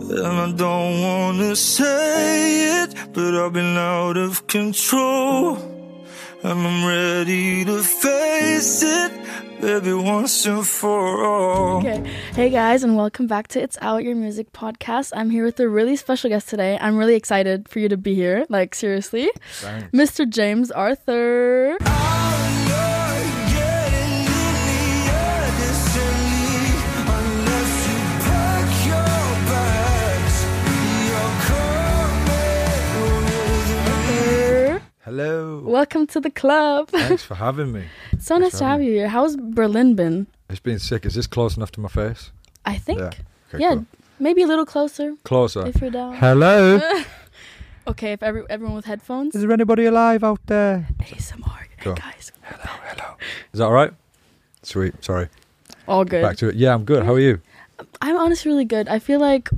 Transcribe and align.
And 0.00 0.12
I 0.12 0.52
don't 0.52 1.02
wanna 1.02 1.54
say 1.54 2.82
it, 2.82 2.94
but 3.12 3.34
I've 3.34 3.52
been 3.52 3.76
out 3.76 4.16
of 4.16 4.46
control. 4.48 5.56
And 6.42 6.66
I'm 6.66 6.84
ready 6.84 7.64
to 7.64 7.80
face 7.80 8.82
it, 8.82 9.12
baby, 9.60 9.92
once 9.92 10.44
and 10.46 10.66
for 10.66 11.24
all. 11.24 11.78
Okay. 11.78 12.02
Hey 12.34 12.50
guys, 12.50 12.82
and 12.82 12.96
welcome 12.96 13.28
back 13.28 13.46
to 13.48 13.62
It's 13.62 13.78
Out 13.80 14.02
Your 14.02 14.16
Music 14.16 14.52
podcast. 14.52 15.12
I'm 15.14 15.30
here 15.30 15.44
with 15.44 15.60
a 15.60 15.68
really 15.68 15.94
special 15.94 16.28
guest 16.28 16.48
today. 16.48 16.76
I'm 16.80 16.96
really 16.98 17.14
excited 17.14 17.68
for 17.68 17.78
you 17.78 17.88
to 17.88 17.96
be 17.96 18.14
here. 18.14 18.46
Like, 18.48 18.74
seriously. 18.74 19.30
Thanks. 19.60 19.90
Mr. 19.92 20.28
James 20.28 20.72
Arthur. 20.72 21.78
Hello. 35.16 35.60
Welcome 35.64 36.08
to 36.08 36.18
the 36.20 36.28
club. 36.28 36.88
Thanks 36.88 37.22
for 37.22 37.36
having 37.46 37.70
me. 37.70 37.84
so 38.18 38.36
nice 38.36 38.58
to 38.58 38.64
have 38.64 38.72
having 38.80 38.88
you 38.88 38.94
here. 38.94 39.06
How's 39.08 39.36
Berlin 39.36 39.94
been? 39.94 40.26
It's 40.50 40.58
been 40.58 40.80
sick. 40.80 41.06
Is 41.06 41.14
this 41.14 41.28
close 41.28 41.56
enough 41.56 41.70
to 41.72 41.80
my 41.80 41.86
face? 41.88 42.32
I 42.66 42.78
think. 42.78 42.98
Yeah. 42.98 43.06
Okay, 43.06 43.58
Yeah, 43.62 43.74
cool. 43.74 43.86
maybe 44.18 44.42
a 44.42 44.48
little 44.48 44.66
closer 44.66 45.14
Closer. 45.22 45.68
if 45.68 45.80
you're 45.80 45.92
down. 45.92 46.16
Hello. 46.16 46.80
okay, 47.86 48.10
if 48.14 48.24
every, 48.24 48.42
everyone 48.50 48.74
with 48.74 48.86
headphones. 48.86 49.36
Is 49.36 49.42
there 49.42 49.52
anybody 49.52 49.84
alive 49.84 50.24
out 50.24 50.40
there? 50.46 50.88
ASMR. 51.02 51.58
Hey 51.58 51.66
Cool. 51.78 51.94
guys. 51.94 52.32
Hello, 52.42 52.74
hello. 52.88 53.14
Is 53.52 53.58
that 53.60 53.66
all 53.66 53.72
right? 53.72 53.92
Sweet. 54.64 54.94
Sorry. 55.04 55.28
All 55.86 56.04
good. 56.04 56.22
Back 56.22 56.38
to 56.38 56.48
it. 56.48 56.56
Yeah, 56.56 56.74
I'm 56.74 56.82
good. 56.84 57.04
How 57.04 57.12
are 57.14 57.20
you? 57.20 57.40
I'm 58.02 58.16
honestly 58.16 58.50
really 58.50 58.64
good. 58.64 58.88
I 58.88 58.98
feel 58.98 59.20
like 59.20 59.48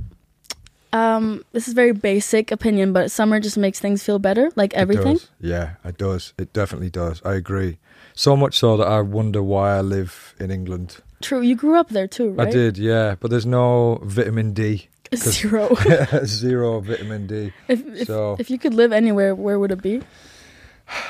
um 0.93 1.43
this 1.51 1.67
is 1.67 1.73
very 1.73 1.91
basic 1.91 2.51
opinion, 2.51 2.93
but 2.93 3.11
summer 3.11 3.39
just 3.39 3.57
makes 3.57 3.79
things 3.79 4.03
feel 4.03 4.19
better, 4.19 4.51
like 4.55 4.73
everything. 4.73 5.17
It. 5.17 5.29
Yeah, 5.41 5.71
it 5.83 5.97
does. 5.97 6.33
It 6.37 6.53
definitely 6.53 6.89
does. 6.89 7.21
I 7.25 7.33
agree. 7.35 7.77
So 8.13 8.35
much 8.35 8.57
so 8.57 8.77
that 8.77 8.87
I 8.87 9.01
wonder 9.01 9.43
why 9.43 9.77
I 9.77 9.81
live 9.81 10.33
in 10.39 10.49
England. 10.51 10.97
True. 11.21 11.41
You 11.41 11.55
grew 11.55 11.75
up 11.79 11.89
there 11.89 12.07
too, 12.07 12.31
right? 12.31 12.47
I 12.47 12.51
did, 12.51 12.77
yeah, 12.77 13.15
but 13.19 13.29
there's 13.31 13.45
no 13.45 13.99
vitamin 14.03 14.53
D. 14.53 14.87
Zero. 15.15 15.73
Zero 16.25 16.79
vitamin 16.79 17.27
D. 17.27 17.53
if 17.67 17.85
if, 17.85 18.07
So- 18.07 18.35
if 18.39 18.49
you 18.49 18.57
could 18.59 18.73
live 18.73 18.91
anywhere, 18.91 19.35
where 19.35 19.59
would 19.59 19.71
it 19.71 19.81
be? 19.81 20.01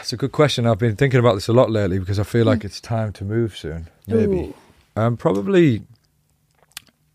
It's 0.02 0.12
a 0.14 0.18
good 0.18 0.32
question. 0.32 0.66
I've 0.66 0.80
been 0.80 0.96
thinking 0.96 1.20
about 1.20 1.36
this 1.36 1.48
a 1.48 1.54
lot 1.54 1.70
lately 1.70 2.00
because 2.00 2.20
I 2.20 2.24
feel 2.24 2.46
like 2.46 2.60
Mm. 2.62 2.66
it's 2.66 2.82
time 2.82 3.12
to 3.14 3.24
move 3.24 3.56
soon. 3.56 3.90
Maybe. 4.08 4.38
Ooh. 4.38 4.54
Um, 4.96 5.18
probably 5.18 5.84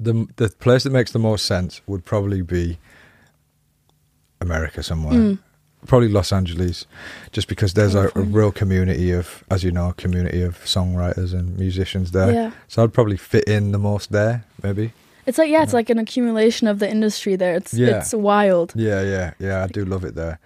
the 0.02 0.26
the 0.36 0.48
place 0.48 0.82
that 0.84 0.90
makes 0.90 1.12
the 1.12 1.18
most 1.18 1.46
sense 1.46 1.80
would 1.86 2.04
probably 2.04 2.42
be 2.42 2.78
America 4.40 4.82
somewhere. 4.82 5.14
Mm. 5.14 5.38
Probably 5.86 6.08
Los 6.08 6.32
Angeles, 6.32 6.86
just 7.32 7.48
because 7.48 7.74
there's 7.74 7.96
a, 7.96 8.08
a 8.14 8.20
real 8.20 8.52
community 8.52 9.10
of, 9.10 9.42
as 9.50 9.64
you 9.64 9.72
know, 9.72 9.88
a 9.88 9.94
community 9.94 10.40
of 10.40 10.58
songwriters 10.64 11.32
and 11.32 11.58
musicians 11.58 12.12
there. 12.12 12.32
Yeah. 12.32 12.50
So 12.68 12.84
I'd 12.84 12.92
probably 12.94 13.16
fit 13.16 13.44
in 13.44 13.72
the 13.72 13.78
most 13.78 14.12
there, 14.12 14.44
maybe. 14.62 14.92
It's 15.26 15.38
like 15.38 15.50
yeah, 15.50 15.62
it's 15.64 15.72
like 15.72 15.90
an 15.90 15.98
accumulation 15.98 16.68
of 16.68 16.78
the 16.78 16.88
industry 16.88 17.34
there. 17.34 17.54
It's 17.56 17.74
Yeah. 17.74 17.98
it's 17.98 18.14
wild. 18.14 18.72
Yeah, 18.76 19.02
yeah, 19.02 19.34
yeah. 19.40 19.64
I 19.64 19.66
do 19.66 19.84
love 19.84 20.04
it 20.04 20.14
there. 20.14 20.38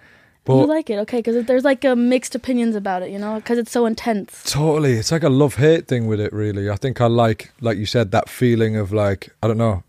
You 0.55 0.65
like 0.65 0.89
it, 0.89 0.97
okay? 0.99 1.17
Because 1.19 1.45
there's 1.45 1.63
like 1.63 1.83
mixed 1.83 2.35
opinions 2.35 2.75
about 2.75 3.01
it, 3.03 3.09
you 3.11 3.19
know, 3.19 3.35
because 3.35 3.57
it's 3.57 3.71
so 3.71 3.85
intense. 3.85 4.43
Totally, 4.45 4.93
it's 4.93 5.11
like 5.11 5.23
a 5.23 5.29
love 5.29 5.55
hate 5.55 5.87
thing 5.87 6.07
with 6.07 6.19
it. 6.19 6.31
Really, 6.33 6.69
I 6.69 6.75
think 6.75 7.01
I 7.01 7.07
like, 7.07 7.51
like 7.61 7.77
you 7.77 7.85
said, 7.85 8.11
that 8.11 8.29
feeling 8.29 8.75
of 8.77 8.91
like 8.93 9.29
I 9.43 9.47
don't 9.47 9.57
know. 9.57 9.83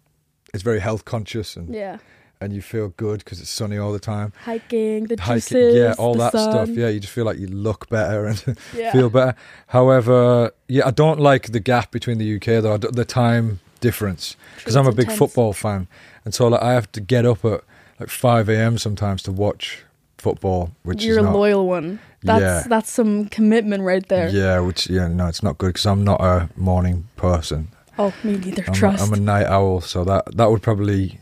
It's 0.55 0.62
very 0.62 0.81
health 0.81 1.05
conscious 1.05 1.56
and 1.56 1.75
Yeah, 1.75 1.98
and 2.41 2.53
you 2.53 2.62
feel 2.62 2.89
good 2.97 3.19
because 3.19 3.41
it's 3.41 3.50
sunny 3.50 3.77
all 3.77 3.92
the 3.92 3.98
time. 3.98 4.33
hiking, 4.45 5.05
the 5.09 5.17
Hiking, 5.20 5.34
juices, 5.41 5.75
yeah, 5.75 5.95
all 5.98 6.15
that 6.15 6.31
stuff. 6.31 6.69
Yeah, 6.70 6.89
you 6.89 7.00
just 7.00 7.12
feel 7.12 7.25
like 7.27 7.39
you 7.39 7.48
look 7.48 7.89
better 7.91 8.27
and 8.27 8.43
yeah. 8.77 8.93
feel 8.93 9.10
better. 9.10 9.34
However, 9.69 10.53
yeah, 10.69 10.87
I 10.87 10.91
don't 10.91 11.21
like 11.21 11.53
the 11.53 11.60
gap 11.60 11.91
between 11.91 12.19
the 12.19 12.37
UK 12.37 12.62
though. 12.62 12.75
I 12.75 12.77
the 12.78 13.04
time 13.04 13.60
difference 13.81 14.37
because 14.56 14.75
I'm 14.75 14.87
a 14.87 14.91
big 14.93 15.04
intense. 15.04 15.19
football 15.19 15.53
fan, 15.53 15.87
and 16.25 16.34
so 16.34 16.49
like 16.49 16.62
I 16.62 16.72
have 16.72 16.91
to 16.93 17.00
get 17.00 17.25
up 17.27 17.44
at 17.44 17.62
like 18.00 18.09
five 18.09 18.49
a.m. 18.49 18.78
sometimes 18.78 19.22
to 19.25 19.33
watch 19.33 19.84
football, 20.19 20.71
which 20.83 21.03
You're 21.05 21.19
is 21.19 21.25
a 21.25 21.27
not. 21.27 21.34
loyal 21.34 21.67
one. 21.67 21.99
That's 22.23 22.41
Yeah. 22.43 22.65
that's 22.69 22.91
some 22.91 23.27
commitment 23.27 23.83
right 23.84 24.06
there. 24.09 24.29
Yeah, 24.29 24.61
which 24.61 24.91
yeah, 24.91 25.09
no, 25.09 25.27
it's 25.29 25.43
not 25.43 25.56
good 25.59 25.69
because 25.69 25.87
I'm 25.87 26.05
not 26.05 26.21
a 26.21 26.49
morning 26.56 27.05
person. 27.17 27.69
Oh, 27.99 28.12
me 28.23 28.37
neither. 28.37 28.65
I'm, 28.67 28.75
Trust. 28.75 29.03
I'm 29.03 29.12
a 29.12 29.17
night 29.21 29.47
owl, 29.47 29.81
so 29.81 30.05
that 30.05 30.37
that 30.37 30.51
would 30.51 30.62
probably 30.62 31.19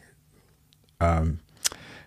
um, 1.01 1.39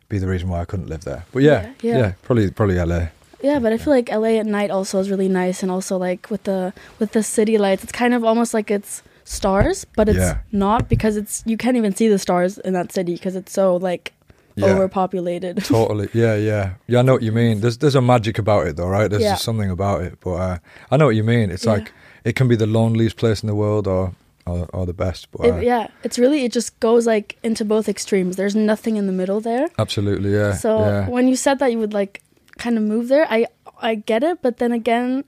be 0.10 0.18
the 0.18 0.28
reason 0.28 0.50
why 0.50 0.62
I 0.62 0.66
couldn't 0.66 0.88
live 0.90 1.02
there. 1.04 1.26
But 1.32 1.44
yeah, 1.44 1.62
Yeah, 1.62 1.72
yeah, 1.82 1.98
yeah. 1.98 2.12
probably 2.24 2.52
probably 2.52 2.76
LA. 2.80 3.08
Yeah, 3.42 3.60
but 3.60 3.72
I 3.72 3.78
feel 3.78 3.94
like 3.94 4.10
LA 4.12 4.40
at 4.40 4.46
night 4.46 4.70
also 4.72 5.00
is 5.00 5.10
really 5.10 5.30
nice, 5.30 5.64
and 5.64 5.72
also 5.72 5.98
like 5.98 6.30
with 6.30 6.44
the 6.44 6.74
with 7.00 7.12
the 7.14 7.24
city 7.24 7.58
lights, 7.58 7.84
it's 7.84 7.92
kind 7.94 8.14
of 8.14 8.24
almost 8.24 8.54
like 8.54 8.70
it's 8.72 9.02
stars, 9.24 9.86
but 9.96 10.10
it's 10.10 10.18
Yeah. 10.18 10.40
not 10.52 10.90
because 10.90 11.16
it's 11.16 11.44
you 11.46 11.56
can't 11.58 11.78
even 11.78 11.96
see 11.96 12.08
the 12.10 12.18
stars 12.20 12.58
in 12.58 12.74
that 12.74 12.92
city 12.92 13.14
because 13.14 13.36
it's 13.36 13.54
so 13.54 13.76
like 13.78 14.14
Yeah, 14.60 14.74
overpopulated. 14.74 15.64
totally. 15.64 16.10
Yeah, 16.14 16.36
yeah, 16.36 16.74
yeah. 16.88 17.00
I 17.00 17.02
know 17.02 17.14
what 17.14 17.24
you 17.24 17.32
mean. 17.32 17.62
There's 17.62 17.78
there's 17.78 17.96
a 17.96 18.02
magic 18.02 18.38
about 18.40 18.68
it, 18.68 18.76
though, 18.78 18.88
right? 18.88 19.10
There's 19.10 19.24
Yeah. 19.24 19.32
just 19.34 19.44
something 19.44 19.70
about 19.72 20.02
it. 20.04 20.20
But 20.20 20.34
uh, 20.36 20.58
I 20.92 20.98
know 20.98 21.06
what 21.06 21.16
you 21.16 21.24
mean. 21.24 21.52
It's 21.52 21.66
Yeah. 21.66 21.74
like 21.74 21.92
it 22.24 22.36
can 22.36 22.48
be 22.48 22.56
the 22.56 22.68
loneliest 22.68 23.18
place 23.18 23.42
in 23.44 23.48
the 23.48 23.56
world, 23.56 23.88
or 23.88 24.14
or, 24.46 24.68
or 24.74 24.86
the 24.86 24.94
best. 24.94 25.28
But 25.32 25.42
uh, 25.42 25.56
It, 25.58 25.64
yeah, 25.64 25.88
it's 26.04 26.18
really 26.18 26.44
it 26.46 26.52
just 26.52 26.80
goes 26.80 27.06
like 27.06 27.38
into 27.44 27.64
both 27.66 27.88
extremes. 27.88 28.36
There's 28.36 28.56
nothing 28.56 28.98
in 28.98 29.06
the 29.06 29.14
middle 29.14 29.42
there. 29.42 29.68
absolutely, 29.78 30.32
yeah. 30.34 30.54
So 30.54 31.06
when 31.10 31.28
you 31.28 31.36
said 31.36 31.60
that 31.60 31.72
you 31.72 31.80
would 31.80 31.94
like 31.94 32.22
kind 32.58 32.78
of 32.78 32.84
move 32.84 33.08
there, 33.10 33.26
I 33.30 33.46
I 33.82 33.96
get 33.96 34.24
it, 34.24 34.42
but 34.42 34.58
then 34.58 34.72
again, 34.72 35.24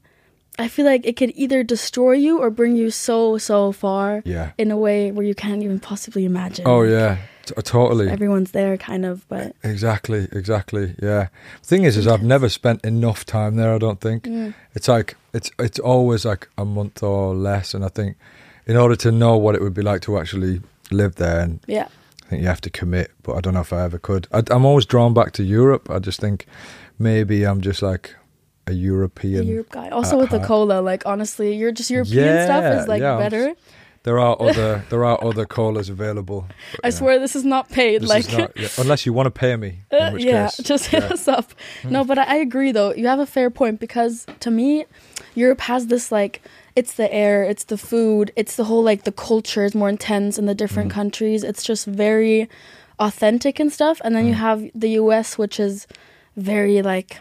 I 0.59 0.67
feel 0.67 0.85
like 0.85 1.05
it 1.07 1.15
could 1.15 1.31
either 1.35 1.63
destroy 1.63 2.13
you 2.13 2.39
or 2.39 2.49
bring 2.49 2.75
you 2.75 2.89
so 2.91 3.37
so 3.37 3.71
far 3.71 4.21
yeah. 4.25 4.51
in 4.57 4.71
a 4.71 4.77
way 4.77 5.11
where 5.11 5.25
you 5.25 5.35
can't 5.35 5.63
even 5.63 5.79
possibly 5.79 6.25
imagine. 6.25 6.65
Oh 6.67 6.81
yeah, 6.83 7.17
T- 7.55 7.61
totally. 7.61 8.09
everyone's 8.09 8.51
there, 8.51 8.77
kind 8.77 9.05
of, 9.05 9.27
but 9.27 9.55
Exactly, 9.63 10.27
exactly. 10.31 10.95
Yeah. 11.01 11.27
thing 11.63 11.83
is, 11.83 11.97
is 11.97 12.07
I've 12.07 12.23
never 12.23 12.49
spent 12.49 12.83
enough 12.85 13.25
time 13.25 13.55
there. 13.55 13.73
I 13.73 13.77
don't 13.77 14.01
think 14.01 14.23
mm, 14.23 14.53
it's 14.73 14.87
like 14.87 15.15
it's 15.33 15.51
it's 15.59 15.79
always 15.79 16.25
like 16.25 16.49
a 16.57 16.65
month 16.65 17.03
or 17.03 17.33
less, 17.35 17.73
and 17.73 17.83
I 17.85 17.89
think 17.89 18.17
in 18.65 18.77
order 18.77 18.95
to 18.97 19.11
know 19.11 19.37
what 19.37 19.55
it 19.55 19.61
would 19.61 19.73
be 19.73 19.81
like 19.81 20.01
to 20.03 20.17
actually 20.17 20.61
live 20.91 21.15
there, 21.15 21.39
and 21.39 21.59
yeah, 21.67 21.87
I 22.25 22.29
think 22.29 22.41
you 22.41 22.47
have 22.47 22.61
to 22.61 22.69
commit. 22.69 23.11
But 23.23 23.35
I 23.35 23.41
don't 23.41 23.53
know 23.53 23.61
if 23.61 23.73
I 23.73 23.83
ever 23.83 23.99
could. 23.99 24.27
I, 24.31 24.43
I'm 24.49 24.65
always 24.65 24.85
drawn 24.85 25.13
back 25.13 25.31
to 25.33 25.43
Europe. 25.43 25.89
I 25.89 25.99
just 25.99 26.19
think 26.19 26.45
maybe 26.99 27.45
I'm 27.45 27.61
just 27.61 27.81
like 27.81 28.15
a 28.67 28.71
the 28.71 28.77
European. 28.77 29.47
Europe 29.47 29.71
guy. 29.71 29.89
Also 29.89 30.17
with 30.17 30.29
the 30.29 30.39
uh, 30.39 30.45
cola, 30.45 30.81
like 30.81 31.05
honestly, 31.05 31.55
you're 31.55 31.71
just 31.71 31.89
European 31.89 32.45
stuff 32.45 32.63
is 32.63 32.87
like 32.87 33.01
yeah, 33.01 33.13
I'm 33.13 33.19
better. 33.19 33.53
There 34.03 34.19
are 34.19 34.35
other 34.41 34.83
there 34.89 35.05
are 35.05 35.23
other 35.23 35.45
colas 35.45 35.87
available. 35.89 36.47
but, 36.71 36.79
I 36.83 36.87
yeah. 36.87 36.91
swear 36.99 37.19
this 37.19 37.35
is 37.35 37.43
not 37.45 37.69
paid. 37.69 38.01
This 38.01 38.09
like 38.09 38.27
is 38.27 38.37
not, 38.37 38.51
yeah, 38.57 38.67
unless 38.79 39.05
you 39.05 39.13
want 39.13 39.27
to 39.27 39.31
pay 39.31 39.55
me, 39.55 39.81
Uh, 39.91 40.15
yeah, 40.17 40.47
case, 40.47 40.57
just 40.57 40.85
hit 40.87 41.01
yeah. 41.03 41.07
Hmm. 41.07 41.13
us 41.13 41.27
up. 41.27 41.53
No, 41.83 42.03
but 42.03 42.17
I, 42.17 42.37
agree 42.37 42.71
though. 42.71 42.93
You 42.95 43.07
have 43.07 43.19
a 43.19 43.27
fair 43.27 43.49
point 43.51 43.79
because 43.79 44.25
to 44.39 44.49
me, 44.49 44.85
Europe 45.35 45.61
has 45.61 45.87
this 45.87 46.11
like 46.11 46.41
it's 46.75 46.93
the 46.93 47.13
air, 47.13 47.43
it's 47.43 47.65
the 47.65 47.77
food, 47.77 48.31
it's 48.35 48.55
the 48.55 48.63
whole 48.63 48.81
like 48.81 49.03
the 49.03 49.11
culture 49.11 49.63
is 49.65 49.75
more 49.75 49.89
intense 49.89 50.39
in 50.39 50.45
the 50.47 50.55
different 50.55 50.89
Mm. 50.89 50.95
countries. 50.95 51.43
It's 51.43 51.63
just 51.63 51.85
very 51.85 52.49
authentic 52.97 53.59
and 53.59 53.71
stuff. 53.71 54.01
And 54.03 54.15
then 54.15 54.25
you 54.25 54.33
Mm. 54.33 54.37
have 54.47 54.59
the 54.73 54.89
US, 55.01 55.37
which 55.37 55.59
is 55.59 55.85
very 56.35 56.81
like 56.81 57.19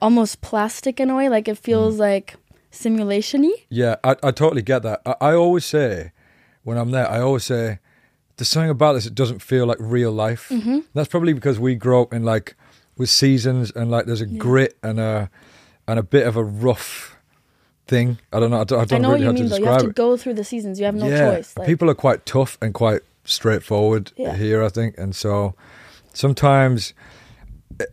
almost 0.00 0.40
plastic 0.40 1.00
in 1.00 1.10
a 1.10 1.16
way. 1.16 1.28
Like 1.28 1.48
it 1.48 1.56
Mm. 1.58 1.64
feels 1.68 1.98
like 1.98 2.36
simulation-y. 2.70 3.52
Yeah, 3.68 3.96
I, 4.02 4.16
I 4.22 4.30
totally 4.30 4.62
get 4.62 4.82
that. 4.82 5.00
I, 5.06 5.14
I 5.20 5.34
always 5.34 5.64
say 5.64 6.12
when 6.64 6.76
I'm 6.78 6.90
there, 6.90 7.08
I 7.08 7.20
always 7.20 7.44
say 7.44 7.78
there's 8.36 8.48
something 8.48 8.70
about 8.70 8.94
this 8.94 9.04
that 9.04 9.14
doesn't 9.14 9.40
feel 9.42 9.64
like 9.66 9.78
real 9.80 10.10
life. 10.10 10.48
Mm-hmm. 10.50 10.80
That's 10.94 11.08
probably 11.08 11.32
because 11.32 11.58
we 11.60 11.76
grow 11.76 12.02
up 12.02 12.12
in 12.12 12.24
like 12.24 12.56
with 12.96 13.08
seasons 13.10 13.70
and 13.72 13.90
like 13.90 14.06
there's 14.06 14.20
a 14.22 14.26
Yeah. 14.26 14.38
grit 14.38 14.76
and 14.82 14.98
a 14.98 15.30
and 15.86 15.98
a 15.98 16.02
bit 16.02 16.26
of 16.26 16.36
a 16.36 16.42
rough 16.44 17.16
thing. 17.86 18.18
I 18.32 18.40
don't 18.40 18.50
know. 18.50 18.60
I 18.60 18.64
don't, 18.64 18.78
I 18.78 18.82
I 18.82 18.84
don't 18.86 19.02
know 19.02 19.08
what 19.10 19.14
really 19.20 19.24
you 19.24 19.26
how 19.26 19.32
to 19.36 19.40
mean 19.40 19.50
though. 19.50 19.56
You 19.58 19.64
have 19.66 19.82
to 19.82 19.88
it. 19.90 19.94
go 19.94 20.16
through 20.16 20.34
the 20.34 20.44
seasons. 20.44 20.78
You 20.80 20.86
have 20.86 20.94
no 20.94 21.06
yeah, 21.06 21.34
choice. 21.36 21.56
Like, 21.56 21.66
people 21.66 21.88
are 21.90 21.94
quite 21.94 22.24
tough 22.26 22.56
and 22.62 22.72
quite 22.74 23.02
straightforward 23.24 24.12
Yeah. 24.16 24.34
here. 24.36 24.62
I 24.64 24.68
think, 24.68 24.96
and 24.98 25.14
so 25.14 25.54
sometimes. 26.12 26.94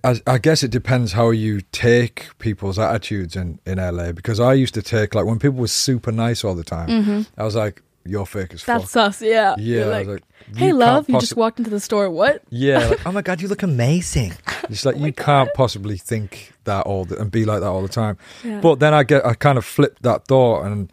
I, 0.04 0.22
I 0.28 0.38
guess 0.38 0.62
it 0.62 0.70
depends 0.70 1.14
how 1.14 1.32
you 1.32 1.62
take 1.72 2.28
people's 2.38 2.78
attitudes 2.78 3.36
in, 3.36 3.58
in 3.66 3.80
LA 3.80 4.12
because 4.12 4.40
I 4.40 4.54
used 4.54 4.76
to 4.76 4.84
take 4.84 5.16
like 5.16 5.26
when 5.26 5.40
people 5.40 5.58
were 5.58 5.68
super 5.68 6.12
nice 6.12 6.44
all 6.44 6.54
the 6.54 6.64
time, 6.64 6.88
Mhm. 6.90 7.26
I 7.36 7.44
was 7.44 7.56
like, 7.56 7.82
"You're 8.06 8.26
fake 8.26 8.54
as 8.54 8.64
fuck." 8.64 8.82
That's 8.82 8.96
us, 8.96 9.22
yeah. 9.22 9.56
Yeah, 9.58 9.78
You're 9.78 10.06
like, 10.06 10.24
hey, 10.56 10.74
love, 10.74 11.10
you 11.10 11.20
just 11.20 11.36
walked 11.36 11.60
into 11.60 11.70
the 11.72 11.80
store. 11.80 12.10
What? 12.10 12.42
Yeah, 12.50 12.88
like, 12.88 13.00
oh 13.06 13.12
my 13.12 13.22
god, 13.22 13.42
you 13.42 13.48
look 13.48 13.64
amazing. 13.64 14.34
It's 14.70 14.86
like 14.86 14.96
Oh 14.96 15.06
you 15.06 15.14
can't 15.14 15.54
possibly 15.54 15.98
think 15.98 16.54
that 16.64 16.86
all 16.86 17.06
the, 17.06 17.20
and 17.20 17.32
be 17.32 17.46
like 17.46 17.62
that 17.62 17.68
all 17.68 17.82
the 17.82 17.90
time. 17.90 18.18
Yeah. 18.44 18.62
But 18.62 18.80
then 18.80 18.94
I 18.94 19.04
get, 19.04 19.26
I 19.26 19.34
kind 19.34 19.58
of 19.58 19.66
flipped 19.66 20.04
that 20.04 20.28
thought, 20.28 20.66
and 20.66 20.92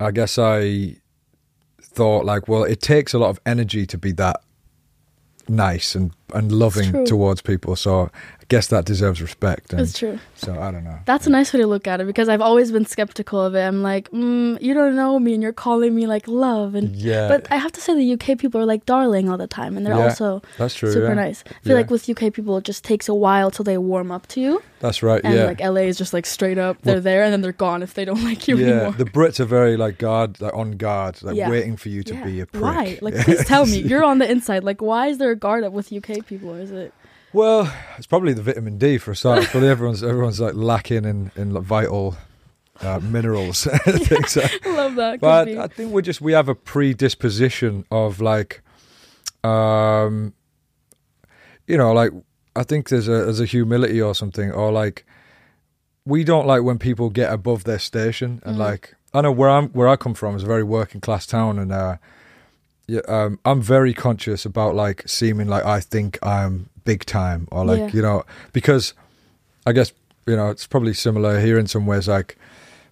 I 0.00 0.10
guess 0.10 0.38
I 0.38 0.96
thought 1.80 2.24
like, 2.24 2.48
well, 2.48 2.64
it 2.64 2.80
takes 2.80 3.14
a 3.14 3.18
lot 3.18 3.30
of 3.30 3.40
energy 3.46 3.86
to 3.86 3.98
be 3.98 4.12
that 4.12 4.40
nice 5.48 5.94
and 5.94 6.12
and 6.32 6.50
loving 6.52 7.04
towards 7.04 7.42
people. 7.42 7.76
So 7.76 8.10
guess 8.48 8.66
that 8.68 8.84
deserves 8.84 9.20
respect. 9.22 9.72
And 9.72 9.80
It's 9.80 9.98
true. 9.98 10.18
So 10.34 10.58
I 10.60 10.70
don't 10.70 10.84
know. 10.84 10.98
That's 11.06 11.26
a 11.26 11.30
nice 11.30 11.52
way 11.52 11.60
to 11.60 11.66
look 11.66 11.86
at 11.86 12.00
it 12.00 12.06
because 12.06 12.28
I've 12.28 12.40
always 12.40 12.70
been 12.72 12.84
skeptical 12.86 13.40
of 13.40 13.54
it. 13.54 13.62
I'm 13.62 13.82
like, 13.82 14.10
mm, 14.10 14.60
you 14.60 14.74
don't 14.74 14.94
know 14.96 15.18
me, 15.18 15.34
and 15.34 15.42
you're 15.42 15.52
calling 15.52 15.94
me 15.94 16.06
like 16.06 16.28
love, 16.28 16.74
and 16.74 16.94
yeah, 16.94 17.28
but 17.28 17.46
I 17.50 17.56
have 17.56 17.72
to 17.72 17.80
say 17.80 17.94
the 17.94 18.12
UK 18.14 18.38
people 18.38 18.60
are 18.60 18.66
like 18.66 18.84
darling 18.86 19.30
all 19.30 19.38
the 19.38 19.46
time, 19.46 19.76
and 19.76 19.86
they're 19.86 19.94
Yeah, 19.96 20.04
also 20.04 20.42
that's 20.58 20.74
true. 20.74 20.92
super 20.92 21.08
yeah. 21.08 21.14
nice. 21.14 21.42
I 21.46 21.52
feel 21.62 21.72
Yeah. 21.72 21.74
like 21.74 21.90
with 21.90 22.08
UK 22.08 22.32
people, 22.32 22.56
it 22.58 22.64
just 22.64 22.84
takes 22.84 23.08
a 23.08 23.14
while 23.14 23.50
till 23.50 23.64
they 23.64 23.78
warm 23.78 24.10
up 24.10 24.26
to 24.28 24.40
you, 24.40 24.62
That's 24.80 25.02
right. 25.02 25.20
and 25.24 25.34
yeah. 25.34 25.44
like 25.44 25.60
LA 25.60 25.82
is 25.82 25.96
just 25.96 26.12
like 26.12 26.26
straight 26.26 26.58
up, 26.58 26.76
they're 26.82 26.96
Well- 26.96 27.02
there, 27.02 27.22
and 27.24 27.32
then 27.32 27.40
they're 27.40 27.52
gone 27.52 27.82
if 27.82 27.94
they 27.94 28.04
don't 28.04 28.22
like 28.30 28.46
you 28.48 28.56
yeah, 28.58 28.66
anymore. 28.66 28.92
the 28.92 29.04
Brits 29.04 29.40
are 29.40 29.44
very 29.46 29.76
like 29.76 29.98
guard, 29.98 30.40
like 30.40 30.54
on 30.54 30.72
guard, 30.72 31.22
like 31.22 31.36
Yeah. 31.36 31.48
waiting 31.50 31.76
for 31.76 31.88
you 31.88 32.02
to 32.02 32.14
Yeah. 32.14 32.24
be 32.24 32.40
a 32.40 32.46
prick. 32.46 32.62
Why? 32.62 32.98
Like, 33.00 33.14
please 33.24 33.44
tell 33.46 33.64
me. 33.66 33.78
You're 33.90 34.04
on 34.04 34.18
the 34.18 34.30
inside. 34.30 34.64
Like, 34.64 34.82
why 34.82 35.06
is 35.08 35.18
there 35.18 35.30
a 35.30 35.36
guard 35.36 35.64
up 35.64 35.72
with 35.72 35.92
UK 35.92 36.24
people? 36.26 36.50
Or 36.54 36.58
is 36.58 36.70
it? 36.70 36.92
Well, 37.34 37.70
it's 37.98 38.06
probably 38.06 38.32
the 38.32 38.42
vitamin 38.42 38.78
D 38.78 38.96
for 38.98 39.10
a 39.10 39.16
start. 39.16 39.44
Probably 39.46 39.68
everyone's 39.68 40.02
everyone's 40.04 40.40
like 40.40 40.54
lacking 40.54 41.04
in 41.04 41.32
in 41.36 41.52
like, 41.52 41.64
vital 41.64 42.16
uh, 42.80 43.00
minerals. 43.02 43.64
things 43.64 44.36
like- 44.42 44.64
I 44.66 44.74
love 44.76 44.94
that. 44.94 45.20
But. 45.20 45.48
I 45.48 45.66
think 45.66 45.92
we 45.92 46.00
just 46.00 46.20
we 46.20 46.32
have 46.32 46.48
a 46.48 46.54
predisposition 46.54 47.84
of 47.90 48.20
like, 48.20 48.62
um, 49.42 50.32
you 51.66 51.76
know, 51.76 51.92
like 51.92 52.12
I 52.54 52.62
think 52.62 52.88
there's 52.88 53.08
a 53.08 53.24
there's 53.26 53.40
a 53.40 53.46
humility 53.46 54.00
or 54.00 54.14
something, 54.14 54.52
or 54.52 54.70
like 54.70 55.04
we 56.06 56.22
don't 56.22 56.46
like 56.46 56.62
when 56.62 56.78
people 56.78 57.10
get 57.10 57.32
above 57.32 57.64
their 57.64 57.78
station 57.80 58.40
and 58.44 58.56
Mhm. 58.56 58.60
like 58.60 58.94
I 59.12 59.22
know 59.22 59.32
where 59.32 59.50
I'm 59.50 59.70
where 59.70 59.88
I 59.88 59.96
come 59.96 60.14
from 60.14 60.36
is 60.36 60.44
a 60.44 60.46
very 60.46 60.62
working 60.62 61.00
class 61.00 61.26
town 61.26 61.58
and 61.58 61.72
uh 61.72 61.96
yeah 62.86 63.00
um 63.08 63.38
I'm 63.44 63.62
very 63.62 63.94
conscious 63.94 64.44
about 64.44 64.74
like 64.76 65.02
seeming 65.08 65.48
like 65.48 65.64
I 65.64 65.80
think 65.80 66.18
I'm 66.22 66.68
big 66.84 67.04
time 67.04 67.46
or 67.50 67.64
like 67.64 67.78
Yeah. 67.78 67.90
you 67.92 68.02
know 68.02 68.24
because 68.52 68.94
I 69.66 69.72
guess 69.72 69.92
you 70.26 70.36
know 70.36 70.50
it's 70.50 70.66
probably 70.66 70.94
similar 70.94 71.40
here 71.40 71.58
in 71.58 71.66
some 71.66 71.86
ways 71.86 72.06
like 72.08 72.36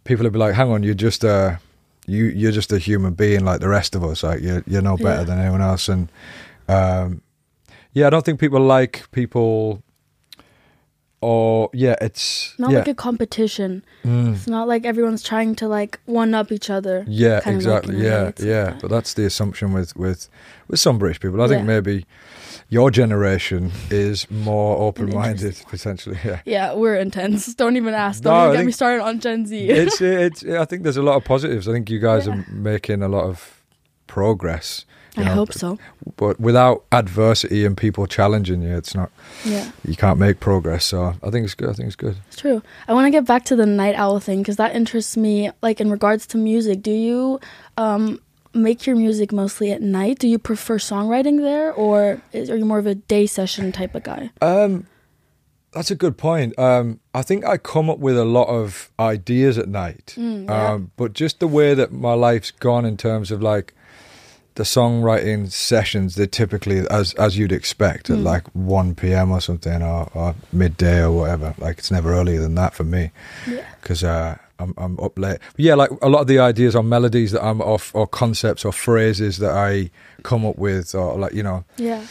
people 0.04 0.24
will 0.24 0.30
be 0.30 0.38
like 0.38 0.54
hang 0.54 0.70
on 0.70 0.82
you're 0.82 0.94
just 0.94 1.24
a 1.24 1.58
you 2.06 2.24
you're 2.26 2.52
just 2.52 2.72
a 2.72 2.78
human 2.78 3.14
being 3.14 3.44
like 3.44 3.60
the 3.60 3.68
rest 3.68 3.94
of 3.94 4.02
us 4.04 4.22
like 4.22 4.40
you're 4.40 4.62
you're 4.66 4.82
no 4.82 4.96
better 4.96 5.20
Yeah. 5.20 5.24
than 5.24 5.38
anyone 5.38 5.62
else 5.62 5.88
and 5.88 6.08
um 6.68 7.22
yeah 7.92 8.06
I 8.06 8.10
don't 8.10 8.24
think 8.24 8.40
people 8.40 8.60
like 8.60 9.10
people 9.12 9.82
or 11.20 11.70
yeah 11.72 11.94
it's 12.00 12.54
not 12.58 12.70
yeah 12.72 12.78
like 12.78 12.88
a 12.88 12.94
competition. 12.94 13.84
Mm. 14.04 14.34
It's 14.34 14.48
not 14.48 14.66
like 14.66 14.84
everyone's 14.84 15.22
trying 15.22 15.54
to 15.56 15.68
like 15.68 16.00
one 16.06 16.34
up 16.34 16.50
each 16.50 16.68
other. 16.70 17.04
Yeah, 17.06 17.40
exactly. 17.48 17.96
in 17.96 18.02
yeah, 18.02 18.22
like 18.24 18.38
yeah. 18.40 18.64
that. 18.64 18.80
but 18.80 18.90
that's 18.90 19.14
the 19.14 19.24
assumption 19.24 19.72
with 19.72 19.94
with 19.96 20.28
with 20.68 20.80
some 20.80 20.98
British 20.98 21.20
people. 21.20 21.40
I 21.40 21.46
think 21.48 21.64
maybe 21.64 22.06
your 22.72 22.90
generation 22.90 23.70
is 23.90 24.26
more 24.30 24.78
open-minded 24.86 25.54
potentially. 25.68 26.18
Yeah. 26.24 26.40
Yeah, 26.46 26.74
we're 26.74 26.96
intense. 26.96 27.54
Don't 27.54 27.76
even 27.76 27.92
ask. 27.94 28.22
Don't 28.22 28.32
No, 28.32 28.44
even 28.48 28.60
get 28.60 28.66
me 28.66 28.72
started 28.72 29.02
on 29.04 29.20
Gen 29.20 29.44
Z. 29.46 29.54
it's 29.68 30.00
it's 30.26 30.40
I 30.44 30.64
think 30.64 30.82
there's 30.84 30.96
a 30.96 31.02
lot 31.10 31.16
of 31.16 31.24
positives. 31.24 31.68
I 31.68 31.72
think 31.72 31.90
you 31.90 31.98
guys 31.98 32.26
Yeah. 32.26 32.32
are 32.34 32.46
making 32.50 33.02
a 33.02 33.08
lot 33.08 33.24
of 33.24 33.62
progress. 34.06 34.84
you 35.16 35.22
I 35.22 35.26
know, 35.26 35.34
hope 35.34 35.52
so. 35.52 35.78
But 36.16 36.40
without 36.40 36.84
adversity 36.90 37.66
and 37.66 37.76
people 37.76 38.06
challenging 38.06 38.62
you, 38.62 38.74
it's 38.76 38.94
not 38.94 39.10
Yeah, 39.44 39.70
you 39.86 39.96
can't 39.96 40.18
make 40.18 40.40
progress. 40.40 40.84
So 40.86 41.14
I 41.22 41.28
think 41.30 41.44
it's 41.44 41.54
good. 41.54 41.68
I 41.68 41.74
think 41.74 41.86
it's 41.88 41.96
good. 41.96 42.16
it's 42.28 42.36
true. 42.40 42.62
I 42.88 42.94
want 42.94 43.06
to 43.06 43.10
get 43.10 43.26
back 43.26 43.44
to 43.50 43.56
the 43.56 43.66
night 43.66 43.94
owl 44.02 44.18
thing 44.20 44.38
because 44.42 44.56
that 44.56 44.74
interests 44.74 45.16
me. 45.16 45.50
Like 45.66 45.80
in 45.84 45.90
regards 45.90 46.26
to 46.28 46.38
music, 46.38 46.80
do 46.82 46.90
you 46.90 47.38
um, 47.76 48.18
make 48.54 48.86
your 48.86 48.96
music 48.96 49.32
mostly 49.32 49.70
at 49.72 49.80
night? 49.82 50.18
Do 50.18 50.28
you 50.28 50.38
prefer 50.38 50.78
songwriting 50.78 51.40
there, 51.40 51.72
or 51.72 52.20
is, 52.32 52.50
are 52.50 52.56
you 52.56 52.64
more 52.64 52.78
of 52.78 52.86
a 52.86 52.94
day 52.94 53.26
session 53.26 53.72
type 53.72 53.94
of 53.94 54.02
guy? 54.02 54.30
Um, 54.40 54.86
that's 55.72 55.90
a 55.90 55.94
good 55.94 56.18
point. 56.18 56.58
Um, 56.58 57.00
I 57.14 57.22
think 57.22 57.46
I 57.46 57.56
come 57.56 57.88
up 57.88 57.98
with 57.98 58.18
a 58.18 58.24
lot 58.26 58.48
of 58.48 58.90
ideas 59.00 59.56
at 59.56 59.68
night. 59.68 60.14
Mm, 60.18 60.44
yeah. 60.46 60.72
um, 60.72 60.90
but 60.96 61.14
just 61.14 61.40
the 61.40 61.48
way 61.48 61.72
that 61.74 61.92
my 61.92 62.12
life's 62.12 62.50
gone 62.50 62.84
in 62.84 62.96
terms 62.96 63.30
of 63.30 63.42
like 63.42 63.72
the 64.54 64.64
songwriting 64.64 65.50
sessions, 65.50 66.14
they're 66.14 66.26
typically 66.26 66.80
as 66.90 67.14
as 67.14 67.38
you'd 67.38 67.52
expect 67.52 68.10
at 68.10 68.18
Mm. 68.18 68.24
like 68.24 68.46
one 68.54 68.94
p.m. 68.94 69.30
or 69.32 69.40
something, 69.40 69.80
or, 69.82 70.10
or 70.12 70.34
midday 70.52 71.00
or 71.02 71.10
whatever. 71.12 71.54
Like 71.56 71.78
it's 71.78 71.90
never 71.90 72.12
earlier 72.12 72.40
than 72.42 72.54
that 72.56 72.74
for 72.74 72.84
me 72.84 73.12
Yeah. 73.48 73.64
because 73.80 74.04
uh, 74.04 74.36
I'm 74.62 74.74
I'm 74.76 74.98
up 75.00 75.18
late. 75.18 75.38
But 75.56 75.60
yeah, 75.64 75.74
like 75.74 75.90
a 76.02 76.08
lot 76.08 76.20
of 76.20 76.26
the 76.26 76.38
ideas 76.38 76.74
or 76.76 76.82
melodies 76.82 77.32
that 77.32 77.42
I'm 77.44 77.60
off, 77.60 77.94
or 77.94 78.06
concepts 78.06 78.64
or 78.64 78.72
phrases 78.72 79.38
that 79.38 79.50
I 79.52 79.90
come 80.22 80.46
up 80.46 80.56
with, 80.58 80.94
or 80.94 81.18
like 81.18 81.34
you 81.34 81.42
know, 81.42 81.64
Yeah. 81.76 82.04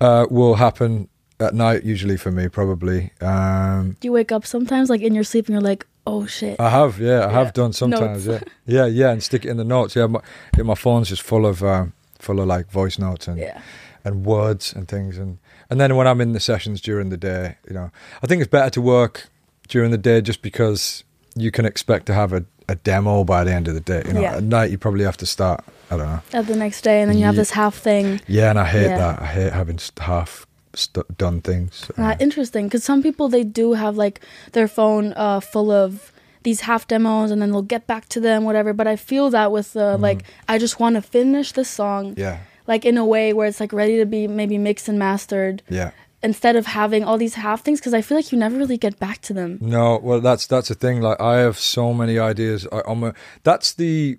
uh, 0.00 0.26
will 0.30 0.54
happen 0.56 1.08
at 1.40 1.54
night 1.54 1.82
usually 1.84 2.16
for 2.16 2.30
me 2.30 2.48
probably. 2.48 3.10
Um, 3.20 3.96
Do 4.00 4.08
you 4.08 4.12
wake 4.12 4.32
up 4.32 4.46
sometimes, 4.46 4.88
like 4.90 5.00
in 5.00 5.14
your 5.14 5.24
sleep, 5.24 5.46
and 5.46 5.54
you're 5.54 5.60
like, 5.70 5.86
"Oh 6.06 6.26
shit." 6.26 6.60
I 6.60 6.68
have, 6.70 6.98
yeah, 7.00 7.20
I 7.26 7.30
Yeah. 7.30 7.30
have 7.32 7.52
done 7.52 7.72
sometimes, 7.72 8.26
yeah, 8.26 8.40
yeah, 8.66 8.86
yeah, 8.86 9.10
and 9.10 9.22
stick 9.22 9.44
it 9.44 9.50
in 9.50 9.56
the 9.56 9.64
notes. 9.64 9.96
Yeah, 9.96 10.06
my, 10.06 10.20
yeah, 10.56 10.62
my 10.64 10.74
phone's 10.76 11.08
just 11.08 11.22
full 11.22 11.44
of 11.46 11.62
um, 11.62 11.92
full 12.18 12.40
of 12.40 12.46
like 12.46 12.70
voice 12.70 12.98
notes 12.98 13.26
and 13.28 13.38
yeah. 13.38 13.60
and 14.04 14.24
words 14.26 14.72
and 14.72 14.86
things, 14.88 15.18
and 15.18 15.38
and 15.70 15.80
then 15.80 15.96
when 15.96 16.06
I'm 16.06 16.20
in 16.20 16.32
the 16.32 16.40
sessions 16.40 16.80
during 16.80 17.08
the 17.10 17.16
day, 17.16 17.56
you 17.68 17.74
know, 17.74 17.90
I 18.22 18.26
think 18.26 18.40
it's 18.42 18.50
better 18.50 18.70
to 18.70 18.80
work 18.82 19.28
during 19.68 19.90
the 19.90 19.98
day 19.98 20.20
just 20.20 20.42
because 20.42 21.02
you 21.36 21.50
can 21.50 21.64
expect 21.64 22.06
to 22.06 22.14
have 22.14 22.32
a, 22.32 22.44
a 22.68 22.74
demo 22.76 23.24
by 23.24 23.44
the 23.44 23.52
end 23.52 23.68
of 23.68 23.74
the 23.74 23.80
day. 23.80 24.02
You 24.06 24.12
know, 24.14 24.20
Yeah. 24.20 24.36
at 24.36 24.42
night 24.44 24.70
you 24.70 24.78
probably 24.78 25.04
have 25.04 25.16
to 25.18 25.26
start. 25.26 25.64
I 25.90 25.96
don't 25.96 26.06
know. 26.06 26.20
At 26.32 26.46
the 26.46 26.56
next 26.56 26.82
day, 26.82 27.00
and 27.02 27.10
then 27.10 27.18
you 27.18 27.24
have 27.24 27.36
this 27.36 27.50
half 27.50 27.74
thing. 27.76 28.20
Yeah, 28.26 28.50
and 28.50 28.58
I 28.58 28.64
hate 28.64 28.88
Yeah. 28.90 28.98
that. 28.98 29.22
I 29.22 29.26
hate 29.26 29.52
having 29.52 29.78
st- 29.78 29.98
half 30.00 30.46
st- 30.74 31.18
done 31.18 31.40
things. 31.42 31.90
Uh, 31.98 32.14
interesting, 32.18 32.66
because 32.66 32.82
some 32.84 33.02
people 33.02 33.28
they 33.28 33.44
do 33.44 33.74
have 33.74 33.96
like 33.96 34.20
their 34.52 34.68
phone 34.68 35.12
uh, 35.16 35.40
full 35.40 35.70
of 35.70 36.12
these 36.44 36.62
half 36.62 36.88
demos, 36.88 37.30
and 37.30 37.40
then 37.42 37.50
they'll 37.52 37.62
get 37.62 37.86
back 37.86 38.08
to 38.08 38.20
them, 38.20 38.44
whatever. 38.44 38.72
But 38.72 38.86
I 38.86 38.96
feel 38.96 39.30
that 39.30 39.52
with 39.52 39.76
uh, 39.76 39.96
like 40.00 40.24
I 40.48 40.58
just 40.58 40.80
want 40.80 40.96
to 40.96 41.02
finish 41.02 41.52
this 41.52 41.68
song, 41.68 42.14
yeah, 42.16 42.38
like 42.66 42.84
in 42.86 42.96
a 42.96 43.04
way 43.04 43.32
where 43.32 43.46
it's 43.46 43.60
like 43.60 43.72
ready 43.72 43.98
to 43.98 44.06
be 44.06 44.26
maybe 44.26 44.56
mixed 44.58 44.88
and 44.88 44.98
mastered, 44.98 45.62
yeah. 45.68 45.90
Instead 46.22 46.56
of 46.56 46.66
having 46.66 47.04
all 47.04 47.18
these 47.18 47.34
half 47.34 47.62
things. 47.62 47.80
Because 47.80 47.94
I 47.94 48.00
feel 48.02 48.16
like 48.18 48.32
you 48.32 48.38
never 48.38 48.56
really 48.56 48.78
get 48.78 48.98
back 48.98 49.20
to 49.22 49.32
them. 49.32 49.58
No, 49.60 49.98
well, 50.02 50.20
that's 50.20 50.46
that's 50.46 50.68
the 50.68 50.74
thing. 50.74 51.00
Like, 51.00 51.20
I 51.20 51.38
have 51.38 51.58
so 51.58 51.92
many 51.92 52.18
ideas. 52.18 52.66
I, 52.72 52.82
I'm 52.86 53.02
a, 53.04 53.14
that's 53.42 53.74
the 53.74 54.18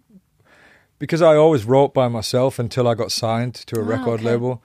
because 1.00 1.22
I 1.22 1.36
always 1.36 1.66
wrote 1.66 1.94
by 1.94 2.08
myself 2.08 2.60
until 2.60 2.88
I 2.88 2.94
got 2.94 3.12
signed 3.12 3.56
to 3.56 3.80
a 3.80 3.84
Ah, 3.84 3.88
record 3.88 4.20
okay. 4.22 4.26
label, 4.32 4.64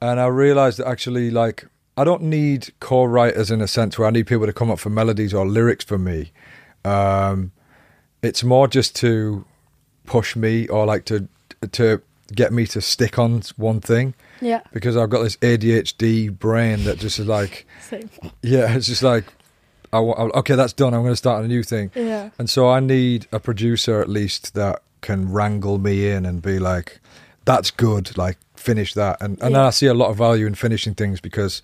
and 0.00 0.20
I 0.20 0.26
realized 0.26 0.78
that 0.78 0.86
actually, 0.86 1.30
like, 1.30 1.66
I 1.96 2.04
don't 2.04 2.22
need 2.22 2.72
co-writers 2.80 3.50
in 3.50 3.60
a 3.60 3.66
sense 3.68 3.98
where 3.98 4.06
I 4.08 4.10
need 4.10 4.26
people 4.26 4.46
to 4.46 4.52
come 4.52 4.70
up 4.70 4.78
for 4.78 4.90
melodies 4.90 5.34
or 5.34 5.44
lyrics 5.46 5.84
for 5.84 5.98
me. 5.98 6.32
Um, 6.84 7.52
it's 8.22 8.42
more 8.44 8.68
just 8.68 8.94
to 8.96 9.44
push 10.06 10.36
me 10.36 10.68
or 10.68 10.86
like 10.86 11.04
to 11.06 11.28
to 11.72 12.00
get 12.34 12.52
me 12.52 12.66
to 12.66 12.80
stick 12.80 13.18
on 13.18 13.42
one 13.56 13.80
thing 13.80 14.14
Yeah, 14.42 14.60
because 14.72 14.96
I've 14.96 15.08
got 15.10 15.22
this 15.22 15.36
ADHD 15.36 16.36
brain 16.36 16.84
that 16.84 16.98
just 16.98 17.18
is 17.18 17.26
like. 17.26 17.66
same. 17.80 18.10
Yeah, 18.42 18.74
it's 18.76 18.86
just 18.88 19.02
like, 19.02 19.24
I 19.92 19.98
okay, 19.98 20.54
that's 20.56 20.72
done. 20.72 20.94
I'm 20.94 21.02
going 21.02 21.12
to 21.12 21.16
start 21.16 21.44
a 21.44 21.48
new 21.48 21.62
thing. 21.62 21.90
Yeah, 21.94 22.30
And 22.38 22.48
so 22.50 22.68
I 22.68 22.80
need 22.80 23.26
a 23.32 23.38
producer 23.38 24.00
at 24.00 24.08
least 24.08 24.54
that 24.54 24.82
can 25.00 25.30
wrangle 25.32 25.78
me 25.78 26.08
in 26.10 26.24
and 26.26 26.40
be 26.42 26.58
like, 26.58 27.00
that's 27.44 27.70
good, 27.70 28.16
like 28.16 28.38
finish 28.54 28.94
that. 28.94 29.20
And 29.20 29.32
and 29.42 29.54
then 29.54 29.60
Yeah. 29.62 29.66
I 29.66 29.70
see 29.70 29.86
a 29.86 29.94
lot 29.94 30.10
of 30.10 30.16
value 30.16 30.46
in 30.46 30.54
finishing 30.54 30.94
things 30.94 31.20
because, 31.20 31.60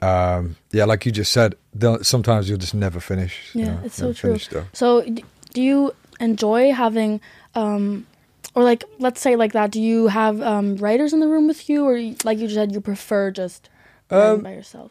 um, 0.00 0.56
yeah, 0.72 0.84
like 0.84 1.04
you 1.06 1.12
just 1.12 1.32
said, 1.32 1.54
sometimes 2.02 2.48
you'll 2.48 2.58
just 2.58 2.74
never 2.74 3.00
finish. 3.00 3.50
you 3.54 3.62
Yeah, 3.64 3.72
know, 3.74 3.80
it's 3.84 3.96
so 3.96 4.12
true. 4.12 4.38
stuff. 4.38 4.66
So, 4.72 5.02
d- 5.02 5.24
do 5.54 5.60
you 5.62 5.92
enjoy 6.20 6.72
having, 6.72 7.20
um, 7.54 8.06
or 8.54 8.62
like, 8.62 8.84
let's 8.98 9.20
say 9.20 9.36
like 9.36 9.52
that? 9.52 9.70
Do 9.70 9.80
you 9.80 10.08
have 10.08 10.40
um, 10.42 10.76
writers 10.76 11.12
in 11.12 11.20
the 11.20 11.28
room 11.28 11.46
with 11.48 11.68
you, 11.68 11.84
or 11.84 11.98
like 12.24 12.38
you 12.38 12.48
said, 12.48 12.72
you 12.72 12.80
prefer 12.80 13.30
just 13.30 13.68
Um, 14.10 14.40
by 14.40 14.52
yourself? 14.52 14.90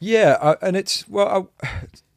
Yeah, 0.00 0.36
I, 0.40 0.56
and 0.66 0.76
it's 0.76 1.08
well, 1.08 1.50
I, 1.62 1.68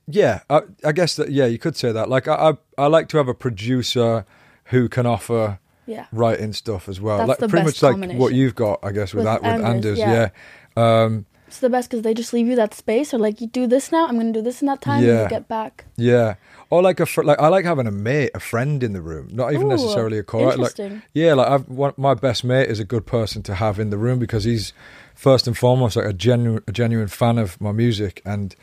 yeah, 0.08 0.42
I, 0.50 0.62
I 0.84 0.92
guess 0.92 1.16
that 1.16 1.32
yeah, 1.32 1.46
you 1.46 1.58
could 1.58 1.76
say 1.76 1.92
that. 1.92 2.10
Like 2.10 2.28
I, 2.28 2.34
I, 2.78 2.84
I 2.84 2.88
like 2.88 3.08
to 3.10 3.18
have 3.18 3.28
a 3.28 3.34
producer 3.34 4.26
who 4.66 4.88
can 4.88 5.06
offer 5.06 5.60
Yeah, 5.86 6.06
writing 6.12 6.54
stuff 6.54 6.88
as 6.88 7.02
well. 7.02 7.18
That's 7.18 7.42
like 7.42 7.50
pretty 7.50 7.66
much 7.66 7.82
like 7.82 7.98
what 8.20 8.34
you've 8.34 8.56
got, 8.56 8.80
I 8.84 8.92
guess, 8.92 9.14
with 9.14 9.26
With 9.26 9.34
with, 9.34 9.44
with 9.44 9.66
Anders, 9.66 9.66
Anders. 9.66 10.00
yeah. 10.00 10.30
Yeah. 10.78 11.04
Um, 11.04 11.26
it's 11.52 11.60
the 11.60 11.70
best 11.70 11.90
because 11.90 12.02
they 12.04 12.14
just 12.14 12.32
leave 12.32 12.48
you 12.48 12.56
that 12.56 12.74
space, 12.74 13.14
or 13.14 13.18
like 13.18 13.42
you 13.42 13.48
do 13.48 13.68
this 13.68 13.92
now, 13.92 14.08
I'm 14.08 14.16
gonna 14.18 14.32
do 14.32 14.42
this 14.42 14.62
in 14.62 14.68
that 14.68 14.82
time, 14.82 15.04
and 15.04 15.24
you 15.24 15.28
get 15.30 15.48
back. 15.50 15.86
yeah. 15.98 16.36
Or 16.70 16.82
like 16.82 17.02
a 17.02 17.06
fr- 17.06 17.24
like 17.24 17.38
I 17.38 17.50
like 17.50 17.66
having 17.66 17.86
a 17.88 17.92
mate, 17.92 18.32
a 18.34 18.40
friend 18.40 18.82
in 18.82 18.94
the 18.94 19.02
room, 19.02 19.28
not 19.34 19.52
even 19.52 19.68
Ooh, 19.68 19.72
necessarily 19.72 20.18
a 20.18 20.24
co-writer. 20.24 20.58
Like 20.58 21.04
yeah, 21.12 21.34
like 21.34 21.50
I've 21.50 21.68
one, 21.68 21.94
my 21.98 22.14
best 22.14 22.46
mate 22.46 22.70
is 22.70 22.80
a 22.80 22.86
good 22.86 23.06
person 23.06 23.44
to 23.44 23.56
have 23.56 23.78
in 23.78 23.90
the 23.90 23.98
room 23.98 24.20
because 24.20 24.46
he's 24.46 24.72
first 25.14 25.48
and 25.48 25.58
foremost 25.58 25.98
like 25.98 26.06
a 26.06 26.14
genuine 26.14 26.64
a 26.70 26.72
genuine 26.72 27.10
fan 27.10 27.38
of 27.38 27.60
my 27.60 27.72
music 27.74 28.22
and. 28.26 28.56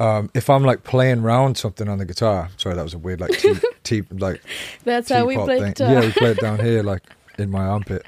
Um, 0.00 0.28
if 0.34 0.50
I'm 0.50 0.64
like 0.64 0.82
playing 0.82 1.20
around 1.20 1.56
something 1.56 1.88
on 1.88 1.98
the 1.98 2.04
guitar, 2.04 2.50
sorry, 2.56 2.74
that 2.74 2.82
was 2.82 2.94
a 2.94 2.98
weird 2.98 3.20
like 3.20 3.30
tea, 3.38 3.54
tea 3.84 4.02
like 4.10 4.42
That's 4.82 5.08
how 5.08 5.24
we 5.24 5.36
play 5.36 5.60
guitar. 5.60 5.92
Yeah, 5.92 6.00
we 6.00 6.10
play 6.10 6.32
it 6.32 6.40
down 6.40 6.58
here, 6.58 6.82
like 6.82 7.02
in 7.38 7.48
my 7.48 7.64
armpit. 7.64 8.04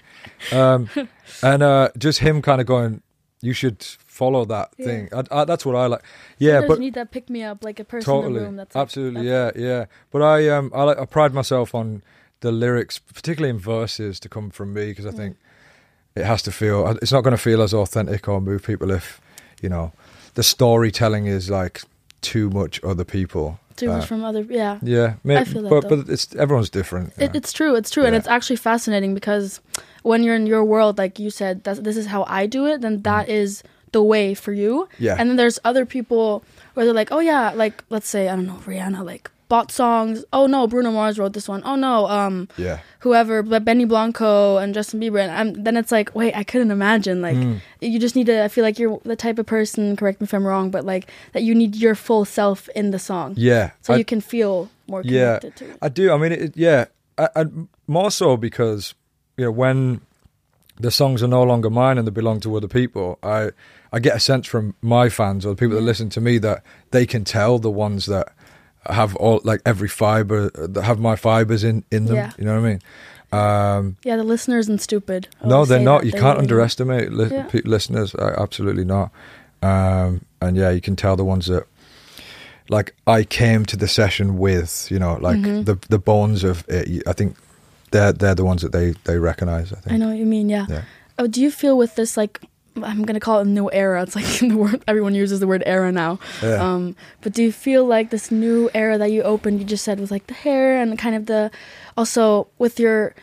Um, 0.51 0.91
and 1.45 1.63
uh, 1.63 1.91
just 1.97 2.19
him 2.19 2.43
kind 2.43 2.61
of 2.61 2.67
going, 2.67 3.03
you 3.41 3.53
should 3.53 3.87
follow 4.17 4.45
that 4.47 4.69
Yeah. 4.79 4.87
thing. 4.87 5.09
I, 5.13 5.23
I, 5.41 5.45
that's 5.45 5.65
what 5.67 5.77
I 5.77 5.87
like. 5.87 6.03
Yeah, 6.39 6.53
Sometimes 6.61 6.69
but 6.69 6.75
you 6.79 6.85
need 6.87 6.95
that 6.95 7.11
pick 7.11 7.29
me 7.31 7.43
up, 7.51 7.59
like 7.65 7.79
a 7.81 7.85
person 7.85 8.15
in 8.15 8.21
totally, 8.23 8.39
the 8.41 8.47
room. 8.47 8.57
That's 8.57 8.75
like, 8.75 8.83
absolutely, 8.83 9.29
that's 9.29 9.57
yeah, 9.59 9.69
yeah. 9.69 9.85
But 10.11 10.23
I 10.23 10.49
um 10.49 10.71
I, 10.75 10.83
like, 10.85 10.99
I 10.99 11.05
pride 11.07 11.33
myself 11.35 11.75
on 11.75 12.03
the 12.41 12.51
lyrics, 12.53 12.99
particularly 12.99 13.51
in 13.51 13.59
verses, 13.59 14.21
to 14.21 14.29
come 14.29 14.51
from 14.51 14.73
me 14.73 14.87
because 14.87 15.07
I 15.07 15.11
Mm. 15.11 15.17
think 15.17 15.37
it 16.15 16.25
has 16.25 16.43
to 16.43 16.51
feel. 16.53 16.87
It's 17.03 17.13
not 17.13 17.23
going 17.25 17.37
to 17.37 17.43
feel 17.43 17.61
as 17.63 17.73
authentic 17.75 18.27
or 18.29 18.41
move 18.41 18.63
people 18.63 18.91
if 18.91 19.21
you 19.63 19.69
know 19.69 19.93
the 20.35 20.43
storytelling 20.43 21.27
is 21.27 21.49
like 21.51 21.83
too 22.23 22.51
much 22.51 22.81
other 22.85 23.05
people. 23.05 23.59
Too 23.77 23.89
much 23.89 24.05
Uh, 24.05 24.07
from 24.07 24.25
other, 24.25 24.41
yeah. 24.49 24.79
Yeah, 24.83 25.15
may- 25.23 25.37
I 25.37 25.45
feel 25.45 25.63
that, 25.63 25.69
but 25.69 25.89
though. 25.89 25.97
but 26.03 26.09
it's 26.09 26.35
everyone's 26.37 26.71
different. 26.71 27.13
It, 27.19 27.31
it's 27.37 27.53
true. 27.53 27.75
It's 27.77 27.91
true, 27.91 28.05
and 28.07 28.17
it's 28.17 28.27
actually 28.37 28.57
fascinating 28.57 29.13
because 29.15 29.61
when 30.03 30.23
you're 30.25 30.35
in 30.35 30.47
your 30.47 30.65
world, 30.65 30.97
like 30.97 31.19
you 31.19 31.29
said, 31.31 31.65
this 31.65 31.97
is 31.99 32.07
how 32.07 32.25
I 32.41 32.47
do 32.47 32.65
it. 32.67 32.81
Then 32.81 33.03
that 33.03 33.29
is 33.29 33.63
the 33.97 34.03
way 34.15 34.35
for 34.45 34.53
you. 34.63 34.89
Yeah. 35.07 35.17
And 35.19 35.25
then 35.29 35.37
there's 35.41 35.59
other 35.71 35.85
people 35.97 36.43
where 36.75 36.85
they're 36.87 37.01
like, 37.03 37.13
oh 37.17 37.21
yeah, 37.33 37.45
like 37.63 37.77
let's 37.95 38.09
say 38.15 38.23
I 38.31 38.37
don't 38.37 38.47
know 38.53 38.61
Rihanna, 38.69 39.03
like 39.13 39.31
bought 39.49 39.71
songs. 39.71 40.25
Oh 40.33 40.47
no, 40.55 40.67
Bruno 40.67 40.91
Mars 40.91 41.19
wrote 41.21 41.33
this 41.39 41.49
one. 41.49 41.63
Oh 41.65 41.77
no, 41.77 41.95
um, 42.19 42.49
yeah, 42.59 42.79
whoever, 43.05 43.43
but 43.43 43.65
Benny 43.65 43.87
Blanco 43.87 44.57
and 44.63 44.75
Justin 44.75 44.99
Bieber. 45.01 45.21
And 45.25 45.31
I'm, 45.39 45.49
then 45.65 45.77
it's 45.77 45.93
like, 45.93 46.09
wait, 46.21 46.35
I 46.37 46.43
couldn't 46.51 46.73
imagine. 46.81 47.23
Like, 47.23 47.37
Mm. 47.39 47.61
you 47.81 47.99
just 48.07 48.17
need 48.17 48.27
to. 48.27 48.37
I 48.43 48.49
feel 48.49 48.65
like 48.69 48.79
you're 48.81 49.01
the 49.13 49.15
type 49.17 49.39
of 49.39 49.47
person. 49.47 49.95
Correct 49.97 50.21
me 50.21 50.25
if 50.27 50.35
I'm 50.35 50.45
wrong, 50.47 50.71
but 50.75 50.83
like 50.85 51.05
that 51.33 51.43
you 51.47 51.55
need 51.55 51.77
your 51.77 51.95
full 51.95 52.25
self 52.27 52.69
in 52.75 52.91
the 52.91 52.99
song, 52.99 53.35
yeah. 53.37 53.71
so 53.83 53.95
I- 53.95 53.99
you 53.99 54.05
can 54.05 54.21
feel 54.21 54.69
more 54.89 55.03
Yeah. 55.05 55.39
connected 55.39 55.57
to 55.61 55.65
it. 55.73 55.79
I 55.81 55.89
do. 55.89 56.05
I 56.13 56.17
mean, 56.19 56.33
it, 56.33 56.53
yeah, 56.57 56.87
I, 57.17 57.29
I, 57.37 57.45
more 57.87 58.11
so 58.11 58.37
because 58.37 58.95
you 59.39 59.45
know 59.47 59.53
when 59.63 60.01
the 60.81 60.91
songs 60.91 61.23
are 61.23 61.29
no 61.39 61.43
longer 61.43 61.71
mine 61.71 61.97
and 61.99 62.05
they 62.07 62.13
belong 62.13 62.41
to 62.41 62.57
other 62.57 62.69
people, 62.69 63.19
I 63.23 63.51
I 63.93 63.99
get 64.01 64.17
a 64.17 64.21
sense 64.21 64.47
from 64.47 64.75
my 64.83 65.09
fans 65.09 65.47
or 65.47 65.51
the 65.51 65.57
people 65.57 65.77
that 65.77 65.83
listen 65.83 66.09
to 66.11 66.21
me 66.21 66.39
that 66.39 66.63
they 66.91 67.07
can 67.07 67.25
tell 67.25 67.59
the 67.59 67.71
ones 67.71 68.07
that 68.07 68.29
have 68.89 69.17
all 69.17 69.41
like 69.45 69.61
every 69.67 69.89
fiber 69.89 70.51
that 70.51 70.83
have 70.83 70.99
my 71.01 71.17
fibers 71.17 71.65
in 71.65 71.85
in 71.91 72.07
them. 72.07 72.17
Yeah. 72.17 72.33
You 72.39 72.45
know 72.45 72.61
what 72.61 72.67
I 72.67 72.69
mean? 72.71 72.81
Um, 73.33 73.97
Yeah, 74.05 74.17
the 74.17 74.25
listeners 74.25 74.67
isn't 74.67 74.81
stupid. 74.81 75.29
I 75.43 75.49
no, 75.49 75.65
they're 75.65 75.81
not. 75.81 76.05
You 76.05 76.13
They 76.13 76.19
can't 76.21 76.37
really 76.39 76.45
underestimate 76.45 77.13
li- 77.13 77.29
Yeah. 77.31 77.43
pe- 77.45 77.63
listeners. 77.65 78.15
Uh, 78.15 78.35
absolutely 78.39 78.85
not. 78.85 79.11
Um, 79.63 80.25
and 80.41 80.57
yeah, 80.57 80.71
you 80.71 80.81
can 80.81 80.95
tell 80.97 81.17
the 81.17 81.25
ones 81.25 81.47
that, 81.47 81.65
like, 82.69 82.95
I 83.07 83.25
came 83.25 83.65
to 83.67 83.77
the 83.77 83.89
session 83.89 84.39
with. 84.39 84.89
You 84.91 84.99
know, 84.99 85.19
like 85.21 85.39
Mhm. 85.39 85.65
the 85.65 85.79
the 85.89 85.99
bones 85.99 86.45
of 86.45 86.65
it. 86.69 87.03
I 87.07 87.13
think 87.13 87.37
they're 87.91 88.13
they're 88.13 88.35
the 88.37 88.45
ones 88.45 88.63
that 88.63 88.73
they 88.73 88.95
they 89.05 89.19
recognize. 89.19 89.73
I 89.73 89.77
think. 89.81 89.93
I 89.95 89.97
know 89.97 90.09
what 90.09 90.19
you 90.19 90.27
mean. 90.27 90.49
Yeah. 90.49 90.67
Yeah. 90.69 90.83
Oh, 91.19 91.27
do 91.27 91.41
you 91.41 91.51
feel 91.51 91.77
with 91.77 91.95
this 91.97 92.17
like 92.17 92.41
I'm 92.83 93.05
gonna 93.05 93.21
call 93.21 93.39
it 93.41 93.47
a 93.47 93.51
new 93.51 93.71
era? 93.73 94.03
It's 94.03 94.15
like 94.17 94.25
the 94.41 94.57
word 94.57 94.83
everyone 94.87 95.15
uses 95.15 95.41
the 95.41 95.47
word 95.47 95.63
era 95.67 95.91
now. 95.93 96.19
Yeah. 96.43 96.63
Um, 96.63 96.97
but 97.23 97.33
do 97.33 97.43
you 97.43 97.53
feel 97.53 97.85
like 97.85 98.11
this 98.11 98.31
new 98.31 98.71
era 98.75 98.99
that 98.99 99.11
you 99.11 99.23
opened? 99.23 99.61
You 99.61 99.65
just 99.67 99.85
said 99.85 100.01
with 100.01 100.11
like 100.11 100.27
the 100.27 100.35
hair 100.35 100.81
and 100.81 100.99
kind 100.99 101.15
of 101.17 101.27
the 101.27 101.51
also 101.97 102.49
with 102.59 102.79
your 102.79 103.15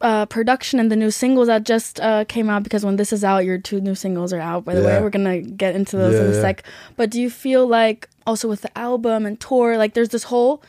uh, 0.00 0.26
production 0.26 0.78
and 0.80 0.90
the 0.92 0.96
new 0.96 1.10
singles 1.10 1.46
that 1.46 1.64
just 1.64 1.98
uh, 2.00 2.24
came 2.26 2.50
out 2.50 2.62
because 2.62 2.84
when 2.84 2.96
this 2.96 3.12
is 3.12 3.24
out, 3.24 3.44
your 3.44 3.56
two 3.58 3.80
new 3.80 3.94
singles 3.94 4.32
are 4.32 4.40
out. 4.40 4.64
By 4.64 4.74
the 4.74 4.82
way, 4.82 5.00
we're 5.00 5.08
gonna 5.10 5.40
get 5.40 5.74
into 5.74 5.96
those 5.96 6.14
in 6.16 6.24
Yeah, 6.26 6.30
a 6.32 6.34
yeah. 6.34 6.40
sec. 6.40 6.62
But 6.96 7.10
do 7.10 7.20
you 7.20 7.30
feel 7.30 7.66
like 7.66 8.08
also 8.26 8.48
with 8.48 8.60
the 8.62 8.76
album 8.78 9.24
and 9.24 9.40
tour, 9.40 9.78
like 9.78 9.94
there's 9.94 10.10
this 10.10 10.24
whole 10.24 10.62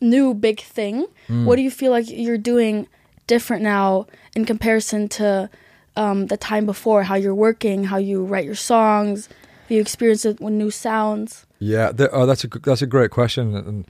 new 0.00 0.34
big 0.34 0.60
thing? 0.60 1.06
Mm. 1.28 1.44
What 1.44 1.56
do 1.56 1.62
you 1.62 1.70
feel 1.70 1.92
like 1.92 2.06
you're 2.08 2.38
doing 2.38 2.88
different 3.26 3.62
now 3.62 4.06
in 4.34 4.44
comparison 4.44 5.08
to 5.08 5.48
um, 5.96 6.26
the 6.26 6.36
time 6.36 6.66
before? 6.66 7.02
How 7.02 7.14
you're 7.14 7.34
working, 7.34 7.84
how 7.84 7.96
you 7.96 8.24
write 8.24 8.44
your 8.44 8.54
songs, 8.54 9.28
have 9.64 9.70
you 9.70 9.80
experienced 9.80 10.26
it 10.26 10.40
with 10.40 10.52
new 10.52 10.70
sounds? 10.70 11.46
Yeah, 11.58 11.90
th- 11.92 12.10
oh, 12.12 12.26
that's 12.26 12.44
a 12.44 12.48
g- 12.48 12.60
that's 12.62 12.82
a 12.82 12.86
great 12.86 13.10
question, 13.10 13.56
and 13.56 13.86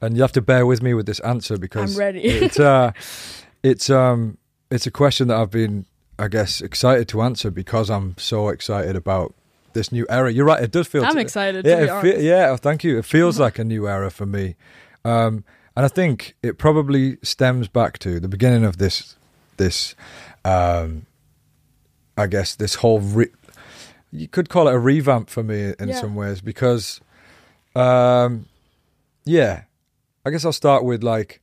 and 0.00 0.14
you 0.16 0.22
have 0.22 0.30
to 0.32 0.40
bear 0.40 0.64
with 0.64 0.80
me 0.80 0.94
with 0.94 1.06
this 1.06 1.18
answer 1.20 1.58
because 1.58 1.92
I'm 1.94 1.98
ready. 1.98 2.20
it's 2.20 2.60
uh, 2.60 2.92
it's 3.64 3.90
um, 3.90 4.38
it's 4.70 4.86
a 4.86 4.92
question 4.92 5.26
that 5.28 5.36
I've 5.36 5.50
been, 5.50 5.86
I 6.20 6.28
guess, 6.28 6.60
excited 6.60 7.08
to 7.08 7.22
answer 7.22 7.50
because 7.50 7.90
I'm 7.90 8.16
so 8.16 8.48
excited 8.48 8.94
about 8.94 9.34
this 9.72 9.90
new 9.90 10.06
era. 10.08 10.32
You're 10.32 10.44
right; 10.44 10.62
it 10.62 10.70
does 10.70 10.86
feel. 10.86 11.04
I'm 11.04 11.18
excited. 11.18 11.64
To 11.64 11.68
yeah, 11.70 12.00
be 12.00 12.12
fe- 12.12 12.22
yeah. 12.22 12.50
oh, 12.50 12.56
Thank 12.56 12.84
you. 12.84 12.98
It 12.98 13.04
feels 13.04 13.40
like 13.40 13.58
a 13.58 13.64
new 13.64 13.88
era 13.88 14.12
for 14.12 14.26
me, 14.26 14.54
um, 15.04 15.42
and 15.74 15.84
I 15.84 15.88
think 15.88 16.36
it 16.44 16.58
probably 16.58 17.18
stems 17.24 17.66
back 17.66 17.98
to 18.00 18.20
the 18.20 18.28
beginning 18.28 18.64
of 18.64 18.76
this 18.76 19.16
this. 19.56 19.96
Um, 20.44 21.06
I 22.18 22.26
guess 22.26 22.54
this 22.56 22.74
whole 22.76 23.00
re- 23.00 23.30
you 24.12 24.28
could 24.28 24.48
call 24.48 24.68
it 24.68 24.74
a 24.74 24.78
revamp 24.78 25.30
for 25.30 25.42
me 25.42 25.72
in 25.78 25.88
Yeah. 25.88 26.00
some 26.00 26.14
ways 26.14 26.40
because 26.40 27.00
um 27.76 28.46
yeah 29.24 29.62
I 30.26 30.30
guess 30.30 30.44
I'll 30.44 30.52
start 30.52 30.84
with 30.84 31.02
like 31.02 31.40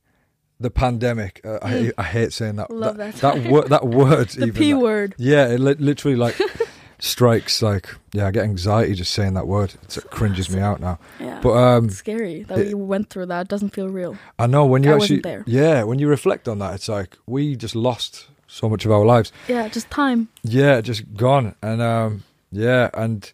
the 0.60 0.70
pandemic 0.70 1.40
uh, 1.44 1.58
I, 1.62 1.92
I 1.98 2.02
hate 2.02 2.32
saying 2.32 2.56
that 2.56 2.68
Mm. 2.70 2.80
Love 2.80 2.96
that 2.98 3.14
that. 3.16 3.34
that, 3.42 3.50
word 3.52 3.68
that 3.68 3.86
word 4.00 4.28
The 4.30 4.46
even 4.46 4.54
P 4.54 4.72
that- 4.72 4.78
word. 4.78 5.14
yeah 5.18 5.46
it 5.48 5.60
li- 5.60 5.76
literally 5.78 6.16
like 6.16 6.38
strikes 6.98 7.60
like 7.62 7.88
yeah 8.12 8.26
I 8.26 8.30
get 8.30 8.44
anxiety 8.44 8.94
just 8.94 9.12
saying 9.12 9.34
that 9.34 9.46
word 9.46 9.74
It's- 9.74 9.98
it 9.98 10.10
cringes 10.10 10.48
me 10.50 10.60
out 10.60 10.80
now 10.80 10.98
Yeah. 11.20 11.40
but 11.42 11.52
um 11.52 11.86
it's 11.86 11.96
scary 11.96 12.42
that 12.44 12.58
it- 12.58 12.68
we 12.68 12.74
went 12.74 13.10
through 13.10 13.26
that. 13.26 13.42
It 13.42 13.48
doesn't 13.48 13.70
feel 13.74 13.88
real. 13.88 14.16
I 14.38 14.46
know 14.46 14.64
when 14.66 14.82
you 14.82 14.92
I 14.92 14.96
actually 14.96 15.22
yeah 15.46 15.82
when 15.84 15.98
you 15.98 16.08
reflect 16.08 16.48
on 16.48 16.58
that 16.60 16.74
it's 16.74 16.88
like 16.88 17.16
we 17.26 17.54
just 17.56 17.74
lost 17.76 18.26
so 18.46 18.68
much 18.68 18.84
of 18.84 18.90
our 18.92 19.04
lives 19.04 19.32
Yeah, 19.48 19.68
just 19.68 19.90
time. 19.90 20.28
yeah 20.42 20.80
just 20.80 21.02
gone 21.14 21.54
and 21.62 21.82
um 21.82 22.22
yeah 22.52 22.90
and 22.94 23.32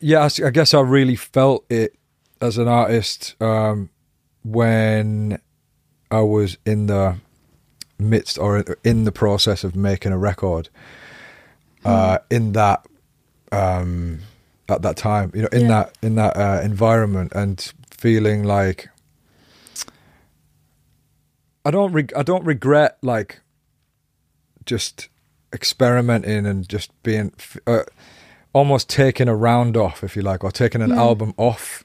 yeah 0.00 0.28
I, 0.44 0.50
guess 0.50 0.74
i 0.74 0.80
really 0.80 1.16
felt 1.16 1.64
it 1.70 1.96
as 2.40 2.58
an 2.58 2.68
artist 2.68 3.34
um 3.40 3.88
when 4.44 5.38
i 6.10 6.20
was 6.20 6.58
in 6.66 6.86
the 6.86 7.16
midst 7.98 8.38
or 8.38 8.64
in 8.84 9.04
the 9.04 9.12
process 9.12 9.64
of 9.64 9.74
making 9.74 10.12
a 10.12 10.18
record 10.18 10.68
uh 11.84 12.18
in 12.30 12.52
that 12.52 12.84
um 13.52 14.20
at 14.68 14.82
that 14.82 14.96
time 14.96 15.30
you 15.34 15.42
know 15.42 15.48
in 15.52 15.62
Yeah. 15.62 15.68
that 15.68 15.98
in 16.02 16.14
that 16.16 16.36
uh, 16.36 16.60
environment 16.62 17.32
and 17.34 17.72
feeling 17.90 18.44
like 18.44 18.88
i 21.64 21.70
don't 21.70 21.92
reg- 21.92 22.12
i 22.16 22.22
don't 22.22 22.44
regret 22.44 22.98
like 23.02 23.40
just 24.66 25.08
experimenting 25.52 26.46
and 26.46 26.68
just 26.68 26.90
being 27.02 27.32
uh, 27.66 27.82
almost 28.52 28.88
taking 28.88 29.28
a 29.28 29.34
round 29.36 29.76
off, 29.76 30.02
if 30.04 30.16
you 30.16 30.22
like, 30.22 30.42
or 30.44 30.50
taking 30.50 30.82
an 30.82 30.90
Mm. 30.90 30.96
album 30.98 31.34
off, 31.36 31.84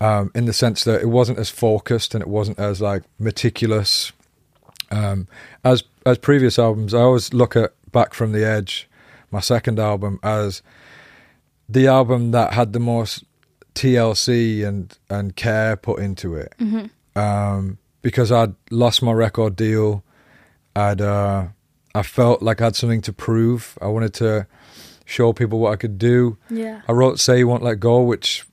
um, 0.00 0.30
in 0.34 0.44
the 0.46 0.52
sense 0.52 0.84
that 0.84 1.00
it 1.02 1.08
wasn't 1.08 1.38
as 1.38 1.50
focused 1.50 2.14
and 2.14 2.22
it 2.22 2.28
wasn't 2.28 2.58
as 2.58 2.80
like 2.80 3.02
meticulous 3.18 4.12
um, 4.90 5.26
as 5.64 5.82
as 6.06 6.18
previous 6.18 6.58
albums. 6.58 6.92
I 6.94 7.00
always 7.00 7.32
look 7.32 7.56
at 7.56 7.72
Back 7.92 8.12
from 8.14 8.32
the 8.32 8.44
Edge, 8.46 8.88
my 9.30 9.40
second 9.40 9.78
album, 9.78 10.18
as 10.22 10.62
the 11.68 11.86
album 11.86 12.30
that 12.32 12.52
had 12.52 12.72
the 12.74 12.80
most 12.80 13.24
TLC 13.74 14.62
and 14.66 14.96
and 15.10 15.34
care 15.36 15.76
put 15.76 15.98
into 16.00 16.34
it 16.36 16.52
hmm 16.58 16.84
um, 17.16 17.78
because 18.02 18.30
I'd 18.32 18.54
lost 18.70 19.02
my 19.02 19.12
record 19.12 19.56
deal. 19.56 20.02
I'd 20.76 21.00
uh, 21.00 21.46
I 21.94 22.02
felt 22.02 22.42
like 22.42 22.60
I 22.60 22.64
had 22.64 22.76
something 22.76 23.00
to 23.02 23.12
prove. 23.12 23.78
I 23.80 23.86
wanted 23.86 24.14
to 24.14 24.46
show 25.04 25.32
people 25.32 25.58
what 25.60 25.72
I 25.72 25.76
could 25.76 25.96
do. 25.98 26.36
Yeah. 26.50 26.80
I 26.88 26.92
wrote 26.92 27.20
"Say 27.20 27.38
You 27.38 27.48
Won't 27.48 27.62
Let 27.62 27.78
Go," 27.78 28.02
which 28.02 28.44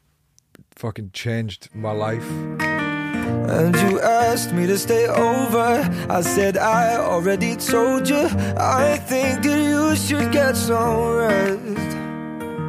fucking 0.76 1.12
changed 1.14 1.70
my 1.74 1.92
life. 1.92 2.28
And 2.60 3.76
you 3.76 4.00
asked 4.00 4.54
me 4.54 4.68
to 4.68 4.78
stay 4.78 5.08
over. 5.08 5.90
I 6.10 6.22
said 6.22 6.58
I 6.58 6.96
already 6.98 7.56
told 7.56 8.08
you. 8.08 8.28
I 8.58 8.98
think 8.98 9.42
that 9.44 9.60
you 9.70 9.96
should 9.96 10.32
get 10.32 10.56
some 10.56 11.16
rest. 11.16 11.98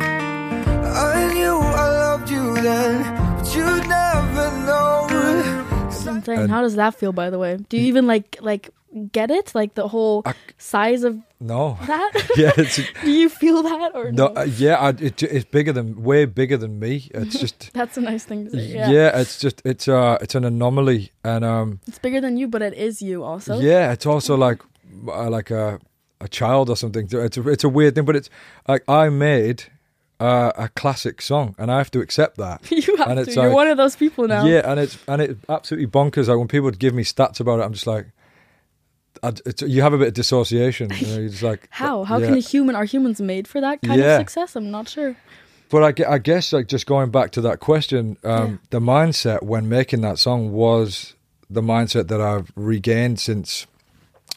I 0.02 1.32
knew 1.34 1.54
I 1.58 1.88
loved 2.06 2.30
you 2.30 2.54
then, 2.54 3.02
but 3.36 3.54
you'd 3.54 3.86
never 3.88 4.50
know. 4.66 5.06
That's 5.10 6.04
what 6.04 6.08
I'm 6.16 6.24
saying. 6.24 6.40
And- 6.40 6.50
How 6.50 6.62
does 6.62 6.76
that 6.76 6.94
feel, 6.94 7.12
by 7.12 7.28
the 7.30 7.38
way? 7.38 7.58
Do 7.68 7.76
you 7.76 7.84
even 7.84 8.06
like 8.06 8.38
like 8.40 8.70
get 9.12 9.30
it? 9.30 9.54
Like 9.54 9.74
the 9.74 9.88
whole 9.88 10.22
I- 10.26 10.34
size 10.58 11.02
of 11.04 11.18
No, 11.40 11.78
that? 11.86 12.12
yeah, 12.36 12.52
it's 12.56 12.76
Do 13.04 13.10
you 13.10 13.28
feel 13.28 13.62
that 13.62 13.92
or 13.94 14.12
no, 14.12 14.28
no? 14.28 14.40
uh, 14.40 14.44
yeah, 14.44 14.76
I, 14.76 14.90
it, 14.90 15.22
it's 15.22 15.44
bigger 15.44 15.72
than 15.72 16.02
way 16.02 16.24
bigger 16.26 16.56
than 16.56 16.78
me. 16.78 17.08
It's 17.14 17.38
just. 17.38 17.72
That's 17.72 17.96
a 17.96 18.00
nice 18.00 18.24
thing 18.24 18.44
to 18.44 18.50
say. 18.50 18.66
Yeah. 18.74 18.90
Yeah. 18.90 19.20
it's 19.20 19.38
just 19.38 19.62
it's 19.64 19.88
uh 19.88 20.18
it's 20.20 20.34
an 20.34 20.44
anomaly 20.44 21.12
and 21.24 21.44
um 21.44 21.80
It's 21.88 21.98
bigger 21.98 22.20
than 22.20 22.36
you, 22.36 22.48
but 22.48 22.62
it 22.62 22.74
is 22.74 23.02
you 23.02 23.24
also. 23.24 23.58
Yeah, 23.60 23.92
it's 23.92 24.06
also 24.06 24.36
like 24.36 24.60
uh, 25.08 25.28
like 25.30 25.50
a 25.50 25.78
a 26.20 26.28
child 26.28 26.68
or 26.70 26.76
something. 26.76 27.08
It's 27.10 27.36
a, 27.36 27.48
it's 27.48 27.64
a 27.64 27.68
weird 27.68 27.94
thing, 27.94 28.04
but 28.04 28.14
it's 28.14 28.30
like 28.68 28.84
I 28.88 29.08
made 29.08 29.64
uh, 30.20 30.52
a 30.56 30.68
classic 30.68 31.20
song, 31.20 31.56
and 31.58 31.68
I 31.68 31.78
have 31.78 31.90
to 31.90 32.00
accept 32.00 32.36
that. 32.36 32.60
you 32.70 32.96
have 32.98 33.08
And 33.10 33.26
to. 33.26 33.32
You're 33.32 33.46
like- 33.48 33.54
one 33.56 33.66
of 33.66 33.76
those 33.76 33.96
people 33.96 34.28
now. 34.28 34.44
Yeah, 34.46 34.62
and 34.70 34.78
it's 34.78 34.96
and 35.08 35.20
it's 35.20 35.34
absolutely 35.48 35.88
bonkers. 35.88 36.28
Like 36.28 36.38
when 36.38 36.46
people 36.46 36.66
would 36.66 36.78
give 36.78 36.94
me 36.94 37.02
stats 37.02 37.40
about 37.40 37.58
it, 37.58 37.64
I'm 37.64 37.72
just 37.72 37.88
like, 37.88 38.06
I, 39.22 39.32
you 39.64 39.82
have 39.82 39.92
a 39.92 39.98
bit 39.98 40.08
of 40.08 40.14
dissociation. 40.14 40.90
You 40.98 41.06
know, 41.06 41.18
you're 41.20 41.28
just 41.28 41.42
like 41.42 41.68
How? 41.70 42.04
How 42.04 42.18
yeah. 42.18 42.26
can 42.26 42.34
a 42.36 42.40
human 42.40 42.74
are 42.74 42.84
humans 42.84 43.20
made 43.20 43.46
for 43.46 43.60
that 43.60 43.80
kind 43.82 44.00
Yeah. 44.00 44.16
of 44.16 44.20
success? 44.20 44.56
I'm 44.56 44.70
not 44.70 44.88
sure. 44.88 45.16
But 45.70 46.00
I, 46.00 46.14
I 46.14 46.18
guess 46.18 46.52
like 46.52 46.66
just 46.66 46.86
going 46.86 47.10
back 47.10 47.30
to 47.32 47.40
that 47.42 47.60
question, 47.60 48.18
um, 48.24 48.50
Yeah. 48.50 48.56
the 48.70 48.80
mindset 48.80 49.42
when 49.42 49.68
making 49.68 50.00
that 50.02 50.18
song 50.18 50.52
was 50.52 51.14
the 51.48 51.62
mindset 51.62 52.08
that 52.08 52.20
I've 52.20 52.50
regained 52.56 53.20
since 53.20 53.66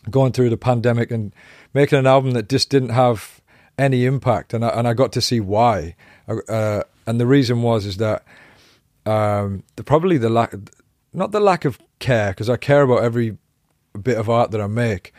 going 0.10 0.32
through 0.34 0.50
the 0.52 0.58
pandemic 0.58 1.10
and 1.12 1.34
making 1.74 1.98
an 2.00 2.06
album 2.08 2.32
that 2.32 2.48
just 2.48 2.70
didn't 2.70 2.90
have 2.90 3.42
any 3.78 4.06
impact, 4.06 4.54
and 4.54 4.64
I, 4.64 4.70
and 4.70 4.88
I 4.88 4.94
got 4.94 5.12
to 5.14 5.22
see 5.22 5.40
why. 5.42 5.96
Uh, 6.28 6.84
and 7.08 7.20
the 7.20 7.26
reason 7.26 7.62
was 7.62 7.86
is 7.86 7.98
that 7.98 8.24
um, 9.06 9.64
the 9.76 9.84
probably 9.84 10.18
the 10.18 10.30
lack, 10.30 10.54
not 11.14 11.32
the 11.32 11.40
lack 11.40 11.66
of 11.66 11.78
care, 12.00 12.30
because 12.30 12.50
I 12.50 12.58
care 12.58 12.82
about 12.84 13.04
every 13.04 13.38
bit 13.98 14.18
of 14.18 14.30
art 14.30 14.52
that 14.52 14.62
I 14.62 14.68
make, 14.68 15.14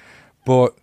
but 0.44 0.74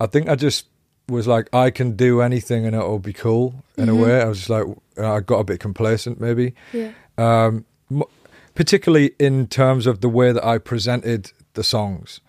I 0.00 0.06
think 0.06 0.28
I 0.28 0.34
just 0.34 0.66
was 1.08 1.26
like, 1.26 1.48
I 1.54 1.70
can 1.70 1.96
do 1.96 2.20
anything 2.20 2.66
and 2.66 2.74
it'll 2.74 2.98
be 2.98 3.12
cool 3.12 3.62
in 3.76 3.88
a 3.88 3.94
way. 3.94 4.20
I 4.20 4.24
was 4.26 4.38
just 4.38 4.50
like, 4.50 4.66
I 4.98 5.20
got 5.20 5.38
a 5.38 5.44
bit 5.44 5.60
complacent 5.60 6.20
maybe, 6.20 6.54
Yeah. 6.72 6.92
um, 7.16 7.64
particularly 8.54 9.14
in 9.18 9.46
terms 9.46 9.86
of 9.86 10.00
the 10.00 10.08
way 10.08 10.32
that 10.32 10.44
I 10.44 10.58
presented 10.58 11.32
the 11.54 11.62
songs. 11.64 12.20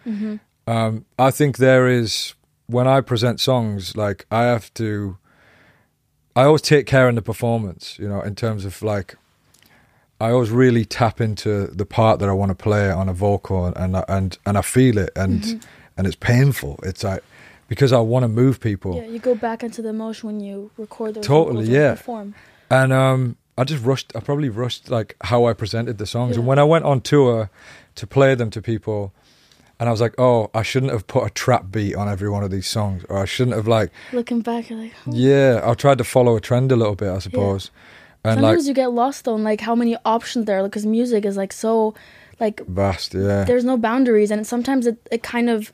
Um, 0.68 1.06
I 1.18 1.32
think 1.32 1.58
there 1.58 1.88
is 1.88 2.34
when 2.68 2.88
I 2.88 3.02
present 3.02 3.40
songs, 3.40 3.96
like 3.96 4.26
I 4.30 4.44
have 4.44 4.74
to. 4.76 5.18
I 6.36 6.44
always 6.44 6.62
take 6.62 6.86
care 6.86 7.10
in 7.10 7.16
the 7.16 7.22
performance, 7.22 7.98
you 7.98 8.08
know, 8.08 8.22
in 8.22 8.36
terms 8.36 8.66
of 8.66 8.82
like. 8.84 9.16
I 10.20 10.32
always 10.32 10.50
really 10.50 10.84
tap 10.86 11.22
into 11.22 11.68
the 11.68 11.86
part 11.86 12.20
that 12.20 12.30
I 12.30 12.34
want 12.34 12.50
to 12.50 12.56
play 12.56 12.90
on 12.90 13.08
a 13.10 13.14
vocal, 13.14 13.66
and 13.68 13.98
I- 13.98 14.06
and 14.08 14.38
and 14.46 14.58
I 14.58 14.62
feel 14.62 14.98
it, 14.98 15.12
and 15.16 15.64
and 15.98 16.08
it's 16.08 16.16
painful. 16.16 16.80
It's 16.84 17.04
like 17.04 17.24
because 17.68 17.94
I 17.94 18.00
want 18.00 18.24
to 18.24 18.28
move 18.28 18.60
people. 18.60 18.96
Yeah, 18.96 19.06
you 19.06 19.20
go 19.20 19.36
back 19.36 19.64
into 19.64 19.82
the 19.82 19.90
emotion 19.90 20.28
when 20.28 20.40
you 20.40 20.72
record 20.78 21.16
those 21.16 21.26
Totally, 21.28 21.66
yeah. 21.66 21.92
perform. 21.96 22.34
and 22.70 22.92
um, 22.94 23.36
I 23.58 23.64
just 23.64 23.84
rushed. 23.84 24.12
I 24.16 24.20
probably 24.22 24.50
rushed 24.50 24.90
like 24.90 25.16
how 25.22 25.46
I 25.46 25.54
presented 25.54 25.98
the 25.98 26.06
songs. 26.06 26.36
And 26.38 26.48
when 26.48 26.58
I 26.60 26.64
went 26.64 26.86
on 26.86 27.02
tour 27.02 27.50
to 27.96 28.08
play 28.08 28.34
them 28.36 28.50
to 28.52 28.62
people, 28.62 29.12
and 29.80 29.88
I 29.88 29.92
was 29.92 30.02
like, 30.02 30.16
"Oh, 30.18 30.50
I 30.56 30.64
shouldn't 30.64 30.92
have 30.94 31.06
put 31.06 31.26
a 31.26 31.30
trap 31.30 31.70
beat 31.72 31.96
on 31.96 32.08
every 32.10 32.30
one 32.30 32.44
of 32.44 32.50
these 32.50 32.66
songs, 32.68 33.04
or 33.10 33.18
I 33.20 33.26
shouldn't 33.26 33.56
have 33.56 33.68
like, 33.68 33.92
Looking 34.14 34.42
back, 34.42 34.72
like, 34.72 34.94
oh. 35.06 35.12
yeah, 35.14 35.62
I 35.64 35.74
tried 35.76 36.00
to 36.00 36.04
follow 36.04 36.36
a 36.36 36.42
trend 36.42 36.72
a 36.72 36.76
little 36.76 36.96
bit, 36.96 37.10
I 37.10 37.20
suppose." 37.20 37.70
And 38.28 38.42
sometimes 38.42 38.64
like 38.66 38.68
you 38.70 38.74
get 38.74 38.92
lost 38.92 39.26
though 39.26 39.36
in 39.36 39.44
like 39.44 39.62
how 39.62 39.76
many 39.76 39.96
options 40.06 40.46
there 40.46 40.60
are 40.60 40.64
because 40.64 40.86
music 40.86 41.26
is 41.26 41.38
like 41.38 41.54
so 41.54 41.94
like 42.40 42.62
vast, 42.68 43.14
yeah, 43.14 43.44
there's 43.46 43.64
no 43.66 43.78
boundaries 43.78 44.32
and 44.32 44.46
sometimes 44.46 44.86
it, 44.88 44.98
it 45.12 45.24
kind 45.24 45.50
of 45.50 45.72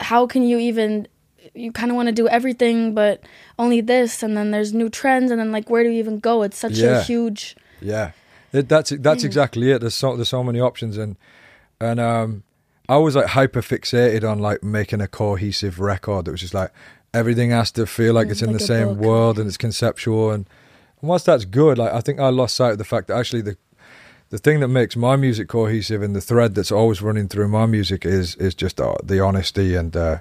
how 0.00 0.26
can 0.26 0.42
you 0.42 0.58
even 0.58 1.08
you 1.54 1.72
kind 1.72 1.90
of 1.90 1.96
want 1.96 2.06
to 2.08 2.12
do 2.12 2.28
everything 2.28 2.92
but 2.94 3.22
only 3.58 3.80
this 3.80 4.22
and 4.22 4.36
then 4.36 4.50
there's 4.50 4.72
new 4.74 4.88
trends 4.90 5.30
and 5.30 5.40
then 5.40 5.50
like 5.52 5.70
where 5.70 5.82
do 5.84 5.90
you 5.90 5.98
even 5.98 6.18
go 6.18 6.42
it's 6.42 6.58
such 6.58 6.78
Yeah. 6.78 6.98
a 6.98 7.02
huge 7.02 7.56
Yeah, 7.80 8.10
it, 8.52 8.68
that's 8.68 8.90
that's 8.90 9.22
Mm. 9.22 9.26
exactly 9.26 9.70
it. 9.72 9.80
There's 9.80 9.94
so 9.94 10.16
there's 10.16 10.28
so 10.28 10.42
many 10.42 10.60
options, 10.60 10.96
and 10.98 11.16
and 11.80 11.98
um, 12.00 12.42
I 12.88 12.96
was 12.98 13.14
like 13.16 13.26
hyper 13.38 13.62
fixated 13.62 14.22
on 14.24 14.38
like 14.38 14.62
making 14.62 15.00
a 15.00 15.08
cohesive 15.08 15.78
record 15.80 16.24
that 16.24 16.32
was 16.32 16.40
just 16.40 16.54
like 16.54 16.70
everything 17.12 17.50
has 17.50 17.70
to 17.72 17.86
feel 17.86 18.14
like 18.14 18.28
Mm, 18.28 18.30
it's 18.32 18.42
in 18.42 18.50
like 18.52 18.58
the 18.58 18.64
same 18.66 18.88
book. 18.94 18.98
world 19.06 19.38
and 19.38 19.46
it's 19.48 19.56
conceptual, 19.58 20.30
and, 20.30 20.46
and 21.00 21.08
whilst 21.08 21.26
that's 21.26 21.44
good, 21.44 21.78
like 21.78 21.92
I 21.92 22.00
think 22.00 22.20
I 22.20 22.28
lost 22.28 22.56
sight 22.56 22.72
of 22.72 22.78
the 22.78 22.84
fact 22.84 23.08
that 23.08 23.16
actually 23.16 23.42
the 23.42 23.56
the 24.30 24.38
thing 24.38 24.60
that 24.60 24.68
makes 24.68 24.96
my 24.96 25.14
music 25.14 25.48
cohesive 25.48 26.02
and 26.02 26.14
the 26.14 26.20
thread 26.20 26.54
that's 26.54 26.72
always 26.72 27.00
running 27.00 27.28
through 27.28 27.48
my 27.48 27.66
music 27.66 28.04
is 28.04 28.34
is 28.36 28.54
just 28.54 28.80
uh, 28.80 28.94
the 29.02 29.20
honesty 29.20 29.74
and 29.74 29.96
uh, 29.96 30.18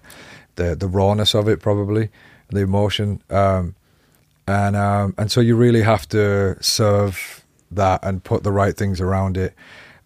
the 0.56 0.76
the 0.76 0.88
rawness 0.88 1.34
of 1.34 1.48
it, 1.48 1.60
probably 1.60 2.10
the 2.50 2.62
emotion. 2.62 3.22
Um, 3.30 3.76
and 4.48 4.76
um, 4.76 5.16
and 5.18 5.32
so 5.32 5.42
you 5.42 5.56
really 5.56 5.82
have 5.82 6.08
to 6.10 6.62
serve 6.62 7.44
that 7.72 8.04
and 8.04 8.24
put 8.24 8.44
the 8.44 8.52
right 8.52 8.76
things 8.76 9.02
around 9.02 9.38
it. 9.38 9.54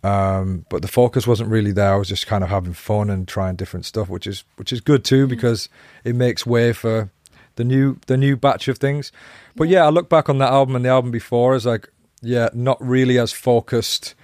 Um, 0.01 0.65
but 0.69 0.81
the 0.81 0.87
focus 0.87 1.27
wasn't 1.27 1.49
really 1.49 1.73
there. 1.73 1.93
I 1.93 1.97
was 1.97 2.07
just 2.07 2.25
kind 2.25 2.41
of 2.41 2.49
having 2.49 2.73
fun 2.73 3.09
and 3.09 3.27
trying 3.27 3.57
different 3.57 3.85
stuff, 3.85 4.07
which 4.07 4.27
is 4.27 4.45
which 4.55 4.71
is 4.71 4.79
good 4.79 5.03
too 5.03 5.27
because 5.27 5.67
it 6.05 6.15
makes 6.15 6.45
way 6.45 6.71
for 6.71 7.11
the 7.59 7.65
new 7.65 7.97
the 8.07 8.15
new 8.15 8.37
batch 8.37 8.69
of 8.69 8.77
things. 8.77 9.11
But 9.55 9.67
yeah, 9.67 9.85
I 9.85 9.89
look 9.89 10.09
back 10.09 10.29
on 10.29 10.37
that 10.37 10.51
album 10.51 10.77
and 10.77 10.85
the 10.85 10.89
album 10.89 11.11
before 11.11 11.53
as 11.53 11.65
like 11.65 11.89
yeah, 12.21 12.49
not 12.53 12.77
really 12.81 13.19
as 13.19 13.33
focused 13.33 14.15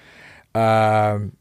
um, 0.56 1.36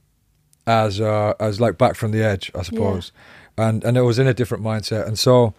as 0.66 1.00
uh, 1.00 1.34
as 1.38 1.60
like 1.60 1.78
back 1.78 1.94
from 1.94 2.10
the 2.10 2.22
edge, 2.22 2.50
I 2.52 2.62
suppose. 2.62 3.12
And 3.56 3.84
and 3.84 3.96
it 3.96 4.02
was 4.02 4.18
in 4.18 4.26
a 4.26 4.34
different 4.34 4.64
mindset, 4.64 5.06
and 5.06 5.16
so 5.16 5.54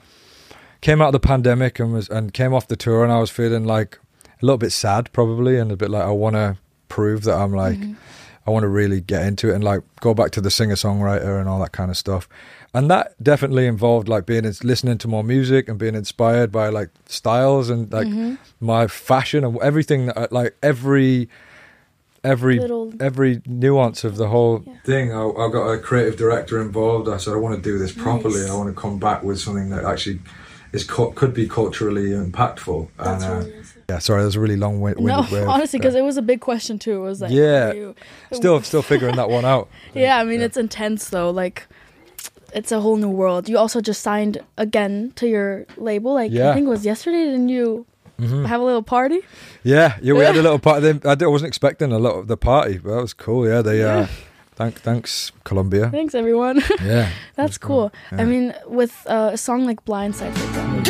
came 0.82 1.02
out 1.02 1.08
of 1.08 1.14
the 1.14 1.20
pandemic 1.22 1.80
and 1.80 1.94
was 1.94 2.10
and 2.10 2.34
came 2.34 2.54
off 2.54 2.68
the 2.68 2.76
tour 2.76 3.04
and 3.04 3.12
I 3.12 3.20
was 3.20 3.32
feeling 3.32 3.64
like 3.64 3.98
a 4.26 4.46
little 4.46 4.58
bit 4.58 4.72
sad 4.72 5.12
probably 5.14 5.58
and 5.58 5.72
a 5.72 5.78
bit 5.78 5.90
like 5.90 6.04
I 6.04 6.12
want 6.12 6.36
to 6.36 6.58
prove 6.90 7.24
that 7.24 7.36
I'm 7.36 7.54
like 7.54 7.80
I 8.46 8.52
want 8.52 8.64
to 8.64 8.68
really 8.68 9.02
get 9.02 9.26
into 9.26 9.50
it 9.50 9.56
and 9.56 9.64
like 9.64 9.82
go 10.02 10.14
back 10.14 10.30
to 10.32 10.42
the 10.42 10.52
singer 10.52 10.76
songwriter 10.76 11.40
and 11.40 11.50
all 11.50 11.60
that 11.62 11.72
kind 11.72 11.90
of 11.90 11.98
stuff. 11.98 12.30
And 12.76 12.92
that 12.92 13.16
definitely 13.24 13.68
involved 13.68 14.10
like 14.10 14.26
being 14.26 14.44
listening 14.64 14.98
to 14.98 15.08
more 15.08 15.24
music 15.24 15.70
and 15.70 15.80
being 15.80 15.96
inspired 15.96 16.52
by 16.52 16.68
like 16.68 16.90
styles 17.08 17.70
and 17.70 17.92
like 17.92 18.08
mm-hmm. 18.08 18.36
my 18.60 18.88
fashion 18.88 19.46
and 19.46 19.58
everything 19.62 20.08
that 20.08 20.18
uh, 20.18 20.28
like 20.30 20.58
every 20.62 21.30
every 22.24 22.60
Little- 22.60 22.94
every 23.00 23.42
nuance 23.46 24.04
of 24.04 24.18
the 24.18 24.28
whole 24.28 24.62
Yeah. 24.66 24.74
thing. 24.84 25.14
I, 25.14 25.24
I 25.26 25.50
got 25.50 25.70
a 25.70 25.78
creative 25.78 26.18
director 26.18 26.62
involved. 26.62 27.08
I 27.08 27.16
said 27.16 27.34
I 27.34 27.38
want 27.38 27.56
to 27.56 27.62
do 27.62 27.78
this 27.80 27.94
properly. 27.94 28.42
Nice. 28.42 28.52
I 28.52 28.56
want 28.56 28.76
to 28.76 28.82
come 28.82 29.00
back 29.00 29.24
with 29.24 29.40
something 29.40 29.70
that 29.70 29.86
actually 29.86 30.20
is 30.74 30.84
could 30.84 31.34
be 31.34 31.48
culturally 31.48 32.10
impactful. 32.10 32.90
That's 32.98 33.24
and, 33.24 33.34
uh, 33.34 33.38
really 33.38 33.56
nice. 33.56 33.78
yeah, 33.90 34.00
sorry, 34.00 34.22
that 34.22 34.26
was 34.26 34.36
a 34.36 34.40
really 34.42 34.58
long 34.58 34.82
way. 34.82 34.94
no 34.98 35.20
honestly 35.48 35.80
uh, 35.80 35.82
because 35.82 35.96
it 35.96 36.04
was 36.04 36.18
a 36.18 36.22
big 36.22 36.42
question 36.42 36.78
too 36.78 36.98
it 36.98 37.08
was 37.08 37.22
like 37.22 37.32
Yeah. 37.32 37.72
you- 37.72 37.96
still 38.34 38.62
still 38.72 38.82
figuring 38.82 39.16
that 39.16 39.30
one 39.30 39.46
out. 39.46 39.70
yeah 39.94 40.18
i 40.18 40.24
mean 40.26 40.40
Yeah. 40.40 40.48
it's 40.48 40.58
intense 40.58 41.10
though 41.10 41.30
like 41.32 41.68
it's 42.58 42.72
a 42.72 42.80
whole 42.80 42.98
new 43.06 43.10
world 43.22 43.48
you 43.50 43.58
also 43.64 43.80
just 43.90 44.02
signed 44.02 44.36
again 44.58 45.12
to 45.20 45.26
your 45.28 45.66
label 45.78 46.12
like 46.22 46.32
i 46.32 46.54
think 46.56 46.66
it 46.68 46.74
was 46.78 46.86
yesterday 46.86 47.24
didn't 47.32 47.50
you 47.50 47.86
Mhm. 48.20 48.46
have 48.48 48.62
a 48.62 48.64
little 48.70 48.84
party 48.98 49.20
Yeah, 49.64 49.90
yeah, 50.02 50.14
we 50.20 50.24
had 50.24 50.38
a 50.38 50.42
little 50.48 50.60
party. 50.70 50.88
I 51.12 51.16
di- 51.16 51.26
I 51.26 51.28
wasn't 51.36 51.50
expecting 51.54 51.92
a 51.92 52.00
lot 52.00 52.16
of 52.20 52.26
the 52.28 52.38
party, 52.38 52.78
but 52.84 52.90
that 52.96 53.02
was 53.02 53.14
cool. 53.26 53.42
Yeah, 53.52 53.62
they. 53.68 53.84
Uh, 53.84 54.08
thank, 54.56 54.74
thanks, 54.88 55.32
Columbia. 55.44 55.90
thanks 55.92 56.16
everyone 56.16 56.58
Yeah, 56.80 57.10
that's 57.36 57.36
That's 57.36 57.58
cool 57.68 57.90
cool. 58.10 58.20
i 58.22 58.24
mean 58.32 58.54
with 58.80 58.94
uh, 59.16 59.32
a 59.34 59.38
song 59.48 59.66
like 59.70 59.80
blindside 59.90 60.32
for 60.38 60.46
example 60.48 60.82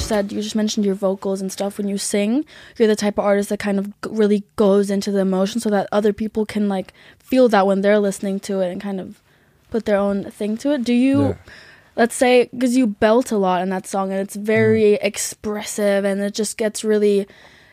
just 0.00 0.08
said 0.08 0.32
you 0.32 0.40
just 0.40 0.56
mentioned 0.56 0.86
your 0.86 0.94
vocals 0.94 1.42
and 1.42 1.52
stuff. 1.52 1.76
When 1.76 1.86
you 1.86 1.98
sing 1.98 2.46
you're 2.78 2.88
the 2.88 2.96
type 2.96 3.18
of 3.18 3.24
artist 3.24 3.50
that 3.50 3.58
kind 3.58 3.78
of 3.78 3.92
really 4.06 4.44
goes 4.56 4.90
into 4.90 5.12
the 5.12 5.20
emotion 5.20 5.60
so 5.60 5.68
that 5.70 5.88
other 5.92 6.12
people 6.12 6.46
can 6.46 6.68
like 6.68 6.94
feel 7.18 7.48
that 7.50 7.66
when 7.66 7.82
they're 7.82 7.98
listening 7.98 8.40
to 8.40 8.60
it 8.60 8.72
and 8.72 8.80
kind 8.80 8.98
of 8.98 9.20
put 9.70 9.84
their 9.84 9.98
own 9.98 10.30
thing 10.30 10.56
to 10.58 10.72
it. 10.72 10.84
Do 10.84 10.94
you 10.94 11.20
yeah. 11.20 11.34
let's 11.96 12.14
say 12.14 12.48
because 12.52 12.76
you 12.76 12.86
belt 12.86 13.30
a 13.30 13.36
lot 13.36 13.60
in 13.60 13.68
that 13.68 13.86
song 13.86 14.10
and 14.10 14.20
it's 14.20 14.36
very 14.36 14.94
mm-hmm. 14.94 15.06
expressive 15.06 16.04
and 16.04 16.20
it 16.20 16.34
just 16.34 16.56
gets 16.56 16.82
really 16.82 17.28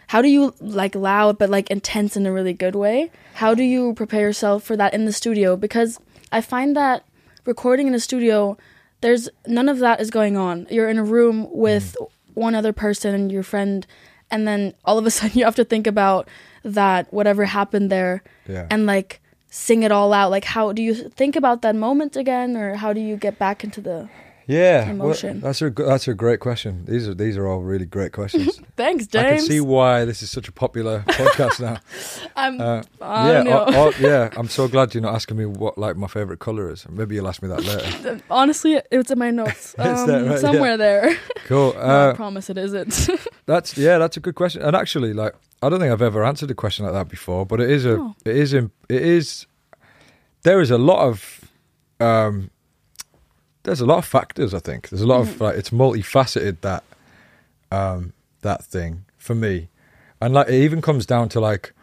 how 0.08 0.22
do 0.22 0.28
you 0.28 0.54
like 0.60 0.96
loud 0.96 1.38
but 1.38 1.50
like 1.50 1.72
intense 1.72 2.18
in 2.18 2.26
a 2.26 2.32
really 2.32 2.54
good 2.54 2.76
way? 2.76 3.10
How 3.36 3.56
do 3.56 3.63
you 3.63 3.94
prepare 3.94 4.22
yourself 4.22 4.63
for 4.63 4.76
that 4.76 4.94
in 4.94 5.06
the 5.06 5.13
studio? 5.13 5.56
Because 5.56 6.00
i 6.30 6.42
find 6.42 6.76
that 6.76 7.06
recording 7.46 7.88
in 7.88 7.96
a 7.96 8.02
studio 8.02 8.58
there's 9.02 9.30
none 9.46 9.70
of 9.70 9.80
that 9.80 10.02
is 10.02 10.10
going 10.10 10.38
on. 10.38 10.68
You're 10.70 10.90
in 10.90 10.98
a 10.98 11.04
room 11.04 11.48
with 11.52 11.96
mm-hmm. 12.00 12.13
One 12.38 12.54
other 12.56 12.73
person 12.73 13.13
and 13.15 13.32
your 13.32 13.43
friend 13.43 13.86
and 14.30 14.47
then 14.47 14.73
all 14.86 14.97
of 14.97 15.06
a 15.06 15.12
sudden 15.17 15.38
you 15.38 15.45
have 15.45 15.56
to 15.56 15.65
think 15.65 15.88
about 15.88 16.28
that 16.63 17.12
whatever 17.13 17.45
happened 17.45 17.89
there 17.91 18.23
Yeah. 18.47 18.67
and 18.69 18.86
like 18.86 19.19
sing 19.50 19.84
it 19.84 19.91
all 19.91 20.12
out 20.13 20.30
like 20.30 20.43
how 20.56 20.71
do 20.73 20.82
you 20.82 20.93
think 20.93 21.36
about 21.36 21.62
that 21.63 21.76
moment 21.76 22.15
again 22.15 22.56
or 22.58 22.76
how 22.76 22.93
do 22.93 23.00
you 23.02 23.15
get 23.17 23.39
back 23.39 23.63
into 23.63 23.82
the 23.82 24.10
Yeah, 24.49 24.93
well, 24.93 25.10
that's 25.41 25.62
a 25.62 25.69
that's 25.69 26.07
a 26.07 26.13
great 26.13 26.39
question. 26.39 26.86
These 26.86 27.10
are 27.10 27.13
these 27.13 27.36
are 27.38 27.45
all 27.45 27.62
really 27.63 27.86
great 27.86 28.13
questions. 28.13 28.62
thanks 28.77 29.05
James. 29.05 29.25
I 29.25 29.36
can 29.36 29.45
see 29.45 29.60
why 29.60 30.05
this 30.05 30.23
is 30.23 30.31
such 30.31 30.47
a 30.47 30.53
popular 30.53 31.03
podcast 31.07 31.60
now. 31.60 31.77
i'm 32.36 32.62
Uh, 32.62 32.81
yeah, 33.01 33.91
yeah. 33.99 34.29
I'm 34.38 34.47
so 34.47 34.69
glad 34.69 34.93
you're 34.93 35.01
not 35.03 35.15
asking 35.15 35.36
me 35.38 35.45
what 35.45 35.77
like 35.77 35.97
my 35.97 36.07
favorite 36.07 36.39
color 36.39 36.71
is. 36.71 36.88
Maybe 36.89 37.15
you'll 37.15 37.27
ask 37.27 37.41
me 37.41 37.49
that 37.49 37.63
later. 37.63 38.21
honestly 38.29 38.81
it's 38.89 39.12
in 39.12 39.19
my 39.19 39.31
notes 39.31 39.75
It's 39.77 39.99
um, 40.01 40.07
there, 40.07 40.23
right? 40.23 40.39
somewhere 40.39 40.77
there 40.77 41.17
Cool. 41.47 41.73
No, 41.73 41.79
i 41.81 42.07
Uh, 42.10 42.13
promise 42.15 42.49
it 42.49 42.57
isn't 42.57 43.10
that's 43.47 43.77
yeah, 43.77 43.97
that's 43.97 44.15
a 44.17 44.19
good 44.21 44.36
question. 44.36 44.62
And 44.62 44.75
actually, 44.75 45.13
like, 45.13 45.33
I 45.62 45.69
don't 45.69 45.79
think 45.79 45.91
I've 45.91 46.01
ever 46.01 46.23
answered 46.25 46.51
a 46.51 46.55
question 46.55 46.86
like 46.86 46.93
that 46.93 47.07
before. 47.10 47.45
But 47.45 47.60
it 47.62 47.69
is 47.69 47.86
a, 47.86 47.95
Oh. 47.97 48.15
it 48.25 48.36
is, 48.36 48.53
im- 48.53 48.71
it 48.89 49.01
is. 49.01 49.45
There 50.43 50.60
is 50.62 50.69
a 50.71 50.77
lot 50.77 50.99
of, 51.07 51.41
um, 51.99 52.49
there's 53.67 53.82
a 53.82 53.86
lot 53.86 53.97
of 53.99 54.06
factors. 54.06 54.53
I 54.53 54.60
think 54.60 54.89
there's 54.89 55.01
a 55.01 55.08
lot 55.08 55.21
of 55.21 55.39
like 55.41 55.56
it's 55.58 55.69
multifaceted 55.71 56.62
that 56.62 56.84
um, 57.71 58.13
that 58.41 58.63
thing 58.63 59.03
for 59.17 59.36
me, 59.36 59.67
and 60.21 60.34
like 60.34 60.47
it 60.47 60.56
even 60.56 60.82
comes 60.82 61.06
down 61.06 61.30
to 61.30 61.39
like 61.39 61.73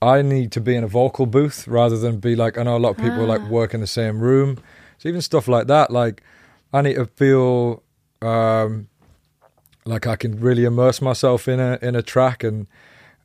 I 0.00 0.22
need 0.22 0.50
to 0.52 0.60
be 0.60 0.74
in 0.74 0.82
a 0.82 0.88
vocal 0.88 1.26
booth 1.26 1.68
rather 1.68 1.98
than 1.98 2.18
be 2.20 2.34
like 2.34 2.58
I 2.58 2.62
know 2.62 2.76
a 2.76 2.78
lot 2.78 2.90
of 2.90 2.96
people 2.96 3.24
like 3.26 3.42
Ah. 3.42 3.48
work 3.48 3.74
in 3.74 3.80
the 3.80 3.86
same 3.86 4.18
room. 4.20 4.58
So 4.98 5.08
even 5.08 5.20
stuff 5.20 5.46
like 5.46 5.66
that, 5.66 5.90
like 5.90 6.22
I 6.72 6.80
need 6.82 6.94
to 6.94 7.06
feel 7.06 7.82
um, 8.22 8.88
like 9.84 10.06
I 10.06 10.16
can 10.16 10.40
really 10.40 10.64
immerse 10.64 11.02
myself 11.02 11.46
in 11.48 11.60
a 11.60 11.78
in 11.82 11.94
a 11.94 12.02
track 12.02 12.42
and 12.42 12.66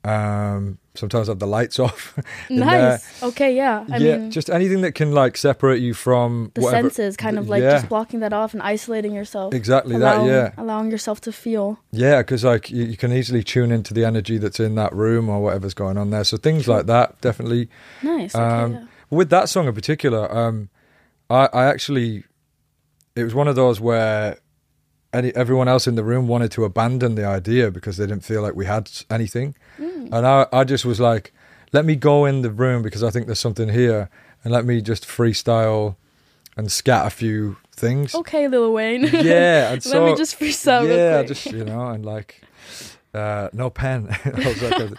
um, 0.03 0.77
sometimes 0.95 1.27
have 1.27 1.39
the 1.39 1.47
lights 1.47 1.79
off. 1.85 2.17
in 2.49 2.57
there. 2.59 2.65
Nice. 2.91 3.23
Okay, 3.23 3.55
yeah. 3.55 3.85
I 3.91 3.97
yeah, 3.97 4.17
mean, 4.17 4.31
just 4.31 4.49
anything 4.49 4.81
that 4.81 4.93
can 4.93 5.11
like 5.11 5.37
separate 5.37 5.79
you 5.81 5.93
from 5.93 6.51
the 6.55 6.61
whatever. 6.61 6.89
senses, 6.89 7.17
kind 7.17 7.37
of 7.37 7.49
like 7.49 7.61
yeah. 7.61 7.71
just 7.71 7.89
blocking 7.89 8.21
that 8.21 8.33
off 8.33 8.53
and 8.53 8.61
isolating 8.63 9.13
yourself. 9.13 9.53
Exactly 9.53 9.95
allowing, 9.95 10.27
that, 10.27 10.53
yeah, 10.55 10.61
Allowing 10.63 10.91
yourself 10.91 11.21
to 11.21 11.31
feel. 11.31 11.79
yeah, 11.91 12.21
because 12.21 12.43
like 12.43 12.69
you, 12.69 12.85
you 12.85 12.97
can 12.97 13.11
easily 13.11 13.43
tune 13.43 13.71
into 13.71 13.93
the 13.93 14.05
energy 14.05 14.37
that's 14.37 14.59
in 14.59 14.75
that 14.75 14.93
room 14.93 15.29
or 15.29 15.41
whatever's 15.41 15.73
going 15.73 15.97
on 15.97 16.09
there. 16.11 16.23
So 16.23 16.37
things 16.37 16.67
like 16.67 16.85
that 16.87 17.19
definitely 17.21 17.69
Nice. 18.01 18.35
Okay, 18.35 18.43
Um, 18.43 18.73
yeah. 18.73 18.83
with 19.09 19.29
that 19.31 19.49
song 19.49 19.67
in 19.67 19.73
particular, 19.73 20.31
um, 20.35 20.69
I, 21.29 21.49
I 21.53 21.65
actually, 21.65 22.23
it 23.15 23.23
was 23.23 23.35
one 23.35 23.47
of 23.47 23.55
those 23.55 23.79
where 23.81 24.37
any 25.13 25.33
everyone 25.35 25.67
else 25.67 25.87
in 25.87 25.95
the 25.95 26.03
room 26.03 26.27
wanted 26.27 26.51
to 26.51 26.63
abandon 26.65 27.15
the 27.15 27.25
idea 27.25 27.71
because 27.71 27.97
they 27.97 28.05
didn't 28.05 28.23
feel 28.23 28.41
like 28.41 28.55
we 28.55 28.65
had 28.65 28.89
anything, 29.09 29.55
Mm. 29.79 30.09
and 30.13 30.25
I, 30.27 30.47
I 30.51 30.63
just 30.63 30.85
was 30.85 30.99
like, 30.99 31.31
let 31.71 31.85
me 31.85 31.95
go 31.95 32.25
in 32.25 32.41
the 32.41 32.51
room 32.51 32.81
because 32.81 33.03
I 33.03 33.09
think 33.09 33.25
there's 33.27 33.39
something 33.39 33.69
here, 33.69 34.09
and 34.43 34.53
let 34.53 34.65
me 34.65 34.81
just 34.81 35.05
freestyle 35.05 35.95
and 36.57 36.71
scat 36.71 37.07
a 37.07 37.09
few 37.09 37.57
things. 37.71 38.13
Okay, 38.13 38.47
Lil 38.47 38.73
Wayne. 38.73 39.03
Yeah, 39.03 39.69
Let 39.71 39.83
so 39.83 40.05
me 40.05 40.15
just 40.15 40.37
freestyle 40.39 40.87
yeah, 40.87 41.23
just 41.23 41.45
you 41.45 41.63
know, 41.63 41.87
and 41.87 42.05
like, 42.05 42.41
uh, 43.13 43.49
no 43.53 43.69
pen. 43.69 44.07
I 44.25 44.55
like, 44.61 44.91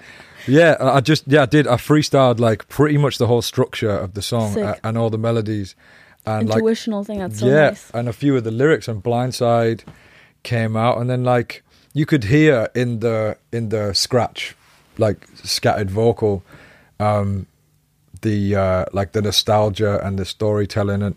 yeah, 0.46 0.76
I 0.80 1.00
just 1.00 1.24
yeah, 1.26 1.42
I 1.42 1.46
did. 1.46 1.66
I 1.66 1.74
freestyled 1.74 2.40
like 2.40 2.68
pretty 2.68 2.96
much 2.98 3.18
the 3.18 3.26
whole 3.26 3.42
structure 3.42 3.90
of 3.90 4.14
the 4.14 4.22
song 4.22 4.58
uh, 4.58 4.76
and 4.82 4.96
all 4.96 5.10
the 5.10 5.18
melodies, 5.18 5.74
and 6.26 6.48
like 6.48 6.59
Intuitional 6.59 7.04
thing. 7.04 7.18
That's 7.18 7.40
so 7.40 7.46
yeah, 7.46 7.70
nice. 7.70 7.90
and 7.92 8.09
a 8.09 8.12
few 8.12 8.37
of 8.37 8.44
the 8.44 8.50
lyrics 8.50 8.88
on 8.88 9.00
Blindside 9.00 9.85
came 10.42 10.76
out, 10.76 10.98
and 10.98 11.09
then 11.09 11.24
like 11.24 11.62
you 11.92 12.06
could 12.06 12.24
hear 12.24 12.68
in 12.74 13.00
the 13.00 13.37
in 13.52 13.70
the 13.70 13.94
scratch, 13.94 14.54
like 14.98 15.26
scattered 15.42 15.90
vocal, 15.90 16.42
um, 16.98 17.46
the 18.22 18.54
uh, 18.54 18.85
like 18.92 19.12
the 19.12 19.22
nostalgia 19.22 20.04
and 20.04 20.18
the 20.18 20.24
storytelling 20.24 21.02
and 21.02 21.16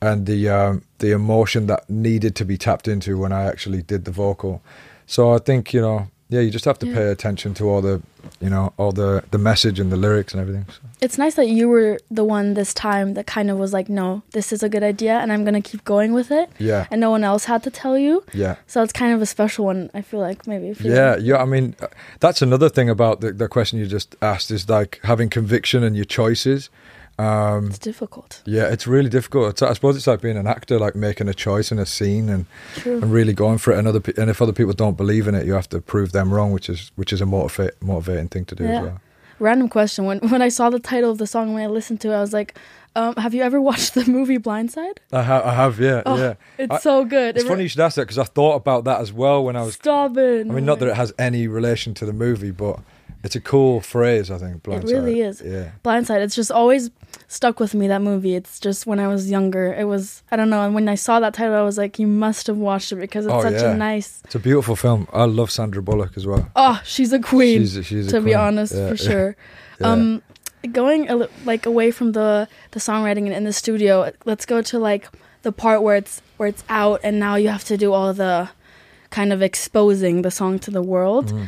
and 0.00 0.26
the 0.26 0.48
um, 0.48 0.82
the 0.98 1.12
emotion 1.12 1.66
that 1.66 1.88
needed 1.88 2.36
to 2.36 2.44
be 2.44 2.58
tapped 2.58 2.88
into 2.88 3.18
when 3.18 3.32
I 3.32 3.44
actually 3.44 3.82
did 3.82 4.04
the 4.04 4.10
vocal. 4.10 4.62
So 5.06 5.32
I 5.32 5.38
think 5.38 5.72
you 5.72 5.80
know, 5.80 6.08
yeah, 6.28 6.40
you 6.40 6.50
just 6.50 6.64
have 6.64 6.78
to 6.80 6.86
Yeah. 6.86 6.94
pay 6.94 7.06
attention 7.10 7.54
to 7.54 7.68
all 7.68 7.80
the, 7.82 8.00
you 8.40 8.48
know, 8.50 8.72
all 8.78 8.92
the 8.92 9.22
the 9.30 9.38
message 9.38 9.78
and 9.78 9.90
the 9.92 9.96
lyrics 9.96 10.32
and 10.32 10.40
everything. 10.40 10.64
So, 10.68 10.80
It's 11.00 11.18
nice 11.18 11.34
that 11.34 11.48
you 11.48 11.68
were 11.68 11.98
the 12.10 12.24
one 12.24 12.54
this 12.54 12.72
time 12.72 13.14
that 13.14 13.26
kind 13.26 13.50
of 13.50 13.58
was 13.58 13.72
like, 13.72 13.88
no, 13.90 14.22
this 14.32 14.52
is 14.52 14.62
a 14.62 14.68
good 14.68 14.82
idea 14.82 15.14
and 15.20 15.30
I'm 15.32 15.44
going 15.44 15.60
to 15.62 15.70
keep 15.70 15.84
going 15.84 16.14
with 16.14 16.30
it. 16.30 16.48
yeah, 16.58 16.86
And 16.90 17.00
no 17.00 17.10
one 17.10 17.24
else 17.24 17.44
had 17.44 17.62
to 17.64 17.70
tell 17.70 17.96
you. 17.98 18.22
yeah. 18.32 18.54
So 18.66 18.82
it's 18.82 18.92
kind 18.92 19.12
of 19.14 19.20
a 19.22 19.26
special 19.26 19.64
one, 19.66 19.90
I 19.92 20.00
feel 20.02 20.20
like, 20.20 20.46
maybe. 20.46 20.74
Yeah, 20.80 21.16
yeah. 21.16 21.42
I 21.42 21.44
mean, 21.44 21.74
that's 22.20 22.40
another 22.42 22.70
thing 22.70 22.88
about 22.88 23.20
the, 23.20 23.32
the 23.32 23.48
question 23.48 23.78
you 23.78 23.86
just 23.86 24.16
asked 24.22 24.50
is 24.50 24.68
like 24.68 25.00
having 25.02 25.28
conviction 25.30 25.82
and 25.84 25.94
your 25.94 26.06
choices. 26.06 26.70
Um, 27.18 27.66
It's 27.68 27.78
difficult. 27.78 28.42
yeah, 28.44 28.64
it's 28.72 28.86
really 28.86 29.08
difficult. 29.08 29.50
It's, 29.50 29.62
I 29.62 29.72
suppose 29.74 29.96
it's 29.96 30.06
like 30.06 30.20
being 30.20 30.36
an 30.36 30.46
actor, 30.46 30.78
like 30.78 30.96
making 30.96 31.28
a 31.28 31.34
choice 31.34 31.70
in 31.70 31.78
a 31.78 31.86
scene 31.86 32.28
and, 32.28 32.46
True. 32.76 33.00
and 33.02 33.12
really 33.12 33.32
going 33.32 33.58
for 33.58 33.72
it. 33.72 33.78
And 33.78 33.86
other 33.86 34.00
pe- 34.00 34.20
and 34.20 34.28
if 34.30 34.42
other 34.42 34.52
people 34.52 34.72
don't 34.72 34.96
believe 34.96 35.28
in 35.28 35.34
it, 35.34 35.46
you 35.46 35.52
have 35.52 35.68
to 35.68 35.80
prove 35.80 36.10
them 36.12 36.32
wrong, 36.34 36.50
which 36.52 36.68
is 36.68 36.90
which 36.96 37.12
is 37.12 37.20
a 37.20 37.26
motivate, 37.26 37.74
motivating 37.80 38.28
thing 38.28 38.44
to 38.46 38.54
do 38.54 38.64
Yeah. 38.64 38.78
as 38.78 38.82
well. 38.84 39.00
Random 39.38 39.68
question. 39.68 40.04
When 40.06 40.18
when 40.28 40.42
I 40.42 40.48
saw 40.50 40.70
the 40.70 40.80
title 40.80 41.10
of 41.10 41.18
the 41.18 41.26
song, 41.26 41.54
when 41.54 41.62
I 41.62 41.66
listened 41.68 42.00
to 42.00 42.10
it, 42.10 42.16
I 42.16 42.20
was 42.20 42.32
like, 42.32 42.58
um, 42.96 43.14
have 43.16 43.32
you 43.34 43.42
ever 43.42 43.60
watched 43.60 43.94
the 43.94 44.04
movie 44.06 44.38
Blindside? 44.38 44.98
I, 45.12 45.22
ha- 45.22 45.42
I 45.44 45.54
have, 45.54 45.78
yeah, 45.80 46.02
Oh, 46.06 46.16
yeah. 46.16 46.34
It's 46.58 46.72
I- 46.74 46.78
so 46.78 47.04
good. 47.04 47.36
It's 47.36 47.44
It 47.44 47.48
funny 47.48 47.62
you 47.64 47.68
should 47.68 47.80
ask 47.80 47.94
that 47.96 48.02
because 48.02 48.18
I 48.18 48.24
thought 48.24 48.56
about 48.56 48.84
that 48.84 49.00
as 49.00 49.12
well 49.12 49.44
when 49.44 49.54
I 49.56 49.62
was. 49.62 49.74
Stop 49.74 50.16
it. 50.16 50.46
I 50.48 50.50
mean, 50.50 50.64
not 50.64 50.78
that 50.80 50.88
it 50.88 50.96
has 50.96 51.12
any 51.18 51.46
relation 51.48 51.94
to 51.94 52.06
the 52.06 52.12
movie, 52.12 52.52
but 52.52 52.78
it's 53.24 53.34
a 53.36 53.40
cool 53.40 53.80
phrase. 53.80 54.30
I 54.30 54.38
think. 54.38 54.62
Blindside. 54.62 54.90
really 54.92 55.20
is. 55.20 55.40
Yeah. 55.44 55.70
Blindside. 55.84 56.20
It's 56.22 56.36
just 56.36 56.50
always 56.52 56.90
stuck 57.28 57.58
with 57.60 57.74
me 57.74 57.88
that 57.88 58.02
movie. 58.02 58.34
It's 58.34 58.58
just 58.60 58.86
when 58.86 59.00
I 59.00 59.08
was 59.08 59.30
younger, 59.30 59.72
it 59.72 59.84
was 59.84 60.22
I 60.30 60.36
don't 60.36 60.50
know. 60.50 60.62
And 60.62 60.74
when 60.74 60.88
I 60.88 60.94
saw 60.94 61.20
that 61.20 61.34
title, 61.34 61.54
I 61.54 61.62
was 61.62 61.78
like, 61.78 61.98
you 61.98 62.06
must 62.06 62.46
have 62.46 62.56
watched 62.58 62.92
it 62.92 62.96
because 62.96 63.26
it's 63.26 63.34
Oh, 63.34 63.42
such 63.42 63.54
yeah. 63.54 63.72
a 63.72 63.76
nice. 63.76 64.22
It's 64.24 64.34
a 64.34 64.38
beautiful 64.38 64.76
film. 64.76 65.06
I 65.12 65.24
love 65.24 65.50
Sandra 65.50 65.82
Bullock 65.82 66.16
as 66.16 66.26
well. 66.26 66.48
Oh, 66.56 66.80
she's 66.84 67.12
a 67.12 67.18
queen. 67.18 67.60
She's, 67.62 67.86
she's 67.86 68.06
a 68.08 68.10
to 68.12 68.20
be 68.20 68.34
honest, 68.34 68.74
Yeah, 68.74 68.88
for 68.88 68.96
sure. 69.08 69.36
yeah. 69.80 69.88
Um, 69.92 70.22
going 70.72 71.08
a 71.10 71.16
li- 71.16 71.28
like 71.44 71.66
away 71.66 71.90
from 71.90 72.12
the 72.12 72.48
the 72.72 72.80
songwriting 72.80 73.26
and 73.26 73.34
in 73.34 73.44
the 73.44 73.52
studio, 73.52 74.10
let's 74.24 74.46
go 74.46 74.62
to 74.62 74.78
like 74.78 75.08
the 75.42 75.52
part 75.52 75.82
where 75.82 75.96
it's 75.96 76.22
where 76.38 76.48
it's 76.48 76.64
out 76.68 77.00
and 77.04 77.18
now 77.18 77.34
you 77.36 77.48
have 77.48 77.64
to 77.64 77.76
do 77.76 77.92
all 77.92 78.12
the 78.14 78.48
kind 79.10 79.32
of 79.32 79.42
exposing 79.42 80.22
the 80.22 80.30
song 80.30 80.58
to 80.58 80.70
the 80.70 80.82
world. 80.82 81.32
Mm. 81.32 81.46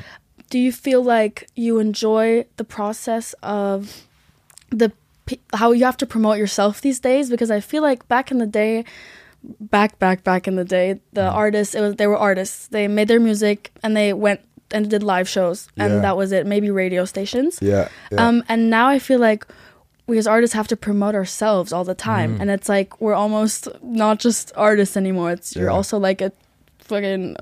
Do 0.50 0.58
you 0.60 0.70
feel 0.70 1.02
like 1.02 1.48
you 1.56 1.80
enjoy 1.80 2.44
the 2.56 2.62
process 2.64 3.34
of 3.42 4.06
the 4.70 4.92
how 5.54 5.72
you 5.72 5.84
have 5.84 5.96
to 5.98 6.06
promote 6.06 6.38
yourself 6.38 6.80
these 6.80 7.00
days? 7.00 7.30
Because 7.30 7.50
I 7.50 7.60
feel 7.60 7.82
like 7.82 8.06
back 8.08 8.30
in 8.30 8.38
the 8.38 8.46
day, 8.46 8.84
back 9.60 9.98
back 9.98 10.24
back 10.24 10.48
in 10.48 10.56
the 10.56 10.64
day, 10.64 11.00
the 11.12 11.22
Mm. 11.22 11.34
artists 11.34 11.74
it 11.74 11.80
was 11.80 11.94
they 11.96 12.06
were 12.06 12.16
artists. 12.18 12.68
They 12.68 12.88
made 12.88 13.08
their 13.08 13.20
music 13.20 13.70
and 13.82 13.96
they 13.96 14.12
went 14.12 14.40
and 14.72 14.90
did 14.90 15.02
live 15.02 15.28
shows 15.28 15.68
and 15.76 15.92
Yeah. 15.94 16.00
that 16.00 16.16
was 16.16 16.32
it. 16.32 16.46
Maybe 16.46 16.70
radio 16.70 17.04
stations. 17.04 17.58
yeah, 17.62 17.88
yeah. 18.10 18.26
Um, 18.26 18.42
and 18.48 18.70
now 18.70 18.88
I 18.88 18.98
feel 18.98 19.18
like 19.20 19.46
we 20.08 20.18
as 20.18 20.26
artists 20.26 20.54
have 20.54 20.68
to 20.68 20.76
promote 20.76 21.14
ourselves 21.14 21.72
all 21.72 21.84
the 21.84 21.94
time, 21.94 22.36
Mm. 22.36 22.40
and 22.42 22.50
it's 22.50 22.68
like 22.68 23.00
we're 23.00 23.14
almost 23.14 23.68
not 23.82 24.18
just 24.18 24.52
artists 24.56 24.96
anymore. 24.96 25.32
It's 25.32 25.54
you're 25.56 25.70
also 25.70 25.98
like 25.98 26.20
a 26.20 26.30
fucking. 26.78 27.36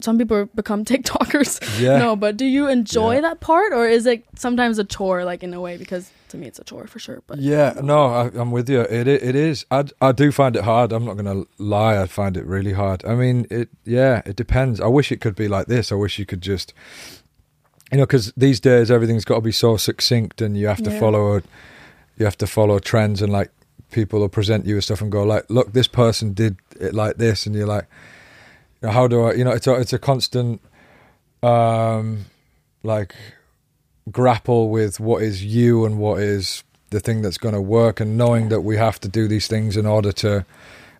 Some 0.00 0.16
people 0.18 0.48
become 0.54 0.84
TikTokers. 0.84 1.80
Yeah. 1.80 1.98
No, 2.04 2.16
but 2.16 2.36
do 2.36 2.44
you 2.46 2.66
enjoy 2.68 3.14
Yeah. 3.16 3.20
that 3.28 3.40
part, 3.40 3.72
or 3.72 3.86
is 3.86 4.06
it 4.06 4.24
sometimes 4.36 4.78
a 4.78 4.84
chore, 4.84 5.24
like 5.24 5.42
in 5.42 5.52
a 5.54 5.60
way? 5.60 5.76
Because 5.76 6.10
to 6.30 6.36
me, 6.36 6.46
it's 6.46 6.58
a 6.58 6.64
chore 6.64 6.86
for 6.86 6.98
sure. 6.98 7.22
But 7.26 7.38
Yeah, 7.38 7.74
no, 7.82 8.06
I, 8.06 8.30
I'm 8.34 8.50
with 8.50 8.68
you. 8.68 8.80
It 8.80 9.06
it 9.08 9.34
is. 9.34 9.64
I, 9.70 9.84
I 10.00 10.12
do 10.12 10.30
find 10.32 10.56
it 10.56 10.64
hard. 10.64 10.92
I'm 10.92 11.04
not 11.04 11.16
going 11.16 11.44
to 11.44 11.48
lie. 11.62 12.00
I 12.00 12.06
find 12.06 12.36
it 12.36 12.44
really 12.46 12.72
hard. 12.72 13.04
I 13.04 13.14
mean, 13.14 13.46
it. 13.50 13.68
Yeah, 13.84 14.22
it 14.26 14.36
depends. 14.36 14.80
I 14.80 14.86
wish 14.86 15.12
it 15.12 15.20
could 15.20 15.34
be 15.36 15.48
like 15.48 15.66
this. 15.66 15.92
I 15.92 15.94
wish 15.94 16.18
you 16.18 16.26
could 16.26 16.40
just, 16.40 16.72
you 17.92 17.98
know, 17.98 18.04
because 18.04 18.32
these 18.36 18.60
days 18.60 18.90
everything's 18.90 19.24
got 19.24 19.36
to 19.36 19.40
be 19.40 19.52
so 19.52 19.76
succinct, 19.76 20.40
and 20.42 20.56
you 20.56 20.66
have 20.66 20.82
to 20.82 20.90
Yeah. 20.90 21.00
follow, 21.00 21.42
you 22.18 22.24
have 22.24 22.38
to 22.38 22.46
follow 22.46 22.78
trends, 22.78 23.22
and 23.22 23.32
like 23.32 23.50
people 23.90 24.18
will 24.20 24.28
present 24.28 24.66
you 24.66 24.74
with 24.74 24.84
stuff 24.84 25.00
and 25.00 25.12
go 25.12 25.22
like, 25.22 25.44
look, 25.48 25.72
this 25.72 25.88
person 25.88 26.32
did 26.34 26.56
it 26.80 26.92
like 26.94 27.16
this, 27.18 27.46
and 27.46 27.54
you're 27.54 27.66
like, 27.68 27.86
you 28.82 28.88
know, 28.88 28.92
how 28.92 29.06
do 29.08 29.22
I? 29.22 29.34
You 29.34 29.44
know, 29.44 29.52
it's 29.52 29.66
a 29.66 29.74
it's 29.74 29.92
a 29.92 29.98
constant, 29.98 30.60
um, 31.42 32.26
like 32.82 33.14
grapple 34.10 34.70
with 34.70 35.00
what 35.00 35.22
is 35.22 35.44
you 35.44 35.84
and 35.84 35.98
what 35.98 36.20
is 36.20 36.62
the 36.90 37.00
thing 37.00 37.22
that's 37.22 37.38
going 37.38 37.54
to 37.54 37.60
work 37.60 37.98
and 38.00 38.16
knowing 38.16 38.48
that 38.48 38.60
we 38.60 38.76
have 38.76 39.00
to 39.00 39.08
do 39.08 39.26
these 39.26 39.48
things 39.48 39.76
in 39.76 39.84
order 39.86 40.12
to 40.12 40.44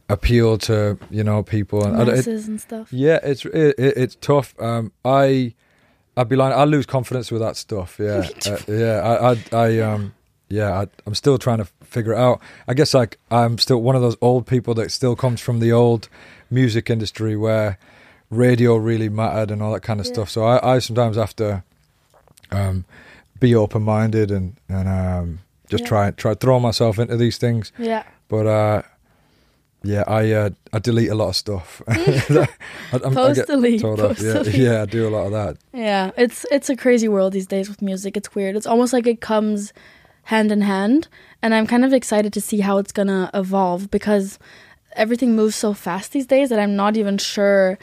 appeal 0.09 0.59
to 0.59 0.99
you 1.11 1.23
know 1.25 1.43
people. 1.43 1.85
And 1.85 1.97
I 1.97 2.05
don't- 2.05 2.19
it- 2.19 2.27
and 2.27 2.61
stuff. 2.61 2.93
yeah 2.93 3.19
it's 3.23 3.45
it, 3.45 3.75
it, 3.79 3.97
it's 3.97 4.17
tough. 4.21 4.55
Um 4.61 4.93
i 5.05 5.55
i'd 6.17 6.29
be 6.29 6.37
lying 6.37 6.55
i 6.55 6.65
lose 6.65 6.87
confidence 6.87 7.31
with 7.31 7.43
that 7.43 7.57
stuff 7.57 7.99
yeah. 8.01 8.27
Uh, 8.47 8.57
yeah 8.69 9.01
i 9.01 9.33
i, 9.33 9.37
I 9.67 9.81
um 9.81 10.15
yeah 10.49 10.81
I, 10.81 10.87
i'm 11.07 11.15
still 11.15 11.37
trying 11.39 11.59
to 11.59 11.67
figure 11.85 12.13
it 12.15 12.19
out. 12.19 12.41
I 12.69 12.75
guess 12.75 12.95
like 12.95 13.19
i'm 13.31 13.59
still 13.59 13.83
one 13.83 13.95
of 13.97 14.03
those 14.03 14.17
old 14.21 14.47
people 14.47 14.75
that 14.75 14.91
still 14.93 15.15
comes 15.17 15.41
from 15.41 15.61
the 15.61 15.73
old 15.73 16.09
music 16.51 16.89
industry 16.91 17.37
where 17.37 17.79
radio 18.31 18.77
really 18.77 19.09
mattered 19.09 19.51
and 19.51 19.61
all 19.63 19.73
that 19.73 19.83
kind 19.83 20.01
of 20.01 20.07
Yeah. 20.07 20.13
stuff. 20.15 20.31
So 20.31 20.45
i 20.45 20.75
i 20.77 20.79
sometimes 20.79 21.17
have 21.17 21.35
to 21.37 21.63
um 22.51 22.85
be 23.41 23.55
open-minded 23.55 24.31
and 24.31 24.55
and 24.69 24.89
um 24.89 25.39
just 25.69 25.83
Yeah. 25.83 25.89
try 25.89 26.11
try 26.13 26.35
throw 26.35 26.59
myself 26.61 26.99
into 26.99 27.17
these 27.17 27.39
things 27.39 27.73
Yeah. 27.79 28.03
but 28.29 28.47
uh 28.47 28.83
yeah 29.83 30.05
i 30.07 30.33
uh 30.33 30.51
i 30.73 30.79
delete 30.79 31.11
a 31.11 31.15
lot 31.15 31.29
of 31.29 31.37
stuff 31.37 31.83
I, 31.89 32.99
Post 32.99 33.47
delete. 33.47 33.83
Post 33.83 34.21
yeah 34.23 34.33
delete. 34.43 34.55
yeah 34.55 34.83
i 34.83 34.87
do 34.87 35.07
a 35.09 35.11
lot 35.11 35.27
of 35.27 35.33
that 35.33 35.57
Yeah, 35.73 36.11
it's 36.17 36.47
it's 36.51 36.71
a 36.71 36.77
crazy 36.77 37.09
world 37.09 37.33
these 37.33 37.47
days 37.47 37.69
with 37.69 37.83
music. 37.83 38.17
It's 38.17 38.35
weird. 38.35 38.57
It's 38.57 38.67
almost 38.67 38.93
like 38.93 39.07
it 39.07 39.21
comes 39.21 39.73
hand 40.25 40.51
in 40.51 40.63
hand, 40.63 41.07
and 41.43 41.55
I'm 41.55 41.67
kind 41.67 41.85
of 41.85 41.93
excited 41.93 42.33
to 42.33 42.41
see 42.41 42.61
how 42.61 42.79
it's 42.79 42.93
gonna 42.93 43.31
evolve 43.35 43.91
because 43.91 44.39
everything 44.93 45.37
moves 45.37 45.55
so 45.57 45.75
fast 45.75 46.13
these 46.13 46.27
days 46.27 46.49
that 46.49 46.59
I'm 46.59 46.75
not 46.75 46.97
even 46.97 47.19
sure 47.19 47.79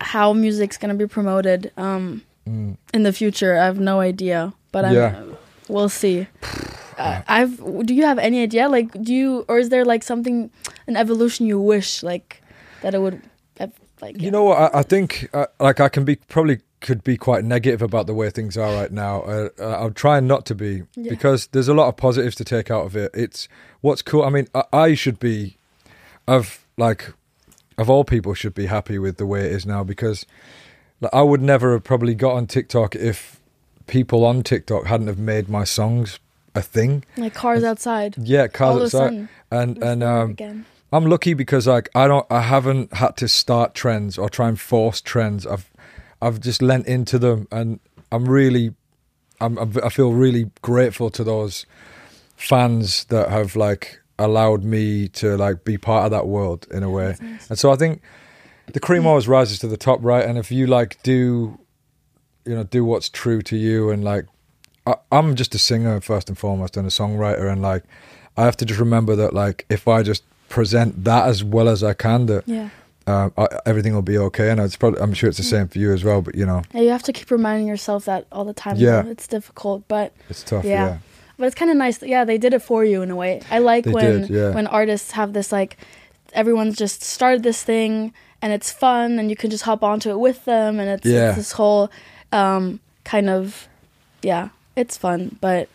how 0.00 0.32
music's 0.34 0.76
gonna 0.78 0.94
be 0.94 1.06
promoted 1.08 1.72
um, 1.76 2.22
Mm. 2.46 2.76
in 2.94 3.02
the 3.02 3.12
future. 3.12 3.56
I 3.58 3.64
have 3.66 3.80
no 3.80 4.00
idea, 4.00 4.52
but 4.72 4.84
I'm, 4.84 4.94
Yeah. 4.94 5.22
we'll 5.68 5.88
see. 5.88 6.26
Uh, 6.98 7.20
I've. 7.28 7.58
Do 7.84 7.92
you 7.92 8.06
have 8.06 8.18
any 8.18 8.40
idea? 8.42 8.70
Like, 8.70 8.90
do 9.04 9.12
you 9.12 9.44
or 9.48 9.58
is 9.58 9.68
there 9.68 9.84
like 9.84 10.02
something, 10.02 10.50
an 10.86 10.96
evolution 10.96 11.44
you 11.44 11.60
wish 11.60 12.02
like 12.02 12.40
that 12.80 12.94
it 12.94 13.00
would 13.02 13.20
have 13.58 13.70
like 14.00 14.16
You 14.16 14.24
yeah. 14.24 14.30
know 14.30 14.44
what? 14.44 14.74
I, 14.74 14.78
I 14.78 14.82
think 14.82 15.28
uh, 15.34 15.44
like 15.60 15.78
I 15.78 15.90
can 15.90 16.04
be 16.06 16.16
probably 16.16 16.60
could 16.80 17.04
be 17.04 17.18
quite 17.18 17.44
negative 17.44 17.82
about 17.82 18.06
the 18.06 18.14
way 18.14 18.30
things 18.30 18.56
are 18.56 18.72
right 18.72 18.90
now. 18.90 19.20
Uh, 19.24 19.48
uh, 19.60 19.84
I'm 19.84 19.92
trying 19.92 20.26
not 20.26 20.46
to 20.46 20.54
be 20.54 20.84
Yeah. 20.96 21.10
because 21.10 21.48
there's 21.48 21.68
a 21.68 21.74
lot 21.74 21.88
of 21.88 21.98
positives 21.98 22.34
to 22.36 22.44
take 22.44 22.70
out 22.70 22.86
of 22.86 22.96
it. 22.96 23.10
It's 23.12 23.46
what's 23.82 24.00
cool. 24.00 24.22
I 24.22 24.30
mean, 24.30 24.48
I, 24.54 24.62
I 24.72 24.94
should 24.94 25.18
be, 25.18 25.58
of 26.26 26.64
like, 26.78 27.12
of 27.76 27.90
all 27.90 28.04
people, 28.04 28.32
should 28.32 28.54
be 28.54 28.66
happy 28.66 28.98
with 28.98 29.18
the 29.18 29.26
way 29.26 29.40
it 29.44 29.52
is 29.52 29.66
now 29.66 29.84
because 29.84 30.24
like, 31.00 31.14
I 31.14 31.22
would 31.22 31.42
never 31.42 31.72
have 31.72 31.84
probably 31.84 32.14
got 32.14 32.34
on 32.34 32.46
TikTok 32.46 32.94
if 32.94 33.40
people 33.86 34.24
on 34.24 34.42
TikTok 34.42 34.86
hadn't 34.86 35.06
have 35.06 35.18
made 35.18 35.48
my 35.48 35.64
songs 35.64 36.18
a 36.54 36.62
thing. 36.62 37.04
like 37.16 37.34
cars 37.34 37.62
outside. 37.62 38.16
Yeah, 38.18 38.48
cars 38.48 38.94
outside, 38.94 39.28
and 39.50 39.82
and 39.82 40.02
um, 40.02 40.30
again. 40.30 40.66
I'm 40.92 41.06
lucky 41.06 41.34
because 41.34 41.66
like 41.66 41.88
I 41.94 42.06
don't 42.06 42.26
I 42.30 42.40
haven't 42.40 42.94
had 42.94 43.16
to 43.18 43.28
start 43.28 43.74
trends 43.74 44.16
or 44.16 44.28
try 44.28 44.48
and 44.48 44.58
force 44.58 45.00
trends. 45.00 45.46
I've 45.46 45.70
I've 46.22 46.40
just 46.40 46.62
lent 46.62 46.86
into 46.86 47.18
them 47.18 47.46
and 47.52 47.80
I'm 48.10 48.28
really 48.28 48.74
I'm, 49.40 49.58
I'm 49.58 49.72
I 49.84 49.90
feel 49.90 50.12
really 50.12 50.50
grateful 50.62 51.10
to 51.10 51.24
those 51.24 51.66
fans 52.36 53.04
that 53.06 53.28
have 53.28 53.56
like 53.56 54.00
allowed 54.18 54.64
me 54.64 55.08
to 55.08 55.36
like 55.36 55.64
be 55.64 55.76
part 55.76 56.06
of 56.06 56.10
that 56.12 56.26
world 56.26 56.66
in 56.70 56.82
a 56.82 56.90
way. 56.90 57.16
Nice. 57.20 57.50
And 57.50 57.58
so 57.58 57.70
I 57.70 57.76
think 57.76 58.00
the 58.72 58.80
cream 58.80 59.06
always 59.06 59.28
rises 59.28 59.58
to 59.60 59.68
the 59.68 59.76
top, 59.76 60.00
right? 60.02 60.24
And 60.24 60.38
if 60.38 60.50
you 60.50 60.66
like 60.66 61.02
do 61.02 61.58
you 62.44 62.54
know 62.54 62.64
do 62.64 62.84
what's 62.84 63.08
true 63.08 63.42
to 63.42 63.56
you 63.56 63.90
and 63.90 64.04
like 64.04 64.26
I, 64.86 64.94
I'm 65.10 65.34
just 65.34 65.54
a 65.54 65.58
singer 65.58 66.00
first 66.00 66.28
and 66.28 66.38
foremost 66.38 66.76
and 66.76 66.86
a 66.86 66.90
songwriter 66.90 67.50
and 67.50 67.60
like 67.62 67.82
I 68.36 68.44
have 68.44 68.56
to 68.58 68.64
just 68.64 68.78
remember 68.78 69.16
that 69.16 69.32
like 69.34 69.66
if 69.68 69.88
I 69.88 70.02
just 70.04 70.22
present 70.48 71.04
that 71.04 71.26
as 71.26 71.42
well 71.42 71.68
as 71.68 71.82
I 71.82 71.92
can 71.94 72.26
that 72.26 72.44
Yeah. 72.46 72.68
uh, 73.08 73.30
I, 73.36 73.48
everything 73.66 73.94
will 73.94 74.02
be 74.02 74.16
okay 74.18 74.50
and 74.50 74.60
it's 74.60 74.76
probably 74.76 75.00
I'm 75.00 75.12
sure 75.12 75.28
it's 75.28 75.38
the 75.38 75.42
same 75.44 75.66
for 75.66 75.78
you 75.80 75.92
as 75.92 76.04
well 76.04 76.22
but 76.22 76.36
you 76.36 76.46
know 76.46 76.62
Yeah, 76.72 76.82
you 76.82 76.90
have 76.90 77.02
to 77.04 77.12
keep 77.12 77.30
reminding 77.32 77.66
yourself 77.66 78.04
that 78.04 78.26
all 78.30 78.44
the 78.44 78.54
time. 78.54 78.76
Yeah. 78.76 79.02
though. 79.02 79.10
It's 79.10 79.26
difficult, 79.26 79.88
but 79.88 80.12
it's 80.28 80.44
tough 80.44 80.64
Yeah. 80.64 80.86
yeah, 80.86 80.98
but 81.36 81.46
it's 81.46 81.56
kind 81.56 81.70
of 81.72 81.76
nice. 81.76 81.98
that- 81.98 82.08
Yeah, 82.08 82.24
they 82.24 82.38
did 82.38 82.54
it 82.54 82.60
for 82.62 82.84
you 82.84 83.02
in 83.02 83.10
a 83.10 83.16
way. 83.16 83.42
I 83.50 83.58
like 83.58 83.82
They 83.84 83.90
when 83.90 84.20
did, 84.20 84.30
yeah. 84.30 84.50
when 84.54 84.68
artists 84.68 85.10
have 85.12 85.32
this 85.32 85.50
like 85.50 85.78
everyone's 86.32 86.76
just 86.76 87.02
started 87.02 87.42
this 87.42 87.64
thing 87.64 88.12
and 88.42 88.52
it's 88.52 88.70
fun 88.72 89.18
and 89.18 89.30
you 89.30 89.36
can 89.36 89.50
just 89.50 89.64
hop 89.64 89.82
onto 89.82 90.10
it 90.10 90.18
with 90.18 90.44
them 90.44 90.78
and 90.80 90.88
it's, 90.90 91.06
Yeah. 91.06 91.28
it's 91.28 91.36
this 91.38 91.52
whole 91.52 91.90
um, 92.32 92.80
kind 93.04 93.28
of 93.30 93.68
yeah, 94.22 94.48
it's 94.76 94.96
fun, 94.96 95.36
but 95.40 95.68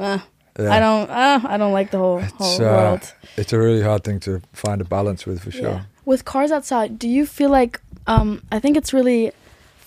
uh, 0.00 0.18
Yeah. 0.58 0.72
I 0.72 0.78
don't 0.80 1.10
uh, 1.10 1.40
I 1.48 1.56
don't 1.56 1.72
like 1.72 1.90
the 1.90 1.98
whole 1.98 2.18
It's, 2.18 2.32
whole 2.32 2.56
uh, 2.56 2.70
world. 2.70 3.14
it's 3.36 3.52
a 3.52 3.58
really 3.58 3.82
hard 3.82 4.04
thing 4.04 4.20
to 4.20 4.40
find 4.52 4.80
a 4.80 4.84
balance 4.84 5.26
with 5.26 5.42
for 5.42 5.50
sure. 5.50 5.86
With 6.04 6.24
cars 6.24 6.52
outside, 6.52 6.98
do 6.98 7.08
you 7.08 7.26
feel 7.26 7.50
like 7.50 7.80
um 8.06 8.42
I 8.52 8.58
think 8.60 8.76
it's 8.76 8.92
really 8.92 9.32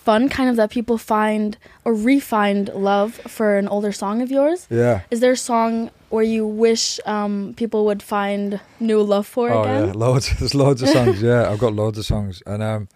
fun 0.07 0.29
kind 0.29 0.49
of 0.49 0.55
that 0.55 0.69
people 0.77 0.97
find 0.97 1.57
or 1.83 1.93
re-find 1.93 2.69
love 2.69 3.15
for 3.27 3.57
an 3.57 3.67
older 3.67 3.91
song 3.91 4.21
of 4.21 4.29
yours? 4.31 4.59
yeah. 4.69 5.01
Is 5.11 5.19
there 5.19 5.33
a 5.33 5.43
song 5.51 5.71
where 6.13 6.23
you 6.35 6.47
wish 6.65 6.85
um 7.05 7.53
people 7.61 7.81
would 7.87 8.01
find 8.15 8.61
new 8.79 9.01
love 9.13 9.27
for 9.27 9.45
oh 9.49 9.61
again? 9.61 9.87
yeah. 9.87 9.93
Loads 10.05 10.25
there's 10.39 10.55
loads 10.55 10.81
of 10.81 10.89
songs. 10.97 11.21
Yeah 11.21 11.49
I've 11.49 11.59
got 11.59 11.73
loads 11.81 11.97
of 11.97 12.05
songs. 12.05 12.35
And 12.45 12.63
um 12.63 12.87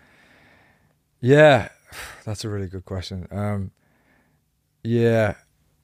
yeah. 1.19 1.67
That's 2.25 2.45
a 2.45 2.49
really 2.49 2.69
good 2.73 2.85
question. 2.85 3.27
Um 3.29 3.71
yeah. 4.83 5.33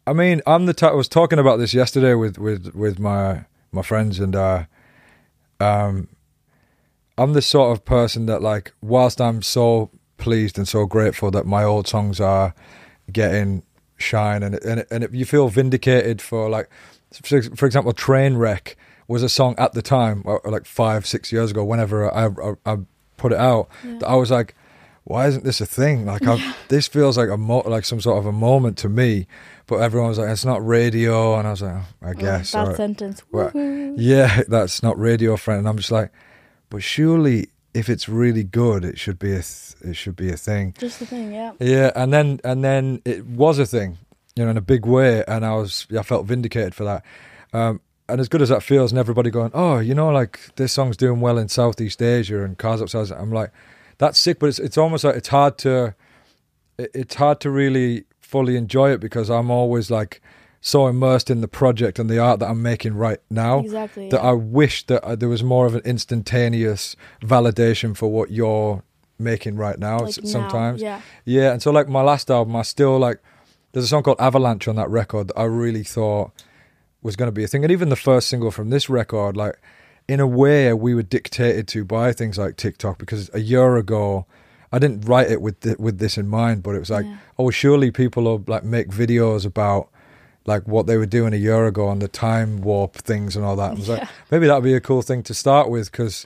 I 0.05 0.13
mean 0.13 0.41
I'm 0.47 0.65
the 0.65 0.73
type 0.73 0.93
I 0.93 0.95
was 1.03 1.09
talking 1.09 1.39
about 1.39 1.57
this 1.57 1.73
yesterday 1.73 2.13
with 2.23 2.37
with 2.37 2.73
with 2.73 2.99
my 2.99 3.25
my 3.77 3.81
friends 3.81 4.19
and 4.23 4.33
uh 4.33 4.63
um 5.59 6.07
I'm 7.17 7.33
the 7.33 7.41
sort 7.41 7.69
of 7.73 7.83
person 7.83 8.27
that 8.27 8.41
like 8.41 8.71
whilst 8.81 9.19
I'm 9.19 9.41
so 9.41 9.91
pleased 10.17 10.58
and 10.58 10.67
so 10.67 10.86
grateful 10.86 11.32
that 11.32 11.45
my 11.45 11.63
old 11.63 11.88
songs 11.88 12.19
are 12.19 12.53
getting 13.12 13.63
shine 13.97 14.43
and 14.43 14.56
and 14.63 14.86
and 14.91 15.03
if 15.03 15.13
you 15.13 15.25
feel 15.25 15.47
vindicated 15.49 16.21
for 16.21 16.49
like 16.49 16.69
for, 17.23 17.65
example 17.65 17.91
train 17.93 18.36
wreck 18.36 18.75
was 19.08 19.23
a 19.23 19.30
song 19.30 19.56
at 19.58 19.73
the 19.73 19.82
time 19.82 20.23
like 20.45 20.65
5 20.65 21.06
6 21.06 21.32
years 21.32 21.51
ago 21.51 21.63
whenever 21.63 22.13
I 22.13 22.25
I, 22.27 22.73
I 22.73 22.77
put 23.17 23.32
it 23.32 23.39
out 23.39 23.69
Yeah. 23.84 23.97
that 23.99 24.08
I 24.10 24.15
was 24.15 24.30
like 24.30 24.53
why 25.06 25.25
isn't 25.27 25.45
this 25.45 25.62
a 25.62 25.65
thing 25.65 26.06
like 26.06 26.27
I, 26.27 26.39
this 26.67 26.88
feels 26.88 27.17
like 27.17 27.30
a 27.30 27.38
mo- 27.38 27.63
like 27.65 27.86
some 27.86 28.01
sort 28.01 28.17
of 28.19 28.25
a 28.25 28.32
moment 28.32 28.77
to 28.80 28.89
me 28.89 29.25
but 29.65 29.77
everyone 29.77 30.10
was 30.10 30.17
like 30.19 30.30
it's 30.30 30.43
not 30.45 30.65
radio 30.67 31.38
and 31.39 31.47
I 31.47 31.51
was 31.51 31.62
like 31.62 31.75
oh, 32.03 32.08
I 32.08 32.13
Mm, 32.13 32.19
guess 32.19 32.51
that 32.51 32.60
all 32.60 32.67
right. 32.67 32.75
sentence. 32.75 33.23
Well, 33.32 33.51
Yeah, 33.97 34.43
that's 34.47 34.84
not 34.84 34.99
radio 34.99 35.38
friend. 35.38 35.60
And 35.60 35.67
I'm 35.69 35.77
just 35.77 35.91
like, 35.91 36.12
but 36.69 36.84
surely 36.84 37.49
if 37.77 37.89
it's 37.89 38.09
really 38.09 38.43
good, 38.43 38.83
it 38.83 38.97
should 38.97 39.19
be 39.19 39.31
a 39.31 39.43
th- 39.43 39.75
it 39.81 39.95
should 39.95 40.15
be 40.15 40.31
a 40.31 40.37
thing. 40.37 40.73
Just 40.79 40.99
the 40.99 41.05
thing, 41.05 41.31
yeah. 41.31 41.51
Yeah, 41.59 41.91
and 41.95 42.11
then 42.11 42.39
and 42.43 42.63
then 42.63 43.01
it 43.05 43.25
was 43.25 43.59
a 43.59 43.65
thing, 43.65 43.99
you 44.35 44.43
know, 44.43 44.49
in 44.51 44.57
a 44.57 44.61
big 44.61 44.85
way, 44.85 45.23
and 45.27 45.45
I 45.45 45.53
was 45.53 45.85
I 45.97 46.01
felt 46.01 46.25
vindicated 46.25 46.73
for 46.73 46.83
that. 46.85 47.05
Um, 47.53 47.81
and 48.09 48.19
as 48.19 48.29
good 48.29 48.41
as 48.41 48.49
that 48.49 48.63
feels, 48.63 48.91
and 48.91 48.97
everybody 48.97 49.29
going, 49.29 49.51
oh, 49.53 49.77
you 49.77 49.93
know, 49.93 50.09
like 50.09 50.39
this 50.55 50.73
song's 50.73 50.97
doing 50.97 51.19
well 51.19 51.37
in 51.37 51.49
Southeast 51.49 52.01
Asia 52.01 52.43
and 52.43 52.57
cars 52.57 52.81
upstairs. 52.81 53.11
I'm 53.11 53.31
like, 53.31 53.51
that's 53.99 54.17
sick, 54.17 54.39
but 54.39 54.47
it's 54.47 54.59
it's 54.59 54.77
almost 54.77 55.03
like 55.03 55.15
it's 55.15 55.27
hard 55.27 55.59
to 55.59 55.93
it, 56.79 56.91
it's 56.95 57.15
hard 57.15 57.39
to 57.41 57.51
really 57.51 58.05
fully 58.19 58.55
enjoy 58.57 58.91
it 58.91 58.99
because 58.99 59.29
I'm 59.29 59.51
always 59.51 59.91
like 59.91 60.21
so 60.61 60.87
immersed 60.87 61.29
in 61.29 61.41
the 61.41 61.47
project 61.47 61.99
and 61.99 62.09
the 62.09 62.19
art 62.19 62.39
that 62.39 62.49
I'm 62.49 62.61
making 62.61 62.95
right 62.95 63.19
now 63.29 63.59
Exactly. 63.59 64.09
that 64.09 64.21
yeah. 64.21 64.29
I 64.29 64.33
wish 64.33 64.85
that 64.87 65.03
uh, 65.03 65.15
there 65.15 65.29
was 65.29 65.43
more 65.43 65.65
of 65.65 65.75
an 65.75 65.81
instantaneous 65.85 66.95
validation 67.21 67.95
for 67.95 68.11
what 68.11 68.31
you're 68.31 68.83
making 69.19 69.55
right 69.57 69.77
now. 69.79 69.99
Like 69.99 70.09
s- 70.09 70.23
now, 70.23 70.29
sometimes, 70.29 70.81
Yeah. 70.81 71.01
yeah. 71.25 71.51
And 71.51 71.61
so, 71.61 71.71
like 71.71 71.87
my 71.87 72.01
last 72.01 72.29
album, 72.31 72.55
I 72.55 72.61
still 72.63 72.97
like. 72.99 73.19
There's 73.73 73.85
a 73.85 73.89
song 73.89 74.01
called 74.01 74.19
Avalanche 74.19 74.67
on 74.67 74.75
that 74.77 74.89
record 74.89 75.27
that 75.27 75.37
I 75.37 75.43
really 75.43 75.83
thought 75.83 76.31
was 77.03 77.15
going 77.15 77.27
to 77.27 77.31
be 77.33 77.43
a 77.43 77.47
thing, 77.47 77.63
and 77.63 77.71
even 77.71 77.89
the 77.89 77.95
first 77.95 78.27
single 78.27 78.49
from 78.49 78.69
this 78.71 78.89
record, 78.89 79.37
like 79.37 79.55
in 80.07 80.19
a 80.19 80.25
way, 80.25 80.73
we 80.73 80.95
were 80.95 81.03
dictated 81.03 81.67
to 81.69 81.85
by 81.85 82.11
things 82.13 82.37
like 82.37 82.55
TikTok 82.57 82.97
because 82.97 83.29
a 83.33 83.39
year 83.39 83.75
ago. 83.77 84.25
I 84.69 84.79
didn't 84.79 85.05
write 85.05 85.31
it 85.31 85.41
with 85.41 85.61
th- 85.61 85.77
with 85.77 85.99
this 85.99 86.17
in 86.17 86.27
mind, 86.27 86.61
but 86.61 86.75
it 86.75 86.79
was 86.79 86.89
like, 86.89 87.05
Yeah. 87.05 87.15
oh, 87.39 87.49
surely 87.51 87.89
people 87.89 88.23
will 88.23 88.43
like 88.47 88.65
make 88.65 88.89
videos 88.89 89.45
about 89.45 89.87
like 90.47 90.67
what 90.67 90.88
they 90.88 90.97
were 90.97 91.05
doing 91.05 91.33
a 91.33 91.38
year 91.38 91.67
ago 91.67 91.89
and 91.91 92.01
the 92.01 92.07
time 92.07 92.62
warp 92.62 92.95
things 92.95 93.36
and 93.36 93.45
all 93.45 93.55
that. 93.57 93.71
I 93.71 93.73
was 93.75 93.89
like, 93.89 94.07
maybe 94.31 94.47
that'd 94.47 94.63
be 94.63 94.73
a 94.73 94.79
cool 94.81 95.01
thing 95.03 95.21
to 95.23 95.33
start 95.33 95.69
with 95.69 95.91
because 95.91 96.25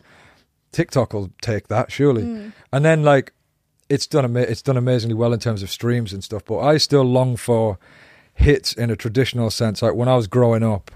TikTok 0.71 1.11
will 1.13 1.31
take 1.41 1.67
that 1.67 1.91
surely. 1.91 2.23
Mm. 2.23 2.53
And 2.71 2.85
then 2.85 3.03
like 3.03 3.33
it's 3.89 4.07
done 4.07 4.23
ama- 4.23 4.39
it's 4.41 4.61
done 4.61 4.77
amazingly 4.77 5.15
well 5.15 5.33
in 5.33 5.39
terms 5.39 5.63
of 5.63 5.69
streams 5.69 6.13
and 6.13 6.23
stuff. 6.23 6.45
But 6.45 6.59
I 6.59 6.77
still 6.77 7.03
long 7.03 7.35
for 7.35 7.77
hits 8.35 8.71
in 8.73 8.89
a 8.89 8.95
traditional 8.95 9.49
sense. 9.49 9.81
Like 9.81 9.95
when 9.95 10.07
I 10.07 10.15
was 10.15 10.27
growing 10.27 10.63
up, 10.63 10.91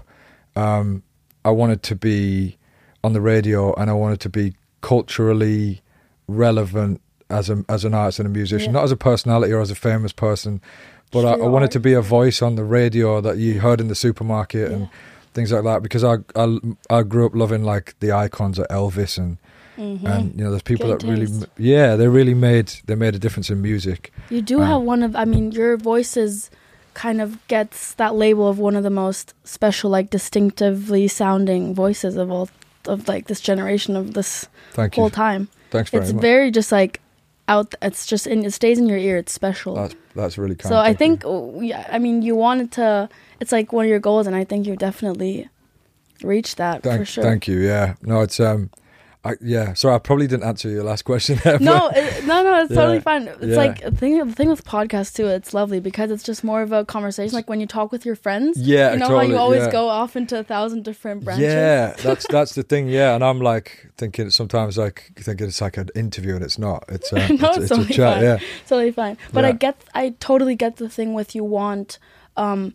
um, 0.54 1.02
I 1.44 1.50
wanted 1.50 1.82
to 1.82 1.94
be 1.96 2.56
on 3.04 3.12
the 3.12 3.20
radio 3.20 3.74
and 3.74 3.90
I 3.90 3.92
wanted 3.92 4.20
to 4.20 4.28
be 4.28 4.54
culturally 4.80 5.82
relevant 6.28 7.00
as 7.28 7.50
a 7.50 7.64
as 7.68 7.84
an 7.84 7.92
artist 7.92 8.20
and 8.20 8.26
a 8.26 8.30
musician, 8.30 8.68
Yeah. 8.68 8.78
not 8.78 8.84
as 8.84 8.92
a 8.92 8.96
personality 8.96 9.52
or 9.52 9.60
as 9.60 9.70
a 9.70 9.74
famous 9.74 10.12
person. 10.12 10.60
But 11.12 11.24
I, 11.24 11.32
I 11.44 11.46
wanted 11.48 11.70
to 11.72 11.80
be 11.80 11.92
a 11.94 12.00
voice 12.02 12.42
on 12.42 12.56
the 12.56 12.64
radio 12.64 13.20
that 13.20 13.36
you 13.38 13.60
heard 13.60 13.80
in 13.80 13.88
the 13.88 13.94
supermarket 13.94 14.70
and 14.72 14.88
things 15.34 15.52
like 15.52 15.64
that 15.64 15.82
because 15.82 16.02
I, 16.04 16.16
I 16.34 16.58
I 16.90 17.02
grew 17.02 17.26
up 17.26 17.34
loving 17.34 17.62
like 17.64 17.94
the 18.00 18.12
icons 18.12 18.58
of 18.58 18.66
Elvis 18.68 19.18
and 19.18 19.38
Mhm. 19.78 20.04
and 20.08 20.34
you 20.38 20.42
know 20.42 20.48
there's 20.50 20.62
people 20.62 20.86
Good 20.88 21.02
that 21.02 21.06
really 21.06 21.28
yeah 21.58 21.96
they 21.96 22.08
really 22.08 22.32
made 22.32 22.72
they 22.86 22.94
made 22.94 23.14
a 23.14 23.18
difference 23.18 23.50
in 23.50 23.60
music. 23.60 24.10
You 24.30 24.40
do 24.40 24.60
Um, 24.62 24.66
have 24.66 24.80
one 24.80 25.02
of, 25.02 25.14
I 25.14 25.26
mean, 25.26 25.52
your 25.52 25.76
voice 25.76 26.16
is 26.16 26.50
kind 26.94 27.20
of 27.20 27.36
gets 27.48 27.92
that 27.94 28.14
label 28.14 28.48
of 28.48 28.58
one 28.58 28.74
of 28.74 28.82
the 28.84 28.90
most 29.04 29.34
special, 29.44 29.90
like 29.90 30.08
distinctively 30.08 31.08
sounding 31.08 31.74
voices 31.74 32.16
of 32.16 32.30
all 32.30 32.48
of 32.86 33.06
like 33.06 33.26
this 33.26 33.40
generation 33.42 33.96
of 33.96 34.14
this 34.14 34.46
thank 34.72 34.96
you. 34.96 35.02
whole 35.02 35.10
time. 35.10 35.48
thanks 35.70 35.90
very 35.90 36.04
It's 36.04 36.12
much. 36.14 36.22
very 36.22 36.50
just 36.50 36.72
like 36.72 37.00
out. 37.48 37.74
It's 37.82 38.06
just 38.06 38.26
in. 38.26 38.44
It 38.44 38.52
stays 38.52 38.78
in 38.78 38.86
your 38.86 38.98
ear. 38.98 39.16
It's 39.16 39.32
special. 39.32 39.74
that's 39.74 39.94
that's 40.14 40.38
really 40.38 40.54
kind 40.54 40.70
so 40.70 40.78
I 40.78 40.94
think, 40.94 41.24
yeah, 41.62 41.86
I 41.90 41.98
mean, 41.98 42.22
you 42.22 42.34
wanted 42.34 42.72
to. 42.72 43.08
It's 43.40 43.52
like 43.52 43.72
one 43.72 43.84
of 43.84 43.90
your 43.90 44.00
goals, 44.00 44.26
and 44.26 44.34
I 44.34 44.44
think 44.44 44.66
you 44.66 44.76
definitely 44.76 45.48
reached 46.22 46.56
that 46.56 46.82
thank, 46.82 46.98
for 46.98 47.04
sure. 47.04 47.24
thank 47.24 47.46
you 47.48 47.58
yeah 47.58 47.94
no 48.02 48.20
it's 48.22 48.40
um 48.40 48.70
I, 49.26 49.34
yeah 49.40 49.74
sorry 49.74 49.94
I 49.94 49.98
probably 49.98 50.26
didn't 50.26 50.44
answer 50.44 50.68
your 50.68 50.84
last 50.84 51.02
question 51.10 51.38
there, 51.44 51.58
No, 51.58 51.88
it, 51.94 52.24
no, 52.26 52.42
no, 52.42 52.60
it's 52.62 52.70
Yeah, 52.70 52.76
totally 52.76 53.00
fine. 53.00 53.28
It's 53.28 53.42
yeah. 53.42 53.56
like 53.56 53.80
the 53.82 53.90
thing. 53.90 54.18
The 54.26 54.32
thing 54.34 54.48
with 54.48 54.64
podcasts 54.64 55.14
too, 55.14 55.26
it's 55.26 55.52
lovely 55.54 55.80
because 55.80 56.10
it's 56.10 56.22
just 56.22 56.42
more 56.44 56.62
of 56.62 56.72
a 56.72 56.84
conversation. 56.84 57.34
Like 57.34 57.48
when 57.48 57.60
you 57.60 57.66
talk 57.66 57.92
with 57.92 58.04
your 58.06 58.16
friends. 58.16 58.58
yeah 58.58 58.92
you 58.92 58.98
know 58.98 59.08
how 59.08 59.20
you 59.20 59.36
always 59.36 59.64
yeah. 59.64 59.70
go 59.72 59.88
off 59.88 60.16
into 60.16 60.38
a 60.38 60.44
thousand 60.44 60.84
different 60.84 61.24
branches. 61.24 61.44
Yeah, 61.44 61.94
that's 62.02 62.26
that's 62.28 62.54
the 62.54 62.62
thing. 62.62 62.88
Yeah, 62.88 63.14
and 63.14 63.24
I'm 63.24 63.40
like 63.40 63.90
thinking 63.96 64.30
sometimes 64.30 64.78
like 64.78 65.12
thinking 65.16 65.46
it's 65.46 65.60
like 65.60 65.76
an 65.76 65.88
interview 65.94 66.34
and 66.34 66.44
it's 66.44 66.58
not. 66.58 66.84
It's 66.88 67.12
uh, 67.12 67.16
No, 67.40 67.48
it's, 67.50 67.58
it's 67.58 67.58
it's 67.58 67.70
a 67.70 67.74
totally 67.74 67.94
chat. 67.94 68.14
fine. 68.14 68.22
Yeah, 68.24 68.38
totally 68.66 68.92
fine. 68.92 69.18
But 69.32 69.44
I 69.44 69.52
get, 69.52 69.82
I 69.94 70.14
totally 70.20 70.54
get 70.56 70.76
the 70.76 70.88
thing 70.88 71.14
with 71.14 71.34
you 71.34 71.44
want 71.44 71.98
um 72.36 72.72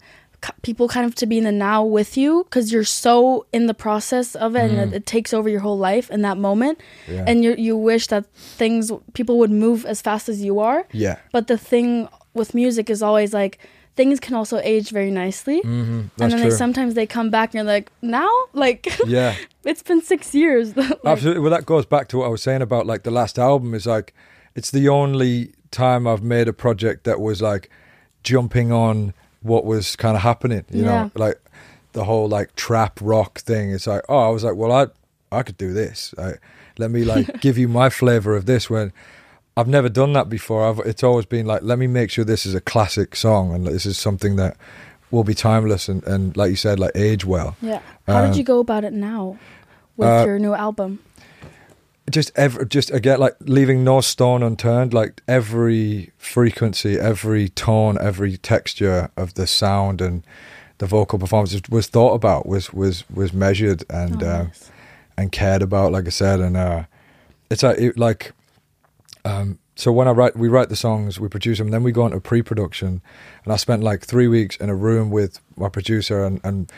people 0.64 0.88
kind 0.88 1.06
of 1.06 1.14
to 1.16 1.26
be 1.28 1.38
in 1.38 1.44
the 1.44 1.52
now 1.52 1.84
with 1.84 2.18
you 2.18 2.44
because 2.46 2.72
you're 2.72 2.84
so 2.84 3.46
in 3.54 3.68
the 3.68 3.74
process 3.74 4.36
of 4.36 4.56
it 4.56 4.72
and 4.72 4.80
it, 4.80 4.94
it 4.98 5.06
takes 5.06 5.34
over 5.34 5.48
your 5.50 5.60
whole 5.60 5.78
life 5.78 6.10
in 6.10 6.22
that 6.24 6.38
moment 6.38 6.80
Mm. 7.08 7.14
Yeah. 7.16 7.26
and 7.28 7.44
you 7.44 7.56
you 7.58 7.78
wish 7.78 8.08
that 8.08 8.26
things 8.58 8.92
people 9.14 9.38
would 9.40 9.52
move 9.52 9.86
as 9.86 10.02
fast 10.02 10.30
as 10.30 10.42
you 10.44 10.60
are 10.60 10.86
Yeah. 10.92 11.18
but 11.32 11.46
the 11.48 11.58
thing 11.58 12.08
with 12.34 12.54
music 12.56 12.90
is 12.90 13.04
always 13.04 13.34
like 13.34 13.60
things 13.96 14.20
can 14.20 14.34
also 14.36 14.58
age 14.64 14.90
very 14.90 15.12
nicely 15.12 15.60
hmm 15.62 16.02
and 16.20 16.32
then 16.32 16.40
they 16.42 16.50
sometimes 16.50 16.94
they 16.96 17.06
come 17.06 17.30
back 17.30 17.50
and 17.50 17.56
you're 17.56 17.74
like 17.76 17.92
now 18.02 18.30
like 18.54 18.88
yeah. 19.06 19.36
it's 19.64 19.84
been 19.84 20.02
six 20.02 20.34
years 20.34 20.76
Like, 20.78 21.00
Absolutely. 21.06 21.42
Well, 21.42 21.52
that 21.52 21.66
goes 21.66 21.86
back 21.86 22.08
to 22.10 22.18
what 22.18 22.26
I 22.26 22.30
was 22.30 22.42
saying 22.42 22.62
about 22.64 22.88
like 22.88 23.04
the 23.04 23.12
last 23.12 23.38
album 23.38 23.74
is 23.76 23.86
like, 23.86 24.14
it's 24.56 24.72
the 24.72 24.90
only 24.90 25.54
time 25.70 26.08
I've 26.08 26.24
made 26.24 26.48
a 26.48 26.54
project 26.54 27.04
that 27.04 27.20
was 27.20 27.42
like 27.42 27.70
jumping 28.24 28.72
on 28.72 29.14
what 29.42 29.66
was 29.66 29.96
kind 29.96 30.16
of 30.16 30.22
happening, 30.24 30.66
you 30.72 30.84
Yeah. 30.84 31.04
know, 31.04 31.12
like 31.16 31.40
the 31.94 32.04
whole 32.06 32.28
like 32.28 32.56
trap 32.56 33.00
rock 33.02 33.40
thing. 33.40 33.72
It's 33.72 33.88
like, 33.88 34.04
oh, 34.10 34.20
I 34.20 34.30
was 34.30 34.44
like, 34.44 34.56
well, 34.56 34.72
I, 34.72 34.88
I 35.36 35.44
could 35.44 35.58
do 35.58 35.74
this. 35.74 36.14
Like, 36.18 36.40
let 36.78 36.92
me 36.92 37.04
like 37.04 37.40
give 37.42 37.58
you 37.58 37.68
my 37.68 37.90
flavor 37.90 38.36
of 38.36 38.46
this 38.46 38.70
when 38.70 38.94
I've 39.58 39.68
never 39.68 39.90
done 39.90 40.14
that 40.14 40.30
before. 40.30 40.66
I've, 40.70 40.80
it's 40.80 41.04
always 41.04 41.26
been 41.26 41.46
like, 41.46 41.64
let 41.64 41.78
me 41.80 41.88
make 41.88 42.10
sure 42.12 42.24
this 42.24 42.46
is 42.46 42.56
a 42.56 42.62
classic 42.62 43.16
song 43.16 43.54
and 43.54 43.68
this 43.68 43.86
is 43.86 43.98
something 43.98 44.36
that 44.38 44.56
will 45.10 45.24
be 45.26 45.34
timeless 45.34 45.90
and, 45.90 46.04
and 46.06 46.38
like 46.38 46.50
you 46.52 46.56
said, 46.56 46.80
like 46.80 46.92
age 46.96 47.26
well. 47.26 47.58
yeah 47.62 47.82
how 48.08 48.24
Um, 48.24 48.28
did 48.28 48.38
you 48.38 48.44
go 48.46 48.60
about 48.60 48.84
it 48.86 48.94
now 48.94 49.38
with 49.98 50.08
uh, 50.08 50.24
your 50.26 50.40
new 50.40 50.54
album 50.54 51.00
just 52.12 52.32
ever 52.36 52.66
just 52.66 52.92
again 52.92 53.20
like 53.20 53.36
leaving 53.42 53.84
no 53.84 54.02
stone 54.02 54.44
unturned 54.44 54.94
like 54.94 55.22
every 55.28 56.12
frequency 56.18 57.00
every 57.00 57.50
tone 57.50 57.98
every 58.00 58.38
texture 58.38 59.10
of 59.18 59.34
the 59.36 59.48
sound 59.48 60.02
and 60.02 60.24
the 60.80 60.86
vocal 60.86 61.18
performance 61.20 61.60
was- 61.70 61.88
thought 61.88 62.14
about 62.14 62.46
was 62.46 62.74
was 62.74 63.04
was 63.10 63.34
measured 63.34 63.84
and 63.90 64.22
Oh, 64.24 64.28
uh, 64.28 64.48
and 65.18 65.32
cared 65.32 65.62
about 65.62 65.92
like 65.92 66.06
i 66.08 66.10
said 66.10 66.40
and 66.40 66.56
uh 66.58 66.84
it's 67.50 67.64
like 67.64 67.78
it, 67.78 67.98
like 67.98 68.32
um 69.26 69.60
so 69.76 69.92
when 69.92 70.08
i 70.08 70.12
write 70.12 70.36
we 70.36 70.48
write 70.48 70.70
the 70.70 70.76
songs 70.76 71.20
we 71.20 71.28
produce 71.28 71.58
them 71.58 71.70
then 71.70 71.84
we 71.84 71.92
go 71.92 72.06
into 72.06 72.20
pre-production 72.20 73.02
and 73.44 73.54
i 73.54 73.56
spent 73.56 73.84
like 73.84 74.02
three 74.06 74.28
weeks 74.28 74.56
in 74.58 74.70
a 74.70 74.76
room 74.76 75.10
with 75.12 75.40
my 75.58 75.70
producer 75.70 76.24
and 76.24 76.40
and 76.44 76.72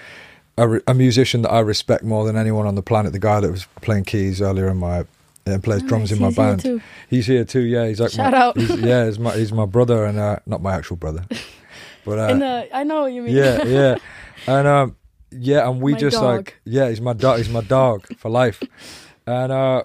a, 0.55 0.79
a 0.85 0.93
musician 0.93 1.41
that 1.41 1.49
I 1.51 1.61
respect 1.61 2.03
more 2.03 2.25
than 2.27 2.37
anyone 2.37 2.67
on 2.67 2.75
the 2.75 2.83
planet, 2.83 3.11
the 3.11 3.17
guy 3.17 3.39
that 3.39 3.49
was 3.49 3.65
playing 3.81 4.03
keys 4.03 4.39
earlier 4.39 4.67
in 4.67 4.77
my 4.77 5.03
and 5.45 5.63
plays 5.63 5.83
Oh, 5.83 5.87
drums 5.87 6.11
in 6.11 6.19
my 6.19 6.27
He's 6.27 6.35
here 6.37 6.45
band. 6.45 6.61
too. 6.61 6.81
He's 7.09 7.25
here 7.25 7.45
too. 7.45 7.61
Yeah, 7.61 7.87
he's 7.87 7.99
like 7.99 8.11
Shout 8.11 8.31
my, 8.31 8.37
out. 8.37 8.57
He's, 8.57 8.69
yeah, 8.79 9.05
he's 9.05 9.19
my 9.19 9.35
he's 9.35 9.51
my 9.51 9.65
brother 9.65 10.05
and 10.05 10.17
uh, 10.19 10.37
not 10.45 10.61
my 10.61 10.73
actual 10.75 10.95
brother, 10.97 11.25
but 12.05 12.19
uh, 12.19 12.27
In 12.33 12.39
the, 12.39 12.67
I 12.73 12.83
know 12.83 13.01
what 13.01 13.13
you 13.13 13.21
mean. 13.23 13.35
yeah, 13.35 13.63
yeah, 13.65 13.95
and 14.47 14.67
um, 14.67 14.95
yeah, 15.31 15.67
and 15.69 15.81
we 15.81 15.93
My 15.93 15.97
just 15.99 16.15
dog. 16.15 16.23
like 16.23 16.59
yeah, 16.65 16.89
he's 16.89 17.01
my 17.01 17.13
dog. 17.13 17.37
He's 17.39 17.49
my 17.49 17.61
dog 17.61 18.05
for 18.17 18.29
life, 18.29 18.61
and 19.27 19.51
uh, 19.51 19.83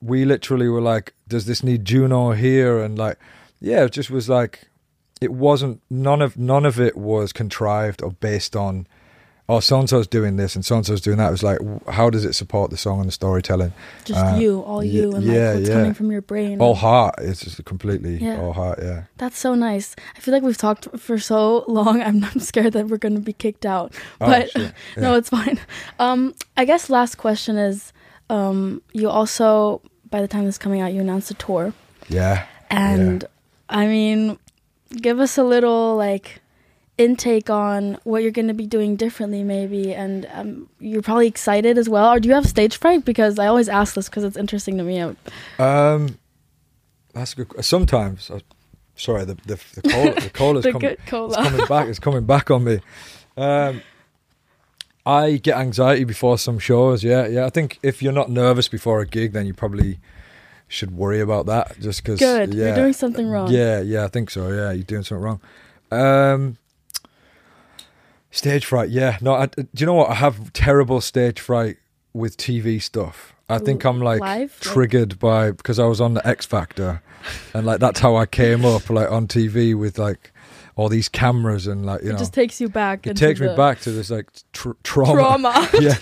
we 0.00 0.24
literally 0.24 0.68
were 0.68 0.80
like, 0.80 1.14
does 1.28 1.46
this 1.46 1.62
need 1.62 1.84
Juno 1.84 2.32
here? 2.32 2.78
And 2.80 2.98
like, 2.98 3.18
yeah, 3.60 3.84
it 3.84 3.92
just 3.92 4.10
was 4.10 4.28
like, 4.28 4.68
it 5.20 5.32
wasn't 5.32 5.80
none 5.90 6.22
of 6.22 6.36
none 6.38 6.64
of 6.66 6.78
it 6.80 6.96
was 6.96 7.32
contrived 7.32 8.02
or 8.02 8.12
based 8.12 8.54
on. 8.56 8.86
Oh, 9.50 9.60
so 9.60 9.78
and 9.80 9.88
so's 9.88 10.06
doing 10.06 10.36
this 10.36 10.54
and 10.54 10.64
so 10.64 10.76
and 10.76 10.86
so's 10.86 11.00
doing 11.00 11.18
that. 11.18 11.28
It 11.28 11.30
was 11.32 11.42
like, 11.42 11.58
how 11.88 12.08
does 12.10 12.24
it 12.24 12.34
support 12.34 12.70
the 12.70 12.76
song 12.76 13.00
and 13.00 13.08
the 13.08 13.12
storytelling? 13.12 13.72
Just 14.04 14.20
Uh, 14.24 14.36
you, 14.38 14.60
all 14.60 14.84
you, 14.84 15.12
and 15.14 15.24
yeah, 15.24 15.32
like 15.48 15.54
what's 15.56 15.68
yeah. 15.68 15.74
coming 15.74 15.94
from 15.94 16.10
your 16.12 16.22
brain. 16.22 16.60
All 16.60 16.74
heart. 16.76 17.14
It's 17.18 17.40
just 17.44 17.64
completely 17.64 18.18
Yeah. 18.18 18.40
all 18.40 18.52
heart. 18.52 18.78
Yeah. 18.82 19.02
That's 19.18 19.38
so 19.38 19.54
nice. 19.54 19.96
I 20.16 20.20
feel 20.20 20.32
like 20.32 20.42
we've 20.44 20.56
talked 20.56 20.86
for 20.98 21.18
so 21.18 21.64
long. 21.66 22.00
I'm, 22.08 22.24
I'm 22.24 22.40
scared 22.40 22.72
that 22.74 22.86
we're 22.88 22.98
going 22.98 23.16
to 23.16 23.20
be 23.20 23.32
kicked 23.32 23.66
out. 23.66 23.92
Oh, 24.20 24.26
But 24.30 24.72
no, 24.96 25.14
it's 25.14 25.30
fine. 25.30 25.58
Um, 25.98 26.34
I 26.56 26.64
guess 26.64 26.88
last 26.88 27.16
question 27.16 27.56
is, 27.56 27.92
um, 28.30 28.82
you 28.92 29.08
also 29.10 29.82
by 30.10 30.20
the 30.20 30.28
time 30.28 30.44
this 30.44 30.54
is 30.54 30.58
coming 30.58 30.80
out, 30.80 30.92
you 30.92 31.00
announced 31.00 31.30
a 31.30 31.34
tour, 31.34 31.72
Yeah. 32.08 32.46
and 32.68 33.24
I 33.68 33.86
mean, 33.86 34.38
give 34.90 35.20
us 35.20 35.38
a 35.38 35.44
little 35.44 35.96
like 35.96 36.40
intake 37.00 37.48
on 37.48 37.98
what 38.04 38.22
you're 38.22 38.30
going 38.30 38.48
to 38.48 38.54
be 38.54 38.66
doing 38.66 38.94
differently, 38.94 39.42
maybe, 39.42 39.94
and 39.94 40.28
um, 40.32 40.68
you're 40.78 41.02
probably 41.02 41.26
excited 41.26 41.78
as 41.78 41.88
well. 41.88 42.12
Or 42.12 42.20
do 42.20 42.28
you 42.28 42.34
have 42.34 42.46
stage 42.46 42.76
fright? 42.76 43.04
Because 43.04 43.38
I 43.38 43.46
always 43.46 43.68
ask 43.68 43.94
this 43.94 44.08
because 44.08 44.22
it's 44.22 44.36
interesting 44.36 44.76
to 44.76 44.84
me. 44.84 45.00
Um, 45.58 46.18
that's 47.14 47.32
a 47.32 47.44
good. 47.44 47.64
Sometimes, 47.64 48.30
uh, 48.30 48.40
sorry, 48.94 49.24
the 49.24 49.34
the 49.46 49.58
the 49.74 49.88
cola, 49.88 50.14
the 50.14 50.30
cola's 50.34 50.64
The 50.64 50.72
coming, 50.72 50.96
cola. 51.06 51.28
It's 51.28 51.48
coming 51.48 51.66
back. 51.66 51.88
It's 51.88 51.98
coming 51.98 52.24
back 52.26 52.50
on 52.50 52.64
me. 52.64 52.80
Um, 53.36 53.82
I 55.06 55.36
get 55.36 55.56
anxiety 55.56 56.04
before 56.04 56.36
some 56.36 56.58
shows. 56.58 57.02
Yeah, 57.02 57.26
yeah. 57.26 57.46
I 57.46 57.50
think 57.50 57.78
if 57.82 58.02
you're 58.02 58.12
not 58.12 58.30
nervous 58.30 58.68
before 58.68 59.00
a 59.00 59.06
gig, 59.06 59.32
then 59.32 59.46
you 59.46 59.54
probably 59.54 59.98
should 60.68 60.94
worry 60.94 61.20
about 61.20 61.46
that. 61.46 61.80
Just 61.80 62.04
because. 62.04 62.20
Good. 62.20 62.52
Yeah, 62.52 62.66
You're 62.66 62.74
doing 62.76 62.92
something 62.92 63.26
wrong. 63.26 63.50
Yeah, 63.50 63.80
yeah. 63.80 64.04
I 64.04 64.08
think 64.08 64.30
so. 64.30 64.48
Yeah, 64.48 64.72
you're 64.72 64.84
doing 64.84 65.02
something 65.02 65.24
wrong. 65.24 65.40
Um, 65.90 66.58
stage 68.30 68.64
fright. 68.64 68.90
Yeah. 68.90 69.18
No. 69.20 69.34
I, 69.34 69.46
do 69.46 69.66
you 69.76 69.86
know 69.86 69.94
what? 69.94 70.10
I 70.10 70.14
have 70.14 70.52
terrible 70.52 71.00
stage 71.00 71.40
fright 71.40 71.76
with 72.12 72.36
TV 72.36 72.80
stuff. 72.82 73.34
I 73.48 73.58
think 73.58 73.84
I'm 73.84 74.00
like 74.00 74.20
Live? 74.20 74.60
Triggered 74.60 75.18
by 75.18 75.50
because 75.50 75.78
I 75.80 75.84
was 75.86 76.00
on 76.00 76.14
the 76.14 76.24
X 76.24 76.46
Factor, 76.46 77.02
and 77.52 77.66
like 77.66 77.80
that's 77.80 77.98
how 77.98 78.14
I 78.16 78.26
came 78.26 78.64
up 78.64 78.88
like 78.88 79.10
on 79.10 79.26
TV 79.26 79.76
with 79.76 79.98
like 79.98 80.30
all 80.76 80.88
these 80.88 81.08
cameras 81.08 81.66
and 81.66 81.84
like 81.84 82.00
you 82.00 82.06
know 82.06 82.10
it 82.10 82.12
know 82.14 82.18
just 82.20 82.32
takes 82.32 82.60
you 82.60 82.68
back. 82.68 83.06
it 83.08 83.16
takes 83.16 83.40
me 83.40 83.48
the 83.48 83.56
back 83.56 83.80
to 83.80 83.90
this 83.90 84.08
like 84.08 84.30
tr- 84.52 84.70
trauma. 84.84 85.12
trauma. 85.14 85.68
Yeah. 85.80 85.96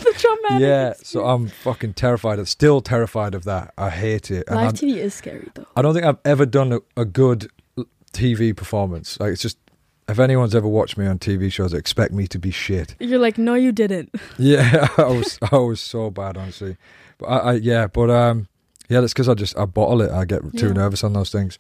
Yeah, 0.58 0.92
so 1.02 1.26
I'm 1.26 1.48
fucking 1.48 1.92
terrified. 1.94 2.38
I'm 2.38 2.46
still 2.46 2.80
terrified 2.80 3.34
of 3.34 3.44
that. 3.44 3.74
I 3.76 3.90
hate 3.90 4.30
it. 4.30 4.44
And 4.48 4.56
Live 4.56 4.72
TV 4.72 4.96
is 4.96 5.14
scary 5.14 5.48
though. 5.54 5.66
I 5.76 5.82
don't 5.82 5.92
think 5.92 6.06
I've 6.06 6.18
ever 6.24 6.46
done 6.46 6.72
a, 6.72 6.80
a 6.96 7.04
good 7.04 7.50
TV 8.12 8.56
performance. 8.56 9.20
Like 9.20 9.32
it's 9.32 9.42
just 9.42 9.58
if 10.08 10.18
anyone's 10.18 10.54
ever 10.54 10.68
watched 10.68 10.96
me 10.96 11.06
on 11.06 11.18
TV 11.18 11.50
shows, 11.52 11.72
expect 11.74 12.12
me 12.12 12.26
to 12.28 12.38
be 12.38 12.50
shit. 12.50 12.94
You're 12.98 13.18
like, 13.18 13.38
no, 13.38 13.54
you 13.54 13.72
didn't. 13.72 14.14
Yeah, 14.38 14.88
I 14.96 15.02
was 15.04 15.38
I 15.52 15.56
was 15.58 15.80
so 15.80 16.10
bad, 16.10 16.36
honestly. 16.36 16.76
But 17.18 17.26
I, 17.26 17.36
I 17.38 17.52
yeah, 17.54 17.86
but 17.88 18.10
um, 18.10 18.48
yeah, 18.88 19.00
that's 19.00 19.12
because 19.12 19.28
I 19.28 19.34
just 19.34 19.56
I 19.58 19.64
bottle 19.66 20.00
it. 20.02 20.10
I 20.10 20.24
get 20.24 20.40
too 20.56 20.68
Yeah. 20.68 20.72
nervous 20.72 21.04
on 21.04 21.12
those 21.12 21.30
things. 21.30 21.58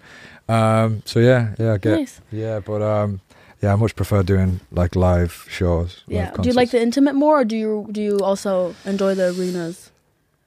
Um, 0.48 1.02
so 1.04 1.20
yeah, 1.20 1.54
yeah, 1.58 1.74
I 1.74 1.78
get 1.78 1.98
nice. 1.98 2.20
yeah, 2.32 2.60
but 2.60 2.80
um, 2.82 3.20
yeah, 3.60 3.72
I 3.72 3.76
much 3.76 3.96
prefer 3.96 4.22
doing 4.22 4.60
like 4.70 4.94
live 4.96 5.46
shows. 5.50 6.04
live 6.06 6.16
Yeah. 6.16 6.30
Do 6.42 6.48
you 6.48 6.54
like 6.54 6.70
the 6.70 6.80
intimate 6.80 7.14
more, 7.14 7.40
or 7.40 7.44
do 7.44 7.56
you 7.56 7.88
do 7.92 8.00
you 8.00 8.18
also 8.20 8.74
enjoy 8.84 9.14
the 9.14 9.34
arenas? 9.36 9.90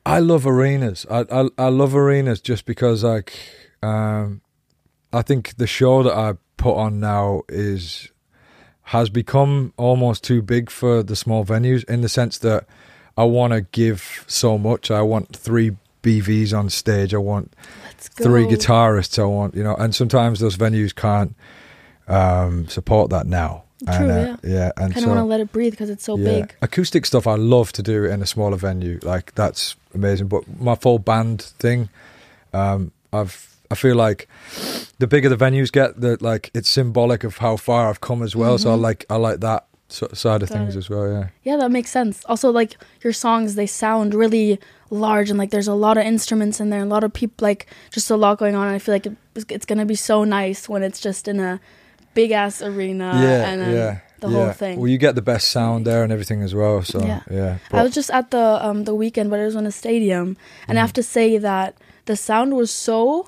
I 0.05 0.19
love 0.19 0.47
arenas. 0.47 1.05
I, 1.11 1.25
I 1.31 1.49
I 1.57 1.67
love 1.69 1.93
arenas 1.95 2.41
just 2.41 2.65
because 2.65 3.03
like 3.03 3.33
um 3.83 4.41
I 5.13 5.21
think 5.21 5.57
the 5.57 5.67
show 5.67 6.01
that 6.03 6.13
I 6.13 6.33
put 6.61 6.75
on 6.75 6.99
now 6.99 7.41
is 7.49 8.09
has 8.83 9.09
become 9.09 9.73
almost 9.77 10.23
too 10.23 10.41
big 10.41 10.69
for 10.69 11.01
the 11.01 11.15
small 11.15 11.45
venues 11.45 11.83
in 11.89 12.01
the 12.01 12.09
sense 12.09 12.37
that 12.39 12.65
I 13.17 13.23
want 13.23 13.53
to 13.53 13.61
give 13.61 14.23
so 14.27 14.57
much. 14.57 14.91
I 14.91 15.01
want 15.01 15.35
three 15.35 15.75
BVs 16.03 16.57
on 16.57 16.69
stage. 16.69 17.13
I 17.13 17.17
want 17.17 17.53
three 17.97 18.45
guitarists. 18.45 19.17
I 19.19 19.25
want 19.25 19.55
you 19.55 19.63
know, 19.63 19.75
and 19.75 19.95
sometimes 19.95 20.39
those 20.39 20.55
venues 20.55 20.93
can't 20.95 21.35
um 22.07 22.67
support 22.67 23.09
that 23.09 23.25
now. 23.25 23.63
True, 23.85 23.95
and, 23.95 24.11
uh, 24.11 24.15
yeah. 24.15 24.35
yeah, 24.43 24.71
and 24.77 24.93
Kind 24.93 24.97
of 24.97 25.01
so 25.03 25.07
want 25.07 25.19
to 25.19 25.25
let 25.25 25.39
it 25.39 25.51
breathe 25.51 25.71
because 25.71 25.89
it's 25.89 26.03
so 26.03 26.15
big. 26.15 26.53
Acoustic 26.61 27.03
stuff 27.07 27.25
I 27.25 27.35
love 27.35 27.71
to 27.73 27.81
do 27.81 28.05
in 28.05 28.21
a 28.21 28.27
smaller 28.27 28.57
venue. 28.57 28.99
Like 29.01 29.33
that's 29.33 29.75
amazing. 29.95 30.27
But 30.27 30.43
my 30.59 30.75
full 30.75 30.99
band 30.99 31.41
thing, 31.41 31.89
um, 32.53 32.91
I've 33.11 33.51
I 33.71 33.75
feel 33.75 33.95
like 33.95 34.27
the 34.99 35.07
bigger 35.07 35.29
the 35.29 35.37
venues 35.37 35.71
get, 35.71 35.99
that 36.01 36.21
like 36.21 36.51
it's 36.53 36.69
symbolic 36.69 37.23
of 37.23 37.37
how 37.37 37.55
far 37.57 37.89
I've 37.89 38.01
come 38.01 38.21
as 38.21 38.35
well. 38.35 38.57
So 38.57 38.71
I 38.71 38.75
Mhm. 38.75 38.81
like 38.81 39.05
I 39.09 39.15
like 39.15 39.39
that 39.39 39.65
sort 39.87 40.11
of 40.11 40.17
side 40.17 40.41
of 40.43 40.49
Got 40.49 40.57
things 40.57 40.75
it. 40.75 40.79
as 40.79 40.89
well. 40.89 41.07
Yeah. 41.11 41.27
Yeah, 41.43 41.57
that 41.57 41.71
makes 41.71 41.89
sense. 41.91 42.23
Also, 42.25 42.49
like 42.51 42.71
your 43.03 43.13
songs, 43.13 43.55
they 43.55 43.67
sound 43.67 44.13
really 44.13 44.59
large 44.89 45.29
and 45.29 45.39
like 45.39 45.51
there's 45.51 45.67
a 45.67 45.73
lot 45.73 45.97
of 45.97 46.03
instruments 46.05 46.59
in 46.59 46.69
there, 46.69 46.81
and 46.81 46.91
a 46.91 46.93
lot 46.93 47.03
of 47.03 47.11
people, 47.13 47.45
like 47.49 47.67
just 47.91 48.09
a 48.11 48.15
lot 48.17 48.37
going 48.37 48.55
on. 48.55 48.67
And 48.67 48.75
I 48.75 48.79
feel 48.79 48.93
like 48.95 49.07
it's, 49.35 49.45
it's 49.49 49.65
gonna 49.65 49.85
be 49.85 49.95
so 49.95 50.23
nice 50.23 50.67
when 50.69 50.83
it's 50.83 50.99
just 50.99 51.27
in 51.27 51.39
a 51.39 51.59
big 52.13 52.31
ass 52.31 52.61
arena 52.61 53.09
yeah, 53.23 53.49
and 53.49 53.61
yeah, 53.73 53.99
the 54.19 54.27
yeah. 54.29 54.33
whole 54.43 54.51
thing. 54.53 54.77
Well, 54.79 54.87
you 54.89 54.97
get 54.97 55.15
the 55.15 55.21
best 55.21 55.47
sound 55.49 55.85
there 55.87 56.03
and 56.03 56.11
everything 56.11 56.41
as 56.43 56.53
well. 56.53 56.81
So 56.83 56.99
Yeah. 56.99 57.21
yeah, 57.29 57.57
I 57.71 57.83
was 57.83 57.93
just 57.93 58.11
at 58.11 58.31
the 58.31 58.45
um 58.65 58.83
the 58.83 58.93
Weeknd, 58.95 59.29
but 59.29 59.39
it 59.39 59.45
was 59.45 59.55
in 59.55 59.65
a 59.65 59.71
stadium, 59.71 60.35
and 60.67 60.77
I 60.77 60.81
Mhm. 60.81 60.85
have 60.85 60.93
to 60.93 61.03
say 61.03 61.37
that 61.37 61.75
the 62.05 62.15
sound 62.15 62.53
was 62.55 62.69
so 62.71 63.27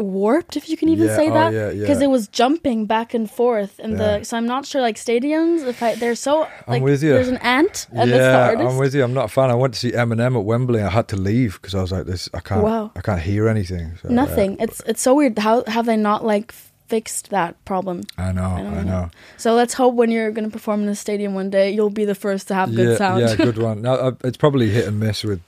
warped, 0.00 0.56
if 0.56 0.68
you 0.68 0.76
can 0.76 0.88
even 0.88 1.06
Yeah, 1.08 1.16
say 1.16 1.28
oh, 1.30 1.34
that, 1.34 1.52
yeah, 1.52 1.70
because 1.80 1.98
yeah. 2.00 2.06
it 2.06 2.10
was 2.10 2.28
jumping 2.28 2.86
back 2.86 3.14
and 3.14 3.30
forth, 3.30 3.78
and 3.78 3.92
Yeah. 3.92 4.18
the 4.18 4.24
so 4.24 4.36
I'm 4.36 4.46
not 4.46 4.66
sure 4.66 4.80
like 4.80 4.96
stadiums 4.96 5.66
if 5.66 5.82
I 5.82 5.94
they're 5.94 6.14
so 6.14 6.46
like 6.66 6.82
with 6.82 7.02
you. 7.02 7.12
there's 7.12 7.28
an 7.28 7.38
ant 7.38 7.86
and 7.92 8.10
yeah, 8.10 8.54
the. 8.54 8.64
I'm 8.64 8.76
with 8.76 8.94
you. 8.94 9.02
I'm 9.04 9.14
not 9.14 9.26
a 9.26 9.28
fan. 9.28 9.50
I 9.50 9.54
went 9.54 9.74
to 9.74 9.80
see 9.80 9.92
Eminem 9.92 10.36
at 10.38 10.44
Wembley. 10.44 10.82
I 10.82 10.90
had 10.90 11.08
to 11.08 11.16
leave 11.16 11.54
because 11.60 11.74
I 11.74 11.80
was 11.80 11.92
like, 11.92 12.06
"This, 12.06 12.28
I 12.34 12.40
can't, 12.40 12.62
Wow. 12.62 12.92
I 12.96 13.00
can't 13.00 13.20
hear 13.20 13.48
anything." 13.48 13.96
So, 14.00 14.08
yeah. 14.08 14.14
Nothing. 14.14 14.56
It's 14.58 14.82
it's 14.86 15.02
so 15.02 15.14
weird. 15.14 15.38
How 15.38 15.64
have 15.66 15.86
they 15.86 15.96
not 15.96 16.24
like 16.24 16.52
fixed 16.90 17.30
that 17.30 17.54
problem. 17.64 18.02
I 18.18 18.32
know, 18.32 18.50
I, 18.50 18.62
don't 18.62 18.86
know. 18.86 19.10
So 19.36 19.54
let's 19.54 19.74
hope 19.74 19.94
when 19.94 20.10
you're 20.10 20.32
going 20.32 20.44
to 20.44 20.50
perform 20.50 20.82
in 20.82 20.88
a 20.88 20.96
stadium 20.96 21.34
one 21.34 21.48
day, 21.48 21.70
you'll 21.70 21.88
be 21.88 22.04
the 22.04 22.16
first 22.16 22.48
to 22.48 22.54
have 22.54 22.74
good 22.74 22.88
yeah, 22.90 22.96
sound. 22.96 23.20
yeah, 23.20 23.36
good 23.36 23.58
one. 23.58 23.80
Now, 23.82 23.94
uh, 23.94 24.12
it's 24.24 24.36
probably 24.36 24.68
hit 24.70 24.88
and 24.88 24.98
miss 24.98 25.22
with 25.22 25.40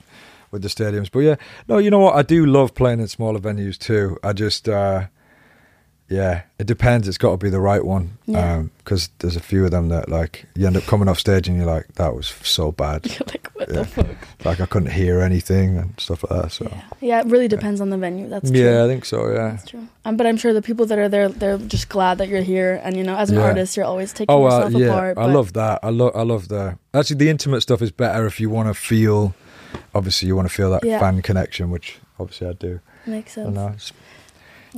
with 0.53 0.61
the 0.61 0.69
stadiums, 0.69 1.11
but 1.11 1.19
yeah, 1.19 1.35
no, 1.67 1.77
you 1.79 1.89
know 1.91 1.99
what? 1.99 2.15
I 2.15 2.21
do 2.21 2.45
love 2.45 2.73
playing 2.73 3.01
in 3.01 3.07
smaller 3.09 3.39
venues 3.39 3.77
too. 3.77 4.17
I 4.23 4.31
just, 4.31 4.69
uh, 4.69 5.07
yeah, 6.09 6.43
it 6.59 6.67
depends. 6.67 7.07
It's 7.07 7.17
got 7.17 7.31
to 7.31 7.37
be 7.37 7.49
the 7.49 7.61
right 7.61 7.83
one 7.83 8.17
Yeah. 8.27 8.63
because 8.77 9.09
there's 9.19 9.35
a 9.37 9.39
few 9.39 9.65
of 9.65 9.71
them 9.71 9.87
that 9.89 10.09
like 10.09 10.45
you 10.53 10.67
end 10.67 10.77
up 10.77 10.83
coming 10.83 11.07
off 11.07 11.17
stage 11.17 11.47
and 11.47 11.57
you're 11.57 11.65
like, 11.65 11.87
that 11.95 12.13
was 12.13 12.27
so 12.43 12.71
bad. 12.71 13.05
You're 13.09 13.25
like, 13.27 13.47
what 13.55 13.69
Yeah. 13.69 13.75
the 13.79 13.85
fuck? 13.85 14.07
like 14.45 14.59
I 14.61 14.65
couldn't 14.67 14.91
hear 14.91 15.21
anything 15.21 15.77
and 15.77 15.93
stuff 15.99 16.23
like 16.29 16.41
that. 16.43 16.51
So 16.51 16.65
Yeah. 16.69 16.81
yeah, 17.01 17.19
it 17.21 17.27
really 17.27 17.47
depends 17.47 17.81
on 17.81 17.89
the 17.89 17.97
venue. 17.97 18.29
That's 18.29 18.51
true. 18.51 18.59
yeah, 18.59 18.83
I 18.83 18.87
think 18.87 19.05
so. 19.05 19.27
Yeah. 19.29 19.49
That's 19.51 19.65
true. 19.65 19.87
Um, 20.05 20.17
but 20.17 20.27
I'm 20.27 20.37
sure 20.37 20.53
the 20.53 20.61
people 20.61 20.85
that 20.85 20.99
are 20.99 21.09
there, 21.09 21.29
they're 21.29 21.57
just 21.57 21.89
glad 21.89 22.19
that 22.19 22.27
you're 22.27 22.43
here. 22.43 22.79
And 22.83 22.95
you 22.95 23.03
know, 23.03 23.15
as 23.15 23.31
an 23.31 23.37
artist, 23.39 23.75
you're 23.75 23.85
always 23.85 24.11
taking 24.13 24.27
Oh 24.35 24.43
uh, 24.45 24.65
yourself 24.65 24.73
yeah, 24.73 24.87
apart. 24.87 25.17
I 25.17 25.25
love 25.25 25.53
that. 25.53 25.79
I 25.81 25.89
love 25.89 26.11
I 26.15 26.21
love 26.23 26.49
the 26.49 26.77
actually 26.93 27.15
the 27.15 27.29
intimate 27.29 27.61
stuff 27.61 27.81
is 27.81 27.91
better 27.91 28.27
if 28.27 28.39
you 28.39 28.49
want 28.51 28.67
to 28.67 28.75
feel. 28.75 29.33
Obviously, 29.95 30.27
you 30.27 30.35
want 30.35 30.47
to 30.47 30.53
feel 30.53 30.69
that 30.71 30.83
Yeah. 30.83 30.99
fan 30.99 31.21
connection, 31.21 31.69
which 31.71 31.97
obviously 32.19 32.47
I 32.47 32.53
do. 32.53 32.79
Makes 33.05 33.33
sense. 33.33 33.55
Well, 33.55 33.75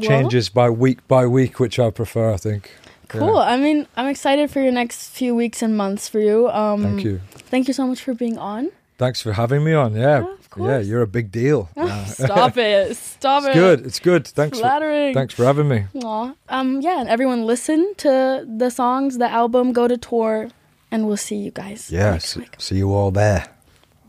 changes 0.02 0.50
by 0.50 0.70
week 0.70 1.08
by 1.08 1.26
week, 1.26 1.60
which 1.60 1.80
I 1.80 1.90
prefer. 1.90 2.34
I 2.34 2.38
think. 2.38 2.72
Yeah. 3.14 3.20
Cool. 3.20 3.38
I 3.38 3.56
mean, 3.58 3.88
I'm 3.96 4.08
excited 4.08 4.50
for 4.52 4.60
your 4.62 4.72
next 4.72 5.10
few 5.10 5.36
weeks 5.36 5.62
and 5.62 5.78
months 5.78 6.10
for 6.10 6.20
you. 6.20 6.50
Um, 6.50 6.82
Thank 6.84 7.04
you. 7.04 7.22
Thank 7.32 7.68
you 7.68 7.74
so 7.74 7.86
much 7.88 8.02
for 8.02 8.14
being 8.14 8.38
on. 8.38 8.72
Thanks 8.98 9.22
for 9.22 9.34
having 9.34 9.64
me 9.64 9.74
on. 9.74 9.94
Yeah, 9.96 10.20
Yeah, 10.22 10.34
of 10.34 10.58
yeah, 10.58 10.80
you're 10.80 11.02
a 11.02 11.08
big 11.08 11.30
deal. 11.32 11.70
Stop 12.08 12.58
it. 12.58 12.96
Stop 12.98 13.44
it. 13.46 13.50
it's 13.50 13.50
it. 13.50 13.54
good. 13.60 13.86
It's 13.86 14.00
good. 14.00 14.28
Thanks. 14.28 14.58
For, 14.58 14.64
Flattering. 14.64 15.14
thanks 15.14 15.34
for 15.34 15.44
having 15.46 15.68
me. 15.68 15.86
Aw. 16.04 16.34
Um, 16.50 16.82
yeah, 16.82 17.00
and 17.00 17.08
everyone 17.10 17.46
listen 17.46 17.94
to 17.98 18.46
the 18.48 18.70
songs, 18.72 19.18
the 19.18 19.30
album, 19.30 19.72
go 19.74 19.88
to 19.88 19.98
tour, 19.98 20.48
and 20.92 21.06
we'll 21.08 21.18
see 21.18 21.36
you 21.36 21.52
guys 21.52 21.92
Yeah. 21.92 22.18
See, 22.20 22.48
see 22.58 22.78
you 22.78 22.92
all 22.94 23.12
there. 23.12 23.48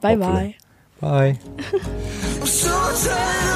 Bye 0.01 0.17
bye. 0.17 0.57
Bye. 1.01 1.39